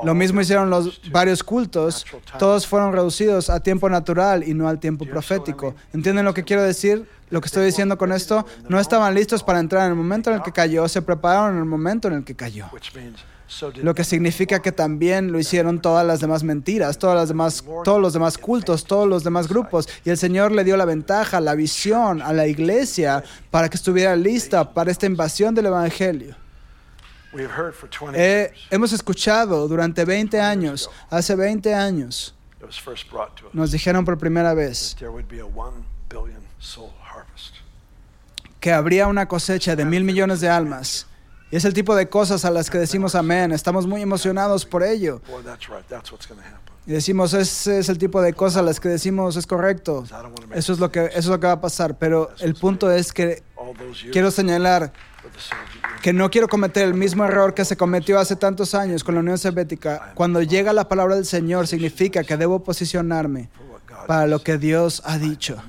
Lo 0.03 0.13
mismo 0.13 0.41
hicieron 0.41 0.69
los 0.69 0.99
varios 1.11 1.43
cultos. 1.43 2.05
Todos 2.37 2.67
fueron 2.67 2.91
reducidos 2.91 3.49
a 3.49 3.61
tiempo 3.61 3.89
natural 3.89 4.43
y 4.45 4.53
no 4.53 4.67
al 4.67 4.79
tiempo 4.79 5.05
profético. 5.05 5.75
¿Entienden 5.93 6.25
lo 6.25 6.33
que 6.33 6.43
quiero 6.43 6.61
decir? 6.61 7.07
Lo 7.29 7.39
que 7.39 7.45
estoy 7.45 7.65
diciendo 7.65 7.97
con 7.97 8.11
esto, 8.11 8.45
no 8.67 8.79
estaban 8.79 9.13
listos 9.13 9.41
para 9.41 9.59
entrar 9.59 9.85
en 9.85 9.91
el 9.91 9.95
momento 9.95 10.29
en 10.29 10.37
el 10.37 10.41
que 10.41 10.51
cayó, 10.51 10.87
se 10.89 11.01
prepararon 11.01 11.53
en 11.53 11.59
el 11.59 11.65
momento 11.65 12.09
en 12.09 12.15
el 12.15 12.23
que 12.25 12.35
cayó 12.35 12.65
lo 13.75 13.95
que 13.95 14.03
significa 14.03 14.61
que 14.61 14.71
también 14.71 15.31
lo 15.31 15.39
hicieron 15.39 15.81
todas 15.81 16.05
las 16.05 16.19
demás 16.19 16.43
mentiras, 16.43 16.97
todas 16.97 17.15
las 17.15 17.27
demás, 17.27 17.63
todos 17.83 18.01
los 18.01 18.13
demás 18.13 18.37
cultos, 18.37 18.85
todos 18.85 19.07
los 19.07 19.23
demás 19.23 19.47
grupos. 19.47 19.87
Y 20.05 20.09
el 20.09 20.17
Señor 20.17 20.51
le 20.51 20.63
dio 20.63 20.77
la 20.77 20.85
ventaja, 20.85 21.39
la 21.41 21.55
visión 21.55 22.21
a 22.21 22.33
la 22.33 22.47
iglesia 22.47 23.23
para 23.49 23.69
que 23.69 23.77
estuviera 23.77 24.15
lista 24.15 24.73
para 24.73 24.91
esta 24.91 25.05
invasión 25.05 25.53
del 25.53 25.67
Evangelio. 25.67 26.35
Eh, 28.13 28.53
hemos 28.69 28.91
escuchado 28.91 29.67
durante 29.67 30.03
20 30.03 30.39
años, 30.39 30.89
hace 31.09 31.35
20 31.35 31.73
años, 31.73 32.35
nos 33.53 33.71
dijeron 33.71 34.05
por 34.05 34.17
primera 34.17 34.53
vez 34.53 34.95
que 38.59 38.71
habría 38.71 39.07
una 39.07 39.27
cosecha 39.27 39.75
de 39.75 39.85
mil 39.85 40.03
millones 40.03 40.41
de 40.41 40.49
almas 40.49 41.07
y 41.51 41.57
es 41.57 41.65
el 41.65 41.73
tipo 41.73 41.95
de 41.95 42.07
cosas 42.07 42.45
a 42.45 42.49
las 42.49 42.69
que 42.69 42.77
decimos 42.77 43.13
amén. 43.13 43.51
Estamos 43.51 43.85
muy 43.85 44.01
emocionados 44.01 44.65
por 44.65 44.83
ello. 44.83 45.21
Y 46.87 46.93
decimos, 46.93 47.33
ese 47.33 47.79
es 47.79 47.89
el 47.89 47.97
tipo 47.97 48.21
de 48.21 48.33
cosas 48.33 48.57
a 48.57 48.61
las 48.63 48.79
que 48.79 48.87
decimos, 48.87 49.35
es 49.35 49.45
correcto. 49.45 50.05
Eso 50.53 50.73
es 50.73 50.79
lo 50.79 50.91
que, 50.91 51.05
eso 51.07 51.19
es 51.19 51.25
lo 51.27 51.39
que 51.39 51.47
va 51.47 51.53
a 51.53 51.61
pasar. 51.61 51.97
Pero 51.97 52.31
el 52.39 52.55
punto 52.55 52.89
es 52.89 53.11
que 53.11 53.43
quiero 54.11 54.31
señalar 54.31 54.93
que 56.01 56.13
no 56.13 56.31
quiero 56.31 56.47
cometer 56.47 56.83
el 56.83 56.93
mismo 56.93 57.25
error 57.25 57.53
que 57.53 57.65
se 57.65 57.75
cometió 57.75 58.17
hace 58.17 58.35
tantos 58.37 58.73
años 58.73 59.03
con 59.03 59.15
la 59.15 59.21
Unión 59.21 59.37
Soviética. 59.37 60.13
Cuando 60.15 60.41
llega 60.41 60.71
la 60.71 60.87
palabra 60.87 61.15
del 61.15 61.25
Señor, 61.25 61.67
significa 61.67 62.23
que 62.23 62.37
debo 62.37 62.63
posicionarme 62.63 63.49
para 64.07 64.25
lo 64.25 64.41
que 64.41 64.57
Dios 64.57 65.01
ha 65.05 65.17
dicho. 65.17 65.61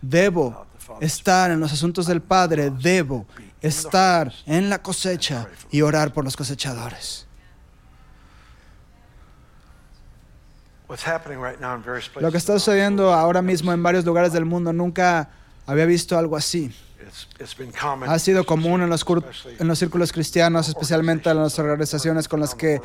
Debo 0.00 0.64
estar 1.00 1.50
en 1.50 1.58
los 1.60 1.72
asuntos 1.72 2.06
del 2.06 2.22
Padre, 2.22 2.70
debo 2.70 3.26
estar 3.60 4.32
en 4.46 4.70
la 4.70 4.82
cosecha 4.82 5.48
y 5.70 5.82
orar 5.82 6.12
por 6.12 6.24
los 6.24 6.36
cosechadores. 6.36 7.26
Lo 12.20 12.30
que 12.32 12.38
está 12.38 12.54
sucediendo 12.54 13.12
ahora 13.12 13.42
mismo 13.42 13.72
en 13.72 13.82
varios 13.82 14.04
lugares 14.04 14.32
del 14.32 14.46
mundo 14.46 14.72
nunca 14.72 15.28
había 15.66 15.84
visto 15.84 16.18
algo 16.18 16.36
así. 16.36 16.74
Ha 18.06 18.18
sido 18.18 18.44
común 18.44 18.82
en 18.82 18.88
los, 18.88 19.04
en 19.58 19.68
los 19.68 19.78
círculos 19.78 20.12
cristianos, 20.12 20.68
especialmente 20.68 21.28
en 21.30 21.38
las 21.38 21.58
organizaciones 21.58 22.26
con 22.26 22.40
las 22.40 22.54
que 22.54 22.80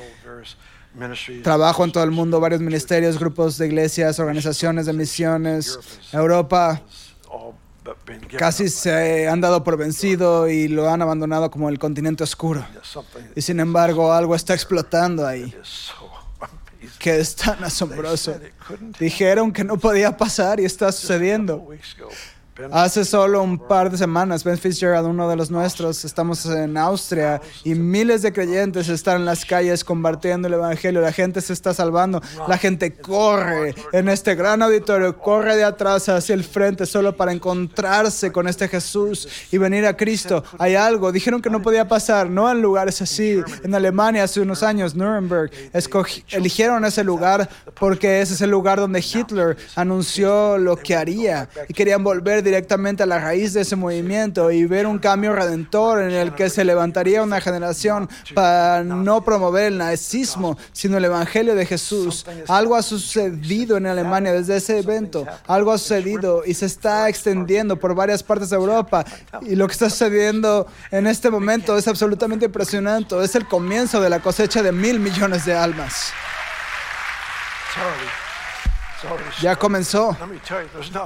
trabajo 1.44 1.84
en 1.84 1.92
todo 1.92 2.04
el 2.04 2.12
mundo, 2.12 2.40
varios 2.40 2.62
ministerios, 2.62 3.18
grupos 3.18 3.58
de 3.58 3.68
iglesias, 3.68 4.20
organizaciones 4.20 4.86
de 4.86 4.94
misiones, 4.94 5.80
Europa, 6.12 6.82
casi 8.38 8.70
se 8.70 9.28
han 9.28 9.42
dado 9.42 9.64
por 9.64 9.78
vencido 9.78 10.48
y 10.48 10.68
lo 10.68 10.90
han 10.90 11.02
abandonado 11.02 11.52
como 11.52 11.70
el 11.70 11.80
continente 11.80 12.24
oscuro. 12.24 12.66
Y 13.36 13.42
sin 13.42 13.60
embargo, 13.60 14.14
algo 14.14 14.36
está 14.36 14.54
explotando 14.54 15.26
ahí, 15.26 15.54
que 17.00 17.20
es 17.20 17.36
tan 17.36 17.64
asombroso. 17.64 18.36
Dijeron 19.00 19.52
que 19.52 19.64
no 19.64 19.78
podía 19.78 20.16
pasar 20.18 20.60
y 20.60 20.66
está 20.66 20.92
sucediendo. 20.92 21.68
Hace 22.72 23.04
solo 23.04 23.42
un 23.42 23.58
par 23.58 23.90
de 23.90 23.98
semanas, 23.98 24.44
Ben 24.44 24.60
Fitzgerald, 24.60 25.08
uno 25.08 25.28
de 25.28 25.36
los 25.36 25.50
nuestros, 25.50 26.06
estamos 26.06 26.46
en 26.46 26.78
Austria 26.78 27.42
y 27.64 27.74
miles 27.74 28.22
de 28.22 28.32
creyentes 28.32 28.90
están 28.90 29.22
en 29.22 29.26
las 29.26 29.44
calles 29.44 29.84
compartiendo 29.84 30.48
el 30.48 30.54
Evangelio. 30.54 31.02
La 31.02 31.12
gente 31.12 31.42
se 31.42 31.52
está 31.54 31.74
salvando. 31.74 32.22
La 32.48 32.60
gente 32.60 32.94
corre 32.94 33.74
en 33.92 34.08
este 34.08 34.36
gran 34.36 34.62
auditorio, 34.62 35.18
corre 35.18 35.56
de 35.56 35.64
atrás 35.64 36.10
hacia 36.10 36.36
el 36.36 36.44
frente 36.44 36.86
solo 36.86 37.18
para 37.18 37.32
encontrarse 37.32 38.32
con 38.32 38.48
este 38.48 38.68
Jesús 38.68 39.28
y 39.52 39.58
venir 39.58 39.88
a 39.88 39.98
Cristo. 39.98 40.44
Hay 40.60 40.76
algo. 40.76 41.12
Dijeron 41.12 41.42
que 41.42 41.50
no 41.50 41.62
podía 41.62 41.88
pasar, 41.88 42.30
no 42.30 42.52
en 42.52 42.62
lugares 42.62 43.02
así. 43.02 43.42
En 43.64 43.74
Alemania 43.74 44.26
hace 44.26 44.42
unos 44.42 44.62
años, 44.62 44.94
Nuremberg, 44.94 45.50
eligieron 46.30 46.86
ese 46.86 47.04
lugar 47.04 47.50
porque 47.80 48.22
ese 48.22 48.36
es 48.36 48.42
el 48.42 48.52
lugar 48.52 48.80
donde 48.80 49.00
Hitler 49.00 49.58
anunció 49.76 50.60
lo 50.60 50.78
que 50.78 50.96
haría 50.96 51.50
y 51.68 51.74
querían 51.74 52.04
volver 52.04 52.43
directamente 52.44 53.04
a 53.04 53.06
la 53.06 53.20
raíz 53.20 53.54
de 53.54 53.62
ese 53.62 53.76
movimiento 53.76 54.52
y 54.52 54.66
ver 54.66 54.86
un 54.86 55.00
cambio 55.00 55.34
redentor 55.34 56.02
en 56.02 56.12
el 56.12 56.36
que 56.36 56.50
se 56.50 56.64
levantaría 56.64 57.24
una 57.24 57.42
generación 57.42 58.10
para 58.34 58.84
no 58.84 59.24
promover 59.24 59.66
el 59.66 59.78
nazismo, 59.78 60.58
sino 60.72 60.98
el 60.98 61.06
Evangelio 61.06 61.56
de 61.56 61.66
Jesús. 61.66 62.26
Algo 62.48 62.76
ha 62.76 62.82
sucedido 62.82 63.78
en 63.78 63.88
Alemania 63.88 64.34
desde 64.34 64.58
ese 64.58 64.80
evento, 64.80 65.26
algo 65.48 65.72
ha 65.72 65.78
sucedido 65.78 66.44
y 66.46 66.54
se 66.54 66.66
está 66.66 67.10
extendiendo 67.10 67.78
por 67.78 67.96
varias 67.96 68.24
partes 68.24 68.50
de 68.50 68.56
Europa. 68.56 69.06
Y 69.42 69.56
lo 69.56 69.68
que 69.68 69.74
está 69.74 69.90
sucediendo 69.90 70.68
en 70.92 71.08
este 71.08 71.30
momento 71.30 71.78
es 71.78 71.88
absolutamente 71.88 72.46
impresionante. 72.46 73.22
Es 73.24 73.36
el 73.36 73.48
comienzo 73.48 74.02
de 74.02 74.10
la 74.10 74.20
cosecha 74.20 74.62
de 74.62 74.72
mil 74.72 75.00
millones 75.00 75.46
de 75.46 75.54
almas. 75.54 76.14
Ya 79.42 79.56
comenzó. 79.56 80.16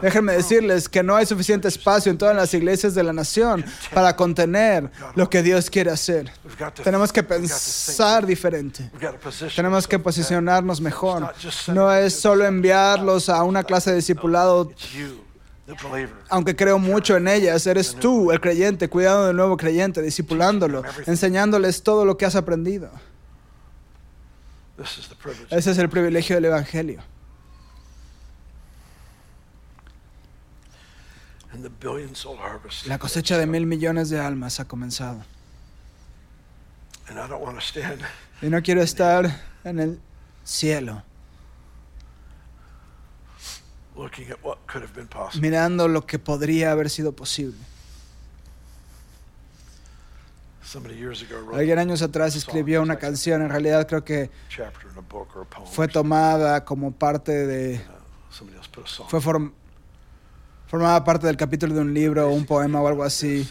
Déjenme 0.01 0.33
decirles 0.33 0.87
que 0.89 1.03
no 1.03 1.15
hay 1.15 1.25
suficiente 1.25 1.67
espacio 1.67 2.11
en 2.11 2.17
todas 2.17 2.35
las 2.35 2.53
iglesias 2.53 2.93
de 2.93 3.03
la 3.03 3.13
nación 3.13 3.63
para 3.93 4.15
contener 4.15 4.89
lo 5.15 5.29
que 5.29 5.41
Dios 5.43 5.69
quiere 5.69 5.91
hacer. 5.91 6.31
Tenemos 6.83 7.11
que 7.11 7.23
pensar 7.23 8.25
diferente. 8.25 8.89
Tenemos 9.55 9.87
que 9.87 9.99
posicionarnos 9.99 10.81
mejor. 10.81 11.33
No 11.67 11.93
es 11.93 12.13
solo 12.13 12.45
enviarlos 12.45 13.29
a 13.29 13.43
una 13.43 13.63
clase 13.63 13.91
de 13.91 13.97
discipulado 13.97 14.71
aunque 16.29 16.55
creo 16.55 16.79
mucho 16.79 17.17
en 17.17 17.27
ellas, 17.27 17.67
eres 17.67 17.93
tú, 17.95 18.31
el 18.31 18.39
creyente, 18.39 18.87
cuidando 18.87 19.27
del 19.27 19.35
nuevo 19.35 19.57
creyente, 19.57 20.01
discipulándolo, 20.01 20.83
enseñándoles 21.05 21.83
todo 21.83 22.05
lo 22.05 22.17
que 22.17 22.25
has 22.25 22.35
aprendido. 22.35 22.89
Ese 25.49 25.71
es 25.71 25.77
el 25.77 25.89
privilegio 25.89 26.35
del 26.35 26.45
Evangelio. 26.45 27.01
La 32.85 32.99
cosecha 32.99 33.37
de 33.37 33.47
mil 33.47 33.65
millones 33.65 34.09
de 34.09 34.19
almas 34.19 34.59
ha 34.59 34.65
comenzado. 34.65 35.23
Y 38.41 38.49
no 38.49 38.61
quiero 38.61 38.81
estar 38.81 39.41
en 39.63 39.79
el 39.79 39.99
cielo 40.43 41.03
mirando 45.39 45.87
lo 45.87 46.05
que 46.05 46.19
podría 46.19 46.71
haber 46.71 46.89
sido 46.89 47.13
posible. 47.13 47.57
Alguien 51.53 51.79
años 51.79 52.01
atrás 52.01 52.35
escribió 52.35 52.81
una 52.81 52.97
canción, 52.97 53.41
en 53.41 53.49
realidad 53.49 53.87
creo 53.87 54.03
que 54.03 54.29
fue 55.71 55.87
tomada 55.87 56.65
como 56.65 56.91
parte 56.91 57.47
de... 57.47 57.81
Fue 59.07 59.21
Formaba 60.67 61.01
parte 61.05 61.27
del 61.27 61.37
capítulo 61.37 61.73
de 61.73 61.79
un 61.79 61.93
libro, 61.93 62.29
un 62.29 62.45
poema 62.45 62.81
o 62.81 62.87
algo 62.87 63.03
así. 63.03 63.49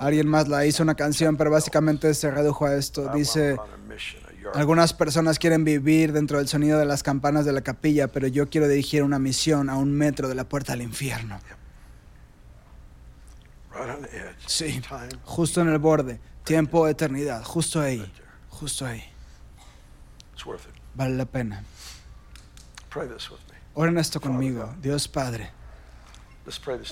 Alguien 0.00 0.26
más 0.26 0.48
la 0.48 0.66
hizo 0.66 0.82
una 0.82 0.96
canción, 0.96 1.36
pero 1.36 1.52
básicamente 1.52 2.12
se 2.14 2.30
redujo 2.32 2.66
a 2.66 2.74
esto. 2.74 3.08
Dice, 3.14 3.56
algunas 4.54 4.92
personas 4.92 5.38
quieren 5.38 5.62
vivir 5.62 6.12
dentro 6.12 6.38
del 6.38 6.48
sonido 6.48 6.80
de 6.80 6.84
las 6.84 7.04
campanas 7.04 7.44
de 7.44 7.52
la 7.52 7.60
capilla, 7.60 8.08
pero 8.08 8.26
yo 8.26 8.48
quiero 8.48 8.66
dirigir 8.66 9.04
una 9.04 9.20
misión 9.20 9.70
a 9.70 9.76
un 9.76 9.92
metro 9.92 10.28
de 10.28 10.34
la 10.34 10.44
puerta 10.48 10.72
al 10.72 10.82
infierno. 10.82 11.38
Sí, 14.46 14.80
justo 15.24 15.60
en 15.60 15.68
el 15.68 15.78
borde. 15.78 16.18
Tiempo, 16.42 16.88
eternidad, 16.88 17.44
justo 17.44 17.80
ahí, 17.80 18.12
justo 18.48 18.84
ahí. 18.84 19.02
Vale 20.94 21.14
la 21.14 21.24
pena. 21.26 21.62
Oren 23.74 23.98
esto 23.98 24.20
conmigo. 24.20 24.74
Dios 24.80 25.06
Padre. 25.06 25.55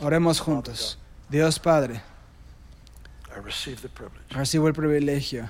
Oremos 0.03 0.41
juntos. 0.41 0.99
Dios 1.29 1.59
Padre, 1.59 2.03
recibo 4.31 4.69
el 4.69 4.75
privilegio, 4.75 5.49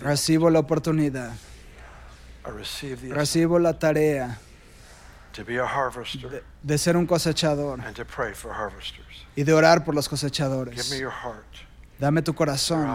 recibo 0.00 0.50
la 0.50 0.58
oportunidad, 0.60 1.32
recibo 3.10 3.58
la 3.58 3.78
tarea 3.78 4.38
de, 5.34 6.42
de 6.62 6.78
ser 6.78 6.96
un 6.96 7.06
cosechador 7.06 7.80
y 9.36 9.42
de 9.42 9.52
orar 9.52 9.84
por 9.84 9.94
los 9.94 10.08
cosechadores. 10.08 10.90
Dame 11.98 12.22
tu 12.22 12.32
your 12.32 12.36
corazón, 12.36 12.88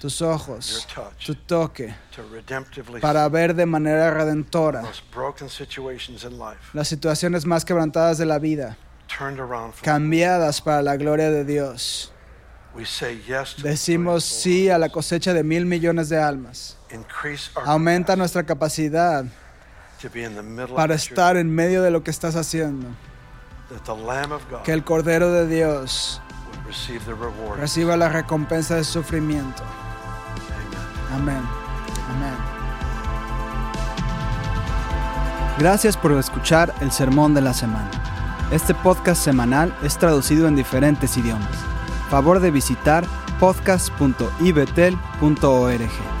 tus 0.00 0.22
ojos, 0.22 0.88
tu 1.24 1.34
toque, 1.34 1.94
para 3.02 3.28
ver 3.28 3.54
de 3.54 3.66
manera 3.66 4.10
redentora 4.10 4.82
las 6.72 6.88
situaciones 6.88 7.44
más 7.44 7.66
quebrantadas 7.66 8.16
de 8.16 8.24
la 8.24 8.38
vida, 8.38 8.78
cambiadas 9.82 10.62
para 10.62 10.80
la 10.80 10.96
gloria 10.96 11.30
de 11.30 11.44
Dios. 11.44 12.14
Decimos 13.62 14.24
sí 14.24 14.70
a 14.70 14.78
la 14.78 14.88
cosecha 14.88 15.34
de 15.34 15.44
mil 15.44 15.66
millones 15.66 16.08
de 16.08 16.18
almas. 16.18 16.78
Aumenta 17.66 18.16
nuestra 18.16 18.44
capacidad 18.44 19.26
para 20.74 20.94
estar 20.94 21.36
en 21.36 21.54
medio 21.54 21.82
de 21.82 21.90
lo 21.90 22.02
que 22.02 22.10
estás 22.10 22.36
haciendo. 22.36 22.86
Que 24.64 24.72
el 24.72 24.82
Cordero 24.82 25.30
de 25.30 25.46
Dios 25.46 26.22
reciba 27.58 27.96
la 27.96 28.08
recompensa 28.08 28.76
de 28.76 28.84
su 28.84 28.92
sufrimiento. 29.02 29.62
Amén. 31.14 31.42
Amén. 32.14 32.34
Gracias 35.58 35.96
por 35.96 36.12
escuchar 36.12 36.72
el 36.80 36.90
Sermón 36.90 37.34
de 37.34 37.42
la 37.42 37.52
Semana. 37.52 37.90
Este 38.50 38.74
podcast 38.74 39.22
semanal 39.22 39.76
es 39.82 39.98
traducido 39.98 40.48
en 40.48 40.56
diferentes 40.56 41.16
idiomas. 41.16 41.50
Favor 42.08 42.40
de 42.40 42.50
visitar 42.50 43.04
podcast.ibetel.org. 43.38 46.19